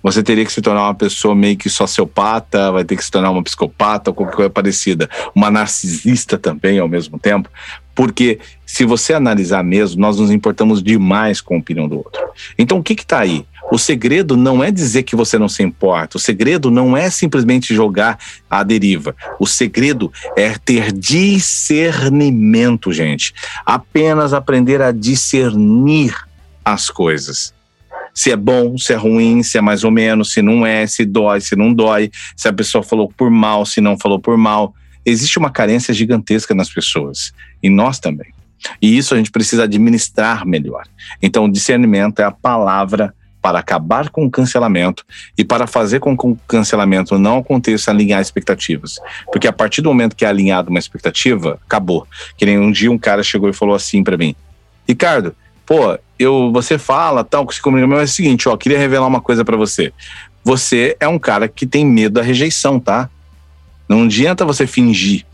você 0.03 0.23
teria 0.23 0.45
que 0.45 0.53
se 0.53 0.61
tornar 0.61 0.85
uma 0.85 0.95
pessoa 0.95 1.35
meio 1.35 1.57
que 1.57 1.71
sociopata, 1.71 2.71
vai 2.71 2.85
ter 2.85 2.97
que 2.97 3.05
se 3.05 3.11
tornar 3.11 3.31
uma 3.31 3.43
psicopata 3.43 4.11
ou 4.11 4.15
qualquer 4.15 4.37
coisa 4.37 4.51
parecida, 4.51 5.09
uma 5.35 5.51
narcisista 5.51 6.37
também 6.37 6.79
ao 6.79 6.89
mesmo 6.89 7.19
tempo, 7.19 7.49
porque 7.97 8.39
se 8.65 8.85
você 8.85 9.15
analisar 9.15 9.65
mesmo, 9.65 10.01
nós 10.01 10.19
nos 10.19 10.31
importamos 10.31 10.81
demais 10.83 11.41
com 11.41 11.57
a 11.57 11.59
opinião 11.59 11.89
do 11.89 11.97
outro. 11.97 12.23
Então 12.57 12.79
o 12.79 12.83
que 12.83 12.93
está 12.93 13.19
aí? 13.21 13.45
O 13.73 13.79
segredo 13.79 14.37
não 14.37 14.63
é 14.63 14.71
dizer 14.71 15.03
que 15.03 15.17
você 15.17 15.39
não 15.39 15.49
se 15.49 15.63
importa, 15.63 16.19
o 16.19 16.21
segredo 16.21 16.71
não 16.71 16.97
é 16.97 17.11
simplesmente 17.11 17.75
jogar 17.75 18.19
à 18.49 18.63
deriva. 18.63 19.17
O 19.41 19.47
segredo 19.47 20.13
é 20.37 20.55
ter 20.57 20.93
discernimento, 20.93 22.93
gente. 22.93 23.35
Apenas 23.65 24.33
aprender 24.33 24.81
a 24.81 24.93
discernir 24.93 26.15
as 26.65 26.91
coisas 26.91 27.57
se 28.17 28.31
é 28.31 28.37
bom, 28.37 28.79
se 28.79 28.95
é 28.95 28.97
ruim, 28.97 29.43
se 29.43 29.59
é 29.59 29.61
mais 29.61 29.85
ou 29.85 29.91
menos, 29.91 30.33
se 30.33 30.41
não 30.41 30.65
é, 30.65 30.87
se 30.87 31.05
dói, 31.05 31.39
se 31.39 31.55
não 31.55 31.71
dói, 31.71 32.11
se 32.35 32.49
a 32.49 32.53
pessoa 32.53 32.83
falou 32.83 33.13
por 33.15 33.31
mal, 33.31 33.67
se 33.67 33.79
não 33.79 33.99
falou 33.99 34.19
por 34.19 34.39
mal. 34.39 34.75
Existe 35.07 35.39
uma 35.39 35.51
carência 35.51 35.95
gigantesca 35.95 36.55
nas 36.55 36.69
pessoas 36.69 37.33
e 37.63 37.71
nós 37.71 38.01
também. 38.01 38.35
E 38.83 38.99
isso 38.99 39.15
a 39.15 39.17
gente 39.17 39.31
precisa 39.31 39.63
administrar 39.63 40.45
melhor. 40.45 40.85
Então, 41.23 41.49
discernimento 41.49 42.21
é 42.21 42.25
a 42.25 42.33
palavra 42.33 43.15
para 43.41 43.61
acabar 43.61 44.09
com 44.11 44.27
o 44.27 44.31
cancelamento 44.31 45.05
e 45.39 45.45
para 45.45 45.69
fazer 45.69 46.01
com 46.01 46.17
que 46.17 46.27
o 46.27 46.37
cancelamento 46.49 47.17
não 47.17 47.39
aconteça 47.39 47.93
alinhar 47.93 48.21
expectativas. 48.21 48.99
Porque 49.27 49.47
a 49.47 49.53
partir 49.53 49.83
do 49.83 49.89
momento 49.89 50.17
que 50.17 50.25
é 50.25 50.29
alinhado 50.29 50.69
uma 50.69 50.81
expectativa, 50.81 51.61
acabou. 51.65 52.09
Que 52.37 52.45
nem 52.45 52.59
um 52.59 52.73
dia 52.73 52.91
um 52.91 52.99
cara 52.99 53.23
chegou 53.23 53.49
e 53.49 53.53
falou 53.53 53.77
assim 53.77 54.03
para 54.03 54.17
mim: 54.17 54.35
Ricardo, 54.89 55.33
pô, 55.65 55.97
eu, 56.19 56.51
você 56.53 56.77
fala, 56.77 57.23
tal, 57.23 57.49
se 57.53 57.63
comunica, 57.63 57.87
mas 57.87 58.01
é 58.01 58.05
o 58.05 58.09
seguinte, 58.09 58.49
ó, 58.49 58.57
queria 58.57 58.79
revelar 58.79 59.07
uma 59.07 59.21
coisa 59.21 59.45
para 59.45 59.57
você. 59.57 59.93
Você 60.43 60.97
é 60.99 61.07
um 61.07 61.19
cara 61.19 61.47
que 61.47 61.67
tem 61.67 61.85
medo 61.85 62.15
da 62.15 62.23
rejeição, 62.23 62.81
tá? 62.81 63.09
Não 63.89 64.05
adianta 64.05 64.45
você 64.45 64.67
fingir. 64.67 65.25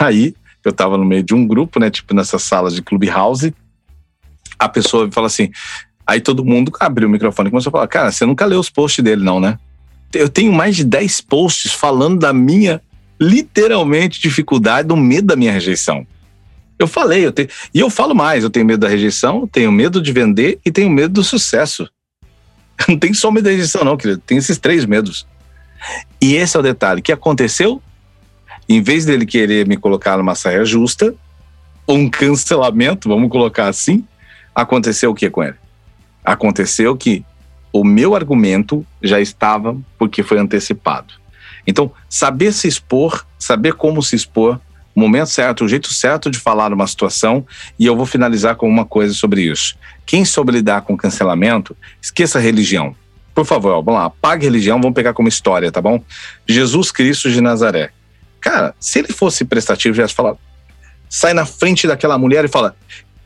Aí, 0.00 0.34
eu 0.64 0.72
tava 0.72 0.96
no 0.96 1.04
meio 1.04 1.22
de 1.22 1.34
um 1.34 1.46
grupo, 1.46 1.80
né, 1.80 1.90
tipo 1.90 2.14
nessas 2.14 2.42
salas 2.42 2.74
de 2.74 2.82
clubhouse, 2.82 3.54
a 4.58 4.68
pessoa 4.68 5.10
fala 5.10 5.26
assim, 5.26 5.50
aí 6.06 6.20
todo 6.20 6.44
mundo 6.44 6.70
abriu 6.78 7.08
o 7.08 7.10
microfone 7.10 7.48
e 7.48 7.50
começou 7.50 7.70
a 7.70 7.72
falar, 7.72 7.88
cara, 7.88 8.12
você 8.12 8.26
nunca 8.26 8.44
leu 8.44 8.60
os 8.60 8.68
posts 8.68 9.02
dele 9.02 9.24
não, 9.24 9.40
né? 9.40 9.58
Eu 10.12 10.28
tenho 10.28 10.52
mais 10.52 10.76
de 10.76 10.84
10 10.84 11.22
posts 11.22 11.72
falando 11.72 12.18
da 12.18 12.32
minha, 12.32 12.82
literalmente, 13.18 14.20
dificuldade, 14.20 14.88
do 14.88 14.96
medo 14.96 15.28
da 15.28 15.36
minha 15.36 15.52
rejeição. 15.52 16.06
Eu 16.78 16.88
falei, 16.88 17.26
eu 17.26 17.32
tenho, 17.32 17.48
e 17.72 17.78
eu 17.78 17.88
falo 17.88 18.14
mais, 18.14 18.42
eu 18.42 18.50
tenho 18.50 18.66
medo 18.66 18.80
da 18.80 18.88
rejeição, 18.88 19.46
tenho 19.46 19.70
medo 19.70 20.02
de 20.02 20.12
vender 20.12 20.58
e 20.64 20.70
tenho 20.70 20.90
medo 20.90 21.14
do 21.14 21.24
sucesso. 21.24 21.88
Não 22.88 22.98
tem 22.98 23.14
só 23.14 23.30
medo 23.30 23.44
da 23.44 23.50
rejeição, 23.50 23.84
não, 23.84 23.94
querido. 23.94 24.22
Tem 24.24 24.38
esses 24.38 24.56
três 24.56 24.86
medos. 24.86 25.26
E 26.20 26.34
esse 26.34 26.56
é 26.56 26.60
o 26.60 26.62
detalhe. 26.62 27.00
O 27.00 27.02
que 27.02 27.12
aconteceu? 27.12 27.82
Em 28.68 28.82
vez 28.82 29.04
dele 29.04 29.26
querer 29.26 29.66
me 29.66 29.76
colocar 29.76 30.16
numa 30.16 30.34
saia 30.34 30.64
justa, 30.64 31.14
ou 31.86 31.96
um 31.96 32.08
cancelamento, 32.08 33.08
vamos 33.08 33.30
colocar 33.30 33.66
assim, 33.66 34.04
aconteceu 34.54 35.10
o 35.10 35.14
que 35.14 35.28
com 35.28 35.42
ele? 35.42 35.56
Aconteceu 36.24 36.96
que 36.96 37.24
o 37.72 37.84
meu 37.84 38.14
argumento 38.14 38.86
já 39.02 39.20
estava 39.20 39.76
porque 39.98 40.22
foi 40.22 40.38
antecipado. 40.38 41.14
Então, 41.66 41.90
saber 42.08 42.52
se 42.52 42.68
expor, 42.68 43.26
saber 43.38 43.74
como 43.74 44.02
se 44.02 44.16
expor, 44.16 44.60
o 44.94 45.00
momento 45.00 45.28
certo, 45.28 45.64
o 45.64 45.68
jeito 45.68 45.92
certo 45.92 46.30
de 46.30 46.38
falar 46.38 46.72
uma 46.72 46.86
situação, 46.86 47.46
e 47.78 47.86
eu 47.86 47.96
vou 47.96 48.06
finalizar 48.06 48.56
com 48.56 48.68
uma 48.68 48.84
coisa 48.84 49.14
sobre 49.14 49.42
isso. 49.42 49.76
Quem 50.04 50.24
soube 50.24 50.52
lidar 50.52 50.82
com 50.82 50.96
cancelamento, 50.96 51.76
esqueça 52.02 52.38
a 52.38 52.42
religião. 52.42 52.94
Por 53.40 53.46
favor, 53.46 53.82
vamos 53.82 53.98
lá, 53.98 54.04
apague 54.04 54.44
religião, 54.44 54.78
vamos 54.78 54.94
pegar 54.94 55.14
como 55.14 55.26
história, 55.26 55.72
tá 55.72 55.80
bom? 55.80 56.04
Jesus 56.46 56.92
Cristo 56.92 57.30
de 57.30 57.40
Nazaré. 57.40 57.88
Cara, 58.38 58.74
se 58.78 58.98
ele 58.98 59.14
fosse 59.14 59.46
prestativo, 59.46 59.94
já 59.94 60.02
ia 60.02 60.08
falar, 60.10 60.36
sai 61.08 61.32
na 61.32 61.46
frente 61.46 61.86
daquela 61.86 62.18
mulher 62.18 62.44
e 62.44 62.48
fala, 62.48 62.76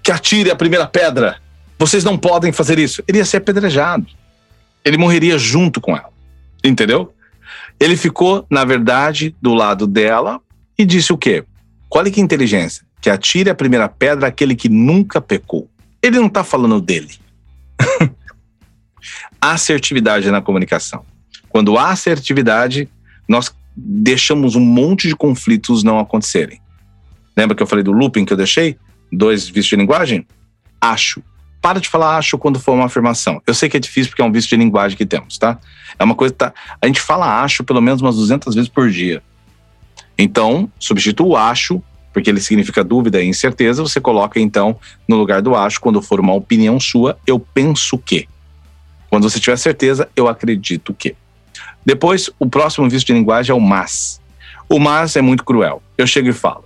que 0.04 0.12
atire 0.12 0.52
a 0.52 0.54
primeira 0.54 0.86
pedra. 0.86 1.38
Vocês 1.76 2.04
não 2.04 2.16
podem 2.16 2.52
fazer 2.52 2.78
isso. 2.78 3.02
Ele 3.08 3.18
ia 3.18 3.24
ser 3.24 3.38
apedrejado. 3.38 4.06
Ele 4.84 4.96
morreria 4.96 5.36
junto 5.36 5.80
com 5.80 5.96
ela. 5.96 6.10
Entendeu? 6.62 7.12
Ele 7.80 7.96
ficou, 7.96 8.46
na 8.48 8.64
verdade, 8.64 9.34
do 9.42 9.52
lado 9.52 9.84
dela 9.84 10.40
e 10.78 10.84
disse 10.84 11.12
o 11.12 11.18
quê? 11.18 11.42
Olha 11.90 12.08
que 12.08 12.20
inteligência. 12.20 12.86
Que 13.00 13.10
atire 13.10 13.50
a 13.50 13.54
primeira 13.54 13.88
pedra 13.88 14.28
aquele 14.28 14.54
que 14.54 14.68
nunca 14.68 15.20
pecou. 15.20 15.68
Ele 16.00 16.20
não 16.20 16.28
está 16.28 16.44
falando 16.44 16.80
dele. 16.80 17.18
assertividade 19.52 20.30
na 20.30 20.40
comunicação. 20.40 21.04
Quando 21.48 21.78
há 21.78 21.90
assertividade, 21.90 22.88
nós 23.28 23.54
deixamos 23.76 24.54
um 24.54 24.60
monte 24.60 25.08
de 25.08 25.16
conflitos 25.16 25.82
não 25.82 25.98
acontecerem. 25.98 26.60
Lembra 27.36 27.56
que 27.56 27.62
eu 27.62 27.66
falei 27.66 27.82
do 27.82 27.92
looping 27.92 28.24
que 28.24 28.32
eu 28.32 28.36
deixei? 28.36 28.76
Dois 29.12 29.46
vícios 29.46 29.68
de 29.68 29.76
linguagem? 29.76 30.26
Acho. 30.80 31.22
Para 31.60 31.80
de 31.80 31.88
falar 31.88 32.16
acho 32.16 32.36
quando 32.36 32.60
for 32.60 32.72
uma 32.72 32.84
afirmação. 32.84 33.40
Eu 33.46 33.54
sei 33.54 33.68
que 33.68 33.76
é 33.76 33.80
difícil 33.80 34.10
porque 34.10 34.22
é 34.22 34.24
um 34.24 34.30
vício 34.30 34.50
de 34.50 34.56
linguagem 34.56 34.96
que 34.96 35.06
temos, 35.06 35.38
tá? 35.38 35.58
É 35.98 36.04
uma 36.04 36.14
coisa 36.14 36.32
que 36.32 36.38
tá... 36.38 36.52
A 36.80 36.86
gente 36.86 37.00
fala 37.00 37.42
acho 37.42 37.64
pelo 37.64 37.80
menos 37.80 38.02
umas 38.02 38.16
200 38.16 38.54
vezes 38.54 38.68
por 38.68 38.90
dia. 38.90 39.22
Então, 40.16 40.70
substitua 40.78 41.26
o 41.26 41.36
acho, 41.36 41.82
porque 42.12 42.30
ele 42.30 42.40
significa 42.40 42.84
dúvida 42.84 43.20
e 43.20 43.26
incerteza, 43.26 43.82
você 43.82 44.00
coloca 44.00 44.38
então 44.38 44.78
no 45.08 45.16
lugar 45.16 45.42
do 45.42 45.56
acho, 45.56 45.80
quando 45.80 46.00
for 46.00 46.20
uma 46.20 46.34
opinião 46.34 46.78
sua, 46.78 47.18
eu 47.26 47.38
penso 47.38 47.98
que. 47.98 48.28
Quando 49.14 49.30
você 49.30 49.38
tiver 49.38 49.56
certeza, 49.56 50.08
eu 50.16 50.26
acredito 50.26 50.92
que. 50.92 51.14
Depois, 51.86 52.28
o 52.36 52.48
próximo 52.48 52.90
vício 52.90 53.06
de 53.06 53.12
linguagem 53.12 53.52
é 53.52 53.54
o 53.54 53.60
mas. 53.60 54.20
O 54.68 54.80
mas 54.80 55.14
é 55.14 55.22
muito 55.22 55.44
cruel. 55.44 55.80
Eu 55.96 56.04
chego 56.04 56.30
e 56.30 56.32
falo: 56.32 56.64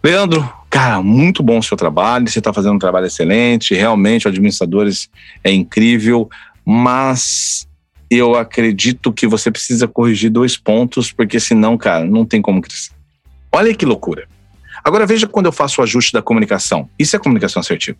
Leandro, 0.00 0.48
cara, 0.70 1.02
muito 1.02 1.42
bom 1.42 1.58
o 1.58 1.62
seu 1.62 1.76
trabalho, 1.76 2.28
você 2.28 2.38
está 2.38 2.52
fazendo 2.52 2.76
um 2.76 2.78
trabalho 2.78 3.06
excelente, 3.06 3.74
realmente 3.74 4.28
o 4.28 4.30
administradores 4.30 5.10
é 5.42 5.50
incrível, 5.50 6.30
mas 6.64 7.66
eu 8.08 8.36
acredito 8.36 9.12
que 9.12 9.26
você 9.26 9.50
precisa 9.50 9.88
corrigir 9.88 10.30
dois 10.30 10.56
pontos, 10.56 11.10
porque 11.10 11.40
senão, 11.40 11.76
cara, 11.76 12.04
não 12.04 12.24
tem 12.24 12.40
como 12.40 12.62
crescer. 12.62 12.92
Olha 13.50 13.74
que 13.74 13.84
loucura. 13.84 14.28
Agora 14.84 15.04
veja 15.04 15.26
quando 15.26 15.46
eu 15.46 15.52
faço 15.52 15.80
o 15.80 15.84
ajuste 15.84 16.12
da 16.12 16.22
comunicação. 16.22 16.88
Isso 16.96 17.16
é 17.16 17.18
comunicação 17.18 17.58
assertiva. 17.58 17.98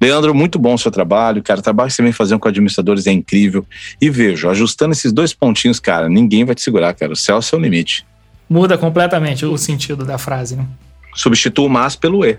Leandro, 0.00 0.34
muito 0.34 0.58
bom 0.58 0.74
o 0.74 0.78
seu 0.78 0.90
trabalho, 0.90 1.42
cara. 1.42 1.60
O 1.60 1.62
trabalho 1.62 1.88
que 1.88 1.94
você 1.94 2.02
vem 2.02 2.12
fazendo 2.12 2.38
com 2.38 2.48
administradores 2.48 3.06
é 3.06 3.12
incrível. 3.12 3.66
E 4.00 4.08
vejo, 4.08 4.48
ajustando 4.48 4.92
esses 4.92 5.12
dois 5.12 5.32
pontinhos, 5.32 5.80
cara, 5.80 6.08
ninguém 6.08 6.44
vai 6.44 6.54
te 6.54 6.62
segurar, 6.62 6.94
cara. 6.94 7.12
O 7.12 7.16
céu 7.16 7.36
é 7.36 7.38
o 7.38 7.42
seu 7.42 7.58
limite. 7.58 8.06
Muda 8.48 8.78
completamente 8.78 9.44
o 9.44 9.58
sentido 9.58 10.04
da 10.04 10.16
frase, 10.16 10.56
né? 10.56 10.66
Substitua 11.14 11.66
o 11.66 11.70
mas 11.70 11.96
pelo 11.96 12.24
e. 12.24 12.38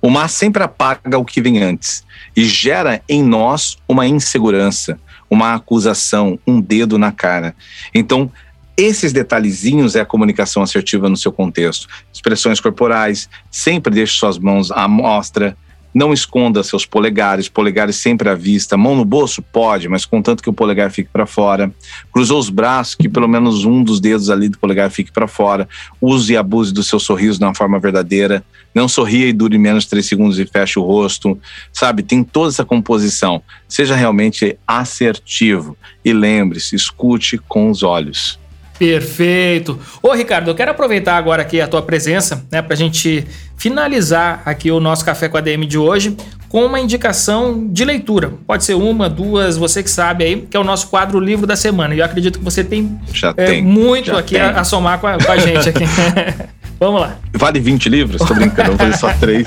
O 0.00 0.08
mas 0.08 0.32
sempre 0.32 0.62
apaga 0.62 1.18
o 1.18 1.24
que 1.24 1.40
vem 1.40 1.62
antes 1.62 2.04
e 2.36 2.44
gera 2.44 3.02
em 3.08 3.22
nós 3.24 3.76
uma 3.88 4.06
insegurança, 4.06 4.98
uma 5.28 5.54
acusação, 5.54 6.38
um 6.46 6.60
dedo 6.60 6.98
na 6.98 7.10
cara. 7.10 7.56
Então, 7.92 8.30
esses 8.76 9.12
detalhezinhos 9.12 9.96
é 9.96 10.00
a 10.00 10.06
comunicação 10.06 10.62
assertiva 10.62 11.08
no 11.08 11.16
seu 11.16 11.32
contexto. 11.32 11.88
Expressões 12.12 12.60
corporais, 12.60 13.28
sempre 13.50 13.92
deixe 13.92 14.18
suas 14.18 14.38
mãos 14.38 14.70
à 14.70 14.86
mostra, 14.86 15.56
não 15.96 16.12
esconda 16.12 16.62
seus 16.62 16.84
polegares, 16.84 17.48
polegares 17.48 17.96
sempre 17.96 18.28
à 18.28 18.34
vista. 18.34 18.76
Mão 18.76 18.94
no 18.94 19.02
bolso? 19.02 19.40
Pode, 19.40 19.88
mas 19.88 20.04
contanto 20.04 20.42
que 20.42 20.50
o 20.50 20.52
polegar 20.52 20.90
fique 20.90 21.08
para 21.10 21.24
fora. 21.24 21.72
Cruzou 22.12 22.38
os 22.38 22.50
braços, 22.50 22.94
que 22.94 23.08
pelo 23.08 23.26
menos 23.26 23.64
um 23.64 23.82
dos 23.82 23.98
dedos 23.98 24.28
ali 24.28 24.50
do 24.50 24.58
polegar 24.58 24.90
fique 24.90 25.10
para 25.10 25.26
fora. 25.26 25.66
Use 25.98 26.34
e 26.34 26.36
abuse 26.36 26.70
do 26.70 26.82
seu 26.82 27.00
sorriso 27.00 27.38
de 27.38 27.46
uma 27.46 27.54
forma 27.54 27.78
verdadeira. 27.78 28.44
Não 28.74 28.86
sorria 28.86 29.26
e 29.26 29.32
dure 29.32 29.56
menos 29.56 29.86
três 29.86 30.04
segundos 30.04 30.38
e 30.38 30.44
feche 30.44 30.78
o 30.78 30.82
rosto. 30.82 31.40
Sabe, 31.72 32.02
tem 32.02 32.22
toda 32.22 32.50
essa 32.50 32.62
composição. 32.62 33.42
Seja 33.66 33.96
realmente 33.96 34.58
assertivo. 34.66 35.78
E 36.04 36.12
lembre-se, 36.12 36.76
escute 36.76 37.38
com 37.38 37.70
os 37.70 37.82
olhos. 37.82 38.38
Perfeito. 38.78 39.80
Ô, 40.02 40.12
Ricardo, 40.12 40.50
eu 40.50 40.54
quero 40.54 40.72
aproveitar 40.72 41.16
agora 41.16 41.40
aqui 41.40 41.58
a 41.58 41.66
tua 41.66 41.80
presença, 41.80 42.46
né, 42.52 42.60
para 42.60 42.74
a 42.74 42.76
gente 42.76 43.26
finalizar 43.56 44.42
aqui 44.44 44.70
o 44.70 44.78
nosso 44.78 45.04
Café 45.04 45.28
com 45.28 45.36
a 45.36 45.40
DM 45.40 45.66
de 45.66 45.78
hoje 45.78 46.16
com 46.48 46.64
uma 46.64 46.78
indicação 46.78 47.66
de 47.68 47.84
leitura. 47.84 48.32
Pode 48.46 48.64
ser 48.64 48.74
uma, 48.74 49.08
duas, 49.08 49.56
você 49.56 49.82
que 49.82 49.90
sabe 49.90 50.24
aí, 50.24 50.46
que 50.48 50.56
é 50.56 50.60
o 50.60 50.64
nosso 50.64 50.88
quadro 50.88 51.18
Livro 51.18 51.46
da 51.46 51.56
Semana. 51.56 51.94
E 51.94 51.98
eu 51.98 52.04
acredito 52.04 52.38
que 52.38 52.44
você 52.44 52.62
tem, 52.62 52.98
já 53.12 53.34
é, 53.36 53.46
tem 53.46 53.62
muito 53.62 54.06
já 54.06 54.18
aqui 54.18 54.38
a, 54.38 54.60
a, 54.60 54.64
somar 54.64 54.98
com 54.98 55.06
a, 55.06 55.18
com 55.18 55.32
a 55.32 55.36
gente 55.38 55.68
aqui. 55.68 55.84
Vamos 56.78 57.00
lá. 57.00 57.16
Vale 57.32 57.58
20 57.58 57.88
livros? 57.88 58.22
Tô 58.22 58.34
brincando, 58.34 58.70
vou 58.70 58.78
fazer 58.78 58.96
só 58.96 59.12
três. 59.14 59.46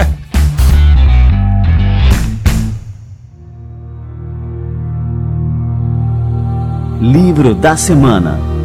Livro 6.99 7.55
da 7.55 7.77
Semana 7.77 8.58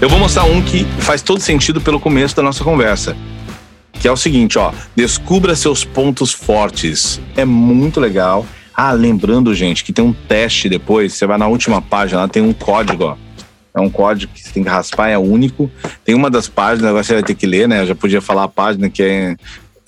Eu 0.00 0.08
vou 0.08 0.16
mostrar 0.16 0.44
um 0.44 0.62
que 0.62 0.84
faz 1.00 1.22
todo 1.22 1.40
sentido 1.40 1.80
pelo 1.80 1.98
começo 1.98 2.36
da 2.36 2.42
nossa 2.42 2.62
conversa. 2.62 3.16
que 3.92 4.06
é 4.06 4.12
o 4.12 4.16
seguinte, 4.16 4.56
ó, 4.56 4.72
descubra 4.94 5.56
seus 5.56 5.84
pontos 5.84 6.32
fortes. 6.32 7.20
É 7.36 7.44
muito 7.44 7.98
legal. 7.98 8.46
Ah, 8.72 8.92
lembrando, 8.92 9.52
gente, 9.52 9.82
que 9.82 9.92
tem 9.92 10.04
um 10.04 10.12
teste 10.12 10.68
depois, 10.68 11.14
você 11.14 11.26
vai 11.26 11.36
na 11.36 11.48
última 11.48 11.82
página, 11.82 12.20
lá 12.20 12.28
tem 12.28 12.40
um 12.40 12.52
código, 12.52 13.06
ó. 13.06 13.16
É 13.74 13.80
um 13.80 13.90
código 13.90 14.32
que 14.32 14.40
você 14.40 14.52
tem 14.52 14.62
que 14.62 14.68
raspar, 14.68 15.08
é 15.08 15.18
único. 15.18 15.68
Tem 16.04 16.14
uma 16.14 16.30
das 16.30 16.46
páginas, 16.46 16.90
agora 16.90 17.02
você 17.02 17.14
vai 17.14 17.24
ter 17.24 17.34
que 17.34 17.44
ler, 17.44 17.66
né? 17.66 17.80
Eu 17.80 17.86
já 17.86 17.94
podia 17.96 18.20
falar 18.20 18.44
a 18.44 18.48
página 18.48 18.88
que 18.88 19.02
é 19.02 19.36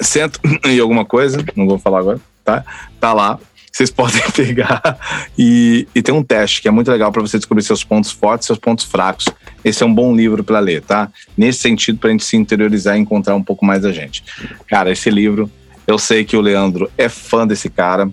cento 0.01 0.41
e 0.67 0.81
alguma 0.81 1.05
coisa, 1.05 1.39
não 1.55 1.69
vou 1.69 1.79
falar 1.79 2.01
agora, 2.01 2.21
tá? 2.45 2.65
Tá 2.99 3.13
lá. 3.13 3.39
Vocês 3.71 3.91
podem 3.93 4.23
pegar 4.33 4.99
e, 5.39 5.87
e 5.95 6.03
tem 6.03 6.15
um 6.15 6.23
teste 6.23 6.63
que 6.63 6.69
é 6.69 6.71
muito 6.71 6.91
legal 6.91 7.13
para 7.13 7.23
você 7.23 7.39
descobrir 7.39 7.63
seus 7.63 7.85
pontos 7.85 8.11
fortes, 8.11 8.47
seus 8.47 8.59
pontos 8.59 8.85
fracos. 8.85 9.27
Esse 9.65 9.83
é 9.83 9.87
um 9.87 9.95
bom 9.95 10.15
livro 10.15 10.43
para 10.43 10.59
ler, 10.59 10.83
tá? 10.83 11.11
Nesse 11.37 11.61
sentido, 11.61 11.99
para 11.99 12.09
a 12.09 12.13
gente 12.13 12.25
se 12.25 12.37
interiorizar 12.37 12.97
e 12.97 13.01
encontrar 13.01 13.35
um 13.35 13.43
pouco 13.43 13.65
mais 13.65 13.83
da 13.83 13.93
gente. 13.93 14.25
Cara, 14.67 14.91
esse 14.91 15.11
livro, 15.11 15.51
eu 15.87 15.99
sei 15.99 16.25
que 16.25 16.37
o 16.37 16.41
Leandro 16.41 16.91
é 16.97 17.09
fã 17.09 17.47
desse 17.47 17.69
cara. 17.69 18.11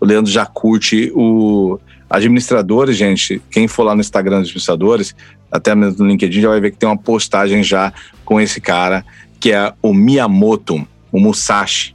O 0.00 0.06
Leandro 0.06 0.30
já 0.30 0.44
curte 0.44 1.12
o 1.14 1.78
administradores, 2.10 2.96
gente. 2.96 3.40
Quem 3.50 3.68
for 3.68 3.82
lá 3.82 3.94
no 3.94 4.00
Instagram 4.00 4.40
dos 4.40 4.48
administradores, 4.48 5.14
até 5.50 5.74
mesmo 5.74 6.04
no 6.04 6.10
LinkedIn, 6.10 6.40
já 6.40 6.48
vai 6.48 6.60
ver 6.60 6.70
que 6.70 6.78
tem 6.78 6.88
uma 6.88 6.96
postagem 6.96 7.62
já 7.62 7.92
com 8.24 8.40
esse 8.40 8.60
cara, 8.60 9.04
que 9.38 9.52
é 9.52 9.72
o 9.82 9.92
Miyamoto, 9.92 10.86
o 11.12 11.20
Musashi. 11.20 11.94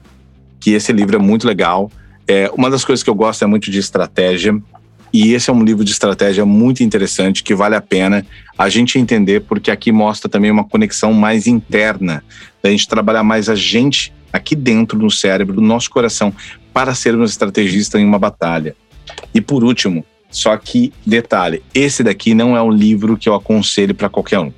Que 0.60 0.72
esse 0.72 0.94
livro 0.94 1.16
é 1.16 1.20
muito 1.20 1.48
legal. 1.48 1.92
É, 2.28 2.50
uma 2.56 2.70
das 2.70 2.86
coisas 2.86 3.04
que 3.04 3.10
eu 3.10 3.16
gosto 3.16 3.44
é 3.44 3.48
muito 3.48 3.70
de 3.70 3.80
estratégia. 3.80 4.60
E 5.14 5.34
esse 5.34 5.50
é 5.50 5.54
um 5.54 5.64
livro 5.64 5.84
de 5.84 5.92
estratégia 5.92 6.44
muito 6.44 6.82
interessante 6.82 7.44
que 7.44 7.54
vale 7.54 7.76
a 7.76 7.82
pena 7.82 8.26
a 8.58 8.68
gente 8.68 8.98
entender, 8.98 9.42
porque 9.42 9.70
aqui 9.70 9.92
mostra 9.92 10.28
também 10.28 10.50
uma 10.50 10.64
conexão 10.64 11.14
mais 11.14 11.46
interna, 11.46 12.24
da 12.64 12.72
gente 12.72 12.88
trabalhar 12.88 13.24
mais 13.24 13.48
a 13.48 13.54
gente 13.54 14.12
aqui 14.32 14.56
dentro 14.56 14.98
no 14.98 15.12
cérebro, 15.12 15.54
do 15.54 15.62
nosso 15.62 15.92
coração, 15.92 16.34
para 16.74 16.96
sermos 16.96 17.30
estrategistas 17.30 18.02
em 18.02 18.06
uma 18.06 18.18
batalha. 18.18 18.76
E 19.36 19.40
por 19.40 19.64
último, 19.64 20.04
só 20.32 20.58
que 20.58 20.92
detalhe, 21.06 21.62
esse 21.76 22.04
daqui 22.04 22.34
não 22.34 22.58
é 22.58 22.62
um 22.62 22.72
livro 22.72 23.16
que 23.16 23.30
eu 23.30 23.36
aconselho 23.36 23.94
para 23.94 24.10
qualquer 24.10 24.40
um. 24.40 24.52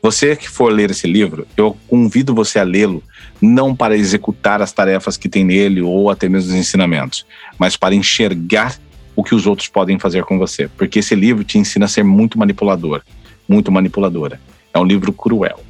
Você 0.00 0.36
que 0.36 0.48
for 0.48 0.72
ler 0.72 0.92
esse 0.92 1.08
livro, 1.08 1.44
eu 1.56 1.76
convido 1.88 2.32
você 2.32 2.60
a 2.60 2.62
lê-lo 2.62 3.02
não 3.40 3.74
para 3.74 3.96
executar 3.96 4.60
as 4.60 4.72
tarefas 4.72 5.16
que 5.16 5.28
tem 5.28 5.44
nele 5.44 5.80
ou 5.80 6.10
até 6.10 6.28
mesmo 6.28 6.50
os 6.50 6.56
ensinamentos, 6.56 7.24
mas 7.58 7.76
para 7.76 7.94
enxergar 7.94 8.78
o 9.14 9.24
que 9.24 9.34
os 9.34 9.46
outros 9.46 9.68
podem 9.68 9.98
fazer 9.98 10.24
com 10.24 10.38
você. 10.38 10.68
Porque 10.68 11.00
esse 11.00 11.14
livro 11.14 11.44
te 11.44 11.58
ensina 11.58 11.86
a 11.86 11.88
ser 11.88 12.04
muito 12.04 12.38
manipulador, 12.38 13.02
muito 13.48 13.72
manipuladora. 13.72 14.40
É 14.72 14.78
um 14.78 14.84
livro 14.84 15.12
cruel. 15.12 15.60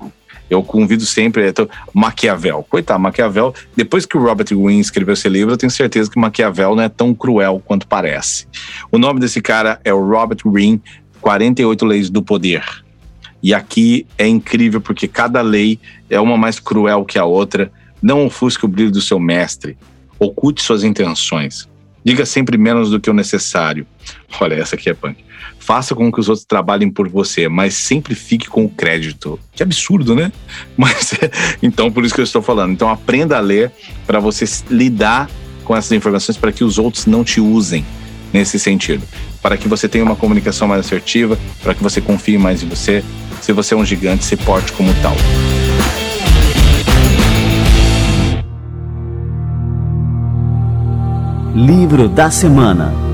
Eu 0.50 0.62
convido 0.62 1.04
sempre. 1.04 1.48
Então, 1.48 1.68
Maquiavel. 1.92 2.64
Coitado, 2.68 3.00
Maquiavel. 3.00 3.54
Depois 3.76 4.06
que 4.06 4.16
o 4.16 4.22
Robert 4.22 4.46
Greene 4.48 4.80
escreveu 4.80 5.14
esse 5.14 5.28
livro, 5.28 5.52
eu 5.52 5.58
tenho 5.58 5.70
certeza 5.70 6.10
que 6.10 6.18
Maquiavel 6.18 6.74
não 6.74 6.82
é 6.82 6.88
tão 6.88 7.14
cruel 7.14 7.62
quanto 7.64 7.86
parece. 7.86 8.46
O 8.90 8.98
nome 8.98 9.20
desse 9.20 9.40
cara 9.40 9.80
é 9.84 9.92
o 9.92 10.06
Robert 10.06 10.38
Greene, 10.44 10.82
48 11.20 11.84
Leis 11.84 12.10
do 12.10 12.22
Poder. 12.22 12.64
E 13.42 13.54
aqui 13.54 14.06
é 14.16 14.26
incrível 14.26 14.80
porque 14.80 15.06
cada 15.06 15.40
lei 15.40 15.78
é 16.10 16.20
uma 16.20 16.36
mais 16.36 16.58
cruel 16.58 17.04
que 17.04 17.18
a 17.18 17.24
outra. 17.24 17.70
Não 18.00 18.26
ofusque 18.26 18.64
o 18.64 18.68
brilho 18.68 18.90
do 18.90 19.00
seu 19.00 19.18
mestre. 19.18 19.76
Oculte 20.18 20.62
suas 20.62 20.84
intenções. 20.84 21.68
Diga 22.04 22.24
sempre 22.24 22.56
menos 22.56 22.90
do 22.90 23.00
que 23.00 23.10
o 23.10 23.14
necessário. 23.14 23.86
Olha, 24.40 24.54
essa 24.54 24.76
aqui 24.76 24.88
é 24.88 24.94
punk. 24.94 25.24
Faça 25.58 25.94
com 25.94 26.10
que 26.10 26.20
os 26.20 26.28
outros 26.28 26.46
trabalhem 26.46 26.90
por 26.90 27.08
você, 27.08 27.48
mas 27.48 27.74
sempre 27.74 28.14
fique 28.14 28.48
com 28.48 28.64
o 28.64 28.68
crédito. 28.68 29.38
Que 29.52 29.62
absurdo, 29.62 30.14
né? 30.14 30.32
Mas 30.76 31.12
então 31.62 31.92
por 31.92 32.04
isso 32.04 32.14
que 32.14 32.20
eu 32.20 32.24
estou 32.24 32.40
falando. 32.40 32.72
Então 32.72 32.88
aprenda 32.88 33.36
a 33.36 33.40
ler 33.40 33.70
para 34.06 34.18
você 34.18 34.44
lidar 34.70 35.28
com 35.64 35.76
essas 35.76 35.92
informações 35.92 36.38
para 36.38 36.52
que 36.52 36.64
os 36.64 36.78
outros 36.78 37.04
não 37.04 37.22
te 37.22 37.40
usem 37.40 37.84
nesse 38.32 38.58
sentido. 38.58 39.02
Para 39.42 39.56
que 39.56 39.68
você 39.68 39.88
tenha 39.88 40.04
uma 40.04 40.16
comunicação 40.16 40.68
mais 40.68 40.84
assertiva, 40.84 41.38
para 41.62 41.74
que 41.74 41.82
você 41.82 42.00
confie 42.00 42.38
mais 42.38 42.62
em 42.62 42.68
você. 42.68 43.04
Se 43.40 43.52
você 43.52 43.74
é 43.74 43.76
um 43.76 43.84
gigante, 43.84 44.24
se 44.24 44.36
porte 44.36 44.72
como 44.72 44.92
tal. 45.02 45.16
Livro 51.54 52.08
da 52.08 52.30
Semana 52.30 53.08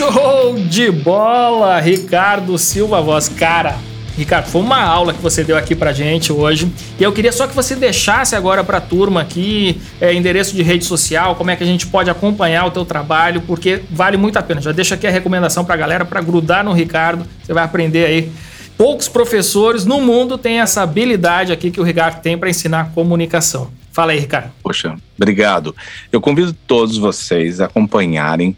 Show 0.00 0.56
de 0.56 0.90
bola, 0.90 1.78
Ricardo 1.78 2.56
Silva 2.56 3.02
Voz. 3.02 3.28
Cara, 3.28 3.76
Ricardo, 4.20 4.46
foi 4.46 4.60
uma 4.60 4.82
aula 4.82 5.14
que 5.14 5.22
você 5.22 5.42
deu 5.42 5.56
aqui 5.56 5.74
pra 5.74 5.94
gente 5.94 6.30
hoje. 6.30 6.70
E 6.98 7.02
eu 7.02 7.10
queria 7.10 7.32
só 7.32 7.46
que 7.46 7.54
você 7.54 7.74
deixasse 7.74 8.36
agora 8.36 8.62
pra 8.62 8.78
turma 8.78 9.22
aqui 9.22 9.80
é, 9.98 10.12
endereço 10.12 10.54
de 10.54 10.62
rede 10.62 10.84
social, 10.84 11.34
como 11.36 11.50
é 11.50 11.56
que 11.56 11.64
a 11.64 11.66
gente 11.66 11.86
pode 11.86 12.10
acompanhar 12.10 12.66
o 12.66 12.70
teu 12.70 12.84
trabalho, 12.84 13.40
porque 13.46 13.80
vale 13.90 14.18
muito 14.18 14.38
a 14.38 14.42
pena. 14.42 14.60
Já 14.60 14.72
deixa 14.72 14.94
aqui 14.94 15.06
a 15.06 15.10
recomendação 15.10 15.64
pra 15.64 15.74
galera 15.74 16.04
para 16.04 16.20
grudar 16.20 16.62
no 16.62 16.72
Ricardo. 16.72 17.26
Você 17.42 17.54
vai 17.54 17.64
aprender 17.64 18.04
aí 18.04 18.30
poucos 18.76 19.08
professores 19.08 19.86
no 19.86 20.02
mundo 20.02 20.36
têm 20.36 20.60
essa 20.60 20.82
habilidade 20.82 21.50
aqui 21.50 21.70
que 21.70 21.80
o 21.80 21.84
Ricardo 21.84 22.20
tem 22.20 22.36
para 22.36 22.50
ensinar 22.50 22.92
comunicação. 22.94 23.70
Fala 23.90 24.12
aí, 24.12 24.18
Ricardo. 24.18 24.50
Poxa, 24.62 24.96
obrigado. 25.16 25.74
Eu 26.12 26.20
convido 26.20 26.52
todos 26.66 26.98
vocês 26.98 27.58
a 27.60 27.64
acompanharem 27.64 28.56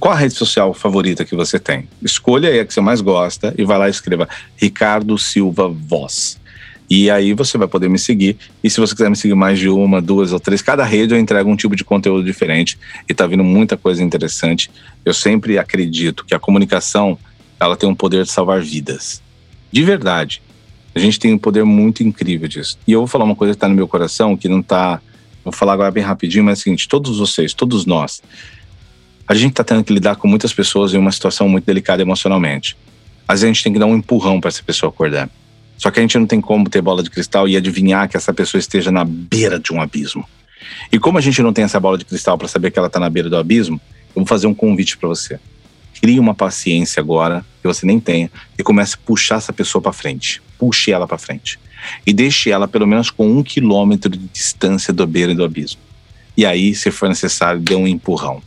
qual 0.00 0.14
a 0.14 0.16
rede 0.16 0.34
social 0.34 0.74
favorita 0.74 1.24
que 1.24 1.36
você 1.36 1.58
tem. 1.58 1.88
Escolha 2.02 2.48
aí 2.48 2.60
a 2.60 2.64
que 2.64 2.74
você 2.74 2.80
mais 2.80 3.00
gosta 3.00 3.54
e 3.56 3.64
vai 3.64 3.78
lá 3.78 3.88
e 3.88 3.90
escreva 3.90 4.28
Ricardo 4.56 5.16
Silva 5.18 5.68
Voz. 5.68 6.38
E 6.88 7.10
aí 7.10 7.32
você 7.32 7.56
vai 7.56 7.66
poder 7.66 7.88
me 7.88 7.98
seguir. 7.98 8.36
E 8.62 8.68
se 8.68 8.78
você 8.78 8.94
quiser 8.94 9.08
me 9.08 9.16
seguir 9.16 9.34
mais 9.34 9.58
de 9.58 9.68
uma, 9.68 10.02
duas 10.02 10.32
ou 10.32 10.40
três, 10.40 10.60
cada 10.60 10.84
rede 10.84 11.14
eu 11.14 11.18
entrego 11.18 11.50
um 11.50 11.56
tipo 11.56 11.74
de 11.74 11.84
conteúdo 11.84 12.24
diferente 12.24 12.78
e 13.08 13.14
tá 13.14 13.26
vindo 13.26 13.42
muita 13.42 13.76
coisa 13.76 14.02
interessante. 14.02 14.70
Eu 15.04 15.14
sempre 15.14 15.58
acredito 15.58 16.24
que 16.24 16.34
a 16.34 16.38
comunicação 16.38 17.18
ela 17.58 17.76
tem 17.76 17.88
um 17.88 17.94
poder 17.94 18.24
de 18.24 18.30
salvar 18.30 18.60
vidas. 18.60 19.22
De 19.72 19.82
verdade. 19.82 20.42
A 20.94 20.98
gente 20.98 21.18
tem 21.18 21.32
um 21.32 21.38
poder 21.38 21.64
muito 21.64 22.02
incrível 22.02 22.46
disso. 22.46 22.78
E 22.86 22.92
eu 22.92 23.00
vou 23.00 23.08
falar 23.08 23.24
uma 23.24 23.34
coisa 23.34 23.52
que 23.52 23.56
está 23.56 23.68
no 23.68 23.74
meu 23.74 23.88
coração, 23.88 24.36
que 24.36 24.48
não 24.48 24.60
está. 24.60 25.00
Vou 25.42 25.52
falar 25.52 25.72
agora 25.72 25.90
bem 25.90 26.02
rapidinho, 26.02 26.44
mas 26.44 26.58
é 26.58 26.60
o 26.60 26.62
seguinte: 26.62 26.88
todos 26.88 27.18
vocês, 27.18 27.52
todos 27.52 27.84
nós, 27.84 28.22
a 29.26 29.34
gente 29.34 29.52
está 29.52 29.64
tendo 29.64 29.82
que 29.82 29.92
lidar 29.92 30.16
com 30.16 30.28
muitas 30.28 30.52
pessoas 30.52 30.92
em 30.92 30.98
uma 30.98 31.12
situação 31.12 31.48
muito 31.48 31.64
delicada 31.64 32.02
emocionalmente. 32.02 32.76
Às 33.26 33.40
vezes 33.40 33.44
a 33.44 33.52
gente 33.52 33.64
tem 33.64 33.72
que 33.72 33.78
dar 33.78 33.86
um 33.86 33.96
empurrão 33.96 34.40
para 34.40 34.48
essa 34.48 34.62
pessoa 34.62 34.90
acordar. 34.90 35.30
Só 35.78 35.90
que 35.90 35.98
a 35.98 36.02
gente 36.02 36.18
não 36.18 36.26
tem 36.26 36.40
como 36.40 36.68
ter 36.68 36.82
bola 36.82 37.02
de 37.02 37.10
cristal 37.10 37.48
e 37.48 37.56
adivinhar 37.56 38.08
que 38.08 38.16
essa 38.16 38.32
pessoa 38.32 38.58
esteja 38.58 38.90
na 38.90 39.04
beira 39.04 39.58
de 39.58 39.72
um 39.72 39.80
abismo. 39.80 40.28
E 40.92 40.98
como 40.98 41.18
a 41.18 41.20
gente 41.20 41.42
não 41.42 41.52
tem 41.52 41.64
essa 41.64 41.80
bola 41.80 41.98
de 41.98 42.04
cristal 42.04 42.38
para 42.38 42.48
saber 42.48 42.70
que 42.70 42.78
ela 42.78 42.88
está 42.88 43.00
na 43.00 43.10
beira 43.10 43.28
do 43.28 43.36
abismo, 43.36 43.80
eu 44.08 44.22
vou 44.22 44.26
fazer 44.26 44.46
um 44.46 44.54
convite 44.54 44.96
para 44.96 45.08
você 45.08 45.38
crie 46.04 46.20
uma 46.20 46.34
paciência 46.34 47.00
agora 47.00 47.42
que 47.62 47.66
você 47.66 47.86
nem 47.86 47.98
tenha 47.98 48.30
e 48.58 48.62
comece 48.62 48.94
a 48.94 48.98
puxar 49.06 49.36
essa 49.36 49.54
pessoa 49.54 49.80
para 49.80 49.90
frente. 49.90 50.42
Puxe 50.58 50.92
ela 50.92 51.06
para 51.06 51.16
frente. 51.16 51.58
E 52.06 52.12
deixe 52.12 52.50
ela 52.50 52.68
pelo 52.68 52.86
menos 52.86 53.08
com 53.08 53.26
um 53.26 53.42
quilômetro 53.42 54.10
de 54.10 54.18
distância 54.18 54.92
do 54.92 55.06
beira 55.06 55.34
do 55.34 55.42
abismo. 55.42 55.80
E 56.36 56.44
aí, 56.44 56.74
se 56.74 56.90
for 56.90 57.08
necessário, 57.08 57.58
dê 57.58 57.74
um 57.74 57.88
empurrão. 57.88 58.42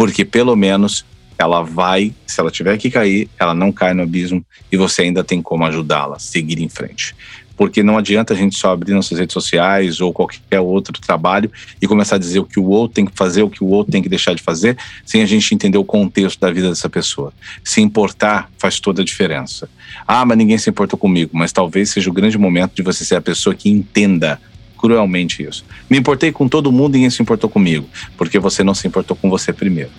Porque 0.00 0.24
pelo 0.24 0.56
menos 0.56 1.04
ela 1.36 1.60
vai, 1.60 2.14
se 2.26 2.40
ela 2.40 2.50
tiver 2.50 2.78
que 2.78 2.90
cair, 2.90 3.28
ela 3.38 3.54
não 3.54 3.70
cai 3.70 3.92
no 3.92 4.02
abismo 4.02 4.42
e 4.72 4.76
você 4.78 5.02
ainda 5.02 5.22
tem 5.22 5.42
como 5.42 5.62
ajudá-la 5.66 6.18
seguir 6.18 6.58
em 6.62 6.70
frente 6.70 7.14
porque 7.60 7.82
não 7.82 7.98
adianta 7.98 8.32
a 8.32 8.36
gente 8.36 8.56
só 8.56 8.72
abrir 8.72 8.94
nossas 8.94 9.18
redes 9.18 9.34
sociais 9.34 10.00
ou 10.00 10.14
qualquer 10.14 10.60
outro 10.60 10.98
trabalho 10.98 11.52
e 11.78 11.86
começar 11.86 12.16
a 12.16 12.18
dizer 12.18 12.38
o 12.38 12.46
que 12.46 12.58
o 12.58 12.64
outro 12.64 12.94
tem 12.94 13.04
que 13.04 13.12
fazer, 13.14 13.42
o 13.42 13.50
que 13.50 13.62
o 13.62 13.66
outro 13.66 13.92
tem 13.92 14.00
que 14.00 14.08
deixar 14.08 14.34
de 14.34 14.42
fazer, 14.42 14.78
sem 15.04 15.20
a 15.20 15.26
gente 15.26 15.54
entender 15.54 15.76
o 15.76 15.84
contexto 15.84 16.40
da 16.40 16.50
vida 16.50 16.70
dessa 16.70 16.88
pessoa. 16.88 17.34
Se 17.62 17.82
importar 17.82 18.50
faz 18.56 18.80
toda 18.80 19.02
a 19.02 19.04
diferença. 19.04 19.68
Ah, 20.08 20.24
mas 20.24 20.38
ninguém 20.38 20.56
se 20.56 20.70
importou 20.70 20.98
comigo, 20.98 21.32
mas 21.34 21.52
talvez 21.52 21.90
seja 21.90 22.08
o 22.08 22.14
grande 22.14 22.38
momento 22.38 22.72
de 22.74 22.80
você 22.80 23.04
ser 23.04 23.16
a 23.16 23.20
pessoa 23.20 23.54
que 23.54 23.68
entenda 23.68 24.40
cruelmente 24.80 25.42
isso. 25.42 25.64
Me 25.88 25.98
importei 25.98 26.32
com 26.32 26.48
todo 26.48 26.72
mundo 26.72 26.94
e 26.94 26.98
ninguém 26.98 27.10
se 27.10 27.20
importou 27.20 27.50
comigo, 27.50 27.86
porque 28.16 28.38
você 28.38 28.64
não 28.64 28.74
se 28.74 28.86
importou 28.86 29.16
com 29.16 29.28
você 29.28 29.52
primeiro. 29.52 29.90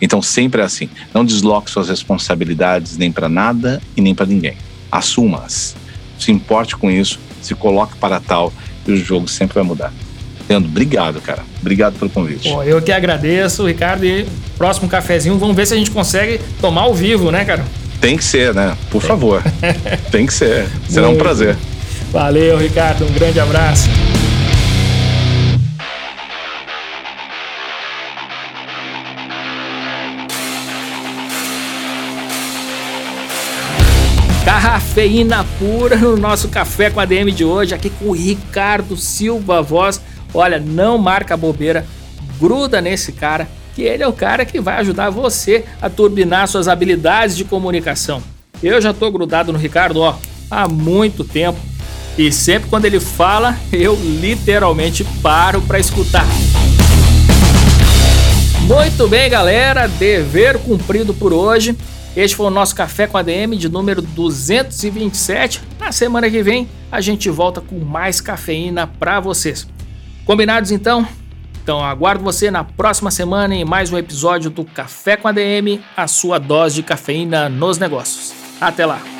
Então 0.00 0.22
sempre 0.22 0.62
é 0.62 0.64
assim. 0.64 0.88
Não 1.12 1.24
desloque 1.24 1.70
suas 1.70 1.88
responsabilidades 1.88 2.96
nem 2.96 3.12
para 3.12 3.28
nada 3.28 3.80
e 3.96 4.00
nem 4.00 4.14
para 4.14 4.26
ninguém. 4.26 4.56
Assuma-as 4.90 5.76
se 6.18 6.30
importe 6.30 6.76
com 6.76 6.90
isso, 6.90 7.18
se 7.40 7.54
coloque 7.54 7.96
para 7.96 8.20
tal 8.20 8.52
e 8.86 8.92
o 8.92 8.96
jogo 8.96 9.26
sempre 9.26 9.54
vai 9.54 9.62
mudar. 9.62 9.92
Leandro, 10.48 10.68
obrigado, 10.68 11.20
cara. 11.20 11.42
Obrigado 11.60 11.98
pelo 11.98 12.10
convite. 12.10 12.50
Pô, 12.50 12.62
eu 12.62 12.82
que 12.82 12.90
agradeço, 12.92 13.66
Ricardo. 13.66 14.04
E 14.04 14.26
próximo 14.58 14.88
cafezinho, 14.88 15.38
vamos 15.38 15.54
ver 15.54 15.66
se 15.66 15.74
a 15.74 15.76
gente 15.76 15.90
consegue 15.90 16.40
tomar 16.60 16.82
ao 16.82 16.94
vivo, 16.94 17.30
né, 17.30 17.44
cara? 17.44 17.64
Tem 18.00 18.16
que 18.16 18.24
ser, 18.24 18.52
né? 18.52 18.76
Por 18.90 19.00
favor. 19.00 19.42
Tem 20.10 20.26
que 20.26 20.34
ser. 20.34 20.66
Será 20.88 21.08
um 21.08 21.16
prazer. 21.16 21.56
Valeu, 22.10 22.58
Ricardo. 22.58 23.06
Um 23.06 23.12
grande 23.12 23.38
abraço. 23.38 23.88
Cafeína 34.90 35.46
pura 35.56 35.94
no 35.94 36.16
nosso 36.16 36.48
café 36.48 36.90
com 36.90 36.98
a 36.98 37.04
DM 37.04 37.30
de 37.30 37.44
hoje, 37.44 37.72
aqui 37.72 37.90
com 37.90 38.06
o 38.06 38.12
Ricardo 38.12 38.96
Silva 38.96 39.62
Voz. 39.62 40.00
Olha, 40.34 40.58
não 40.58 40.98
marca 40.98 41.36
bobeira, 41.36 41.86
gruda 42.40 42.80
nesse 42.80 43.12
cara, 43.12 43.48
que 43.76 43.82
ele 43.82 44.02
é 44.02 44.08
o 44.08 44.12
cara 44.12 44.44
que 44.44 44.60
vai 44.60 44.78
ajudar 44.78 45.08
você 45.08 45.64
a 45.80 45.88
turbinar 45.88 46.48
suas 46.48 46.66
habilidades 46.66 47.36
de 47.36 47.44
comunicação. 47.44 48.20
Eu 48.60 48.80
já 48.80 48.92
tô 48.92 49.08
grudado 49.12 49.52
no 49.52 49.58
Ricardo, 49.60 50.00
ó, 50.00 50.16
há 50.50 50.66
muito 50.66 51.22
tempo. 51.22 51.60
E 52.18 52.32
sempre 52.32 52.68
quando 52.68 52.84
ele 52.84 52.98
fala, 52.98 53.56
eu 53.72 53.94
literalmente 53.94 55.04
paro 55.22 55.62
para 55.62 55.78
escutar. 55.78 56.26
Muito 58.62 59.06
bem, 59.06 59.30
galera, 59.30 59.86
dever 59.86 60.58
cumprido 60.58 61.14
por 61.14 61.32
hoje. 61.32 61.76
Este 62.16 62.34
foi 62.34 62.46
o 62.46 62.50
nosso 62.50 62.74
Café 62.74 63.06
com 63.06 63.16
a 63.16 63.22
DM 63.22 63.56
de 63.56 63.68
número 63.68 64.02
227. 64.02 65.62
Na 65.78 65.92
semana 65.92 66.28
que 66.28 66.42
vem 66.42 66.68
a 66.90 67.00
gente 67.00 67.30
volta 67.30 67.60
com 67.60 67.78
mais 67.78 68.20
cafeína 68.20 68.86
para 68.86 69.20
vocês. 69.20 69.66
Combinados 70.24 70.72
então? 70.72 71.06
Então 71.62 71.84
aguardo 71.84 72.24
você 72.24 72.50
na 72.50 72.64
próxima 72.64 73.10
semana 73.10 73.54
em 73.54 73.64
mais 73.64 73.92
um 73.92 73.98
episódio 73.98 74.50
do 74.50 74.64
Café 74.64 75.16
com 75.16 75.28
a 75.28 75.32
DM, 75.32 75.80
a 75.96 76.08
sua 76.08 76.38
dose 76.38 76.76
de 76.76 76.82
cafeína 76.82 77.48
nos 77.48 77.78
negócios. 77.78 78.32
Até 78.60 78.84
lá! 78.84 79.19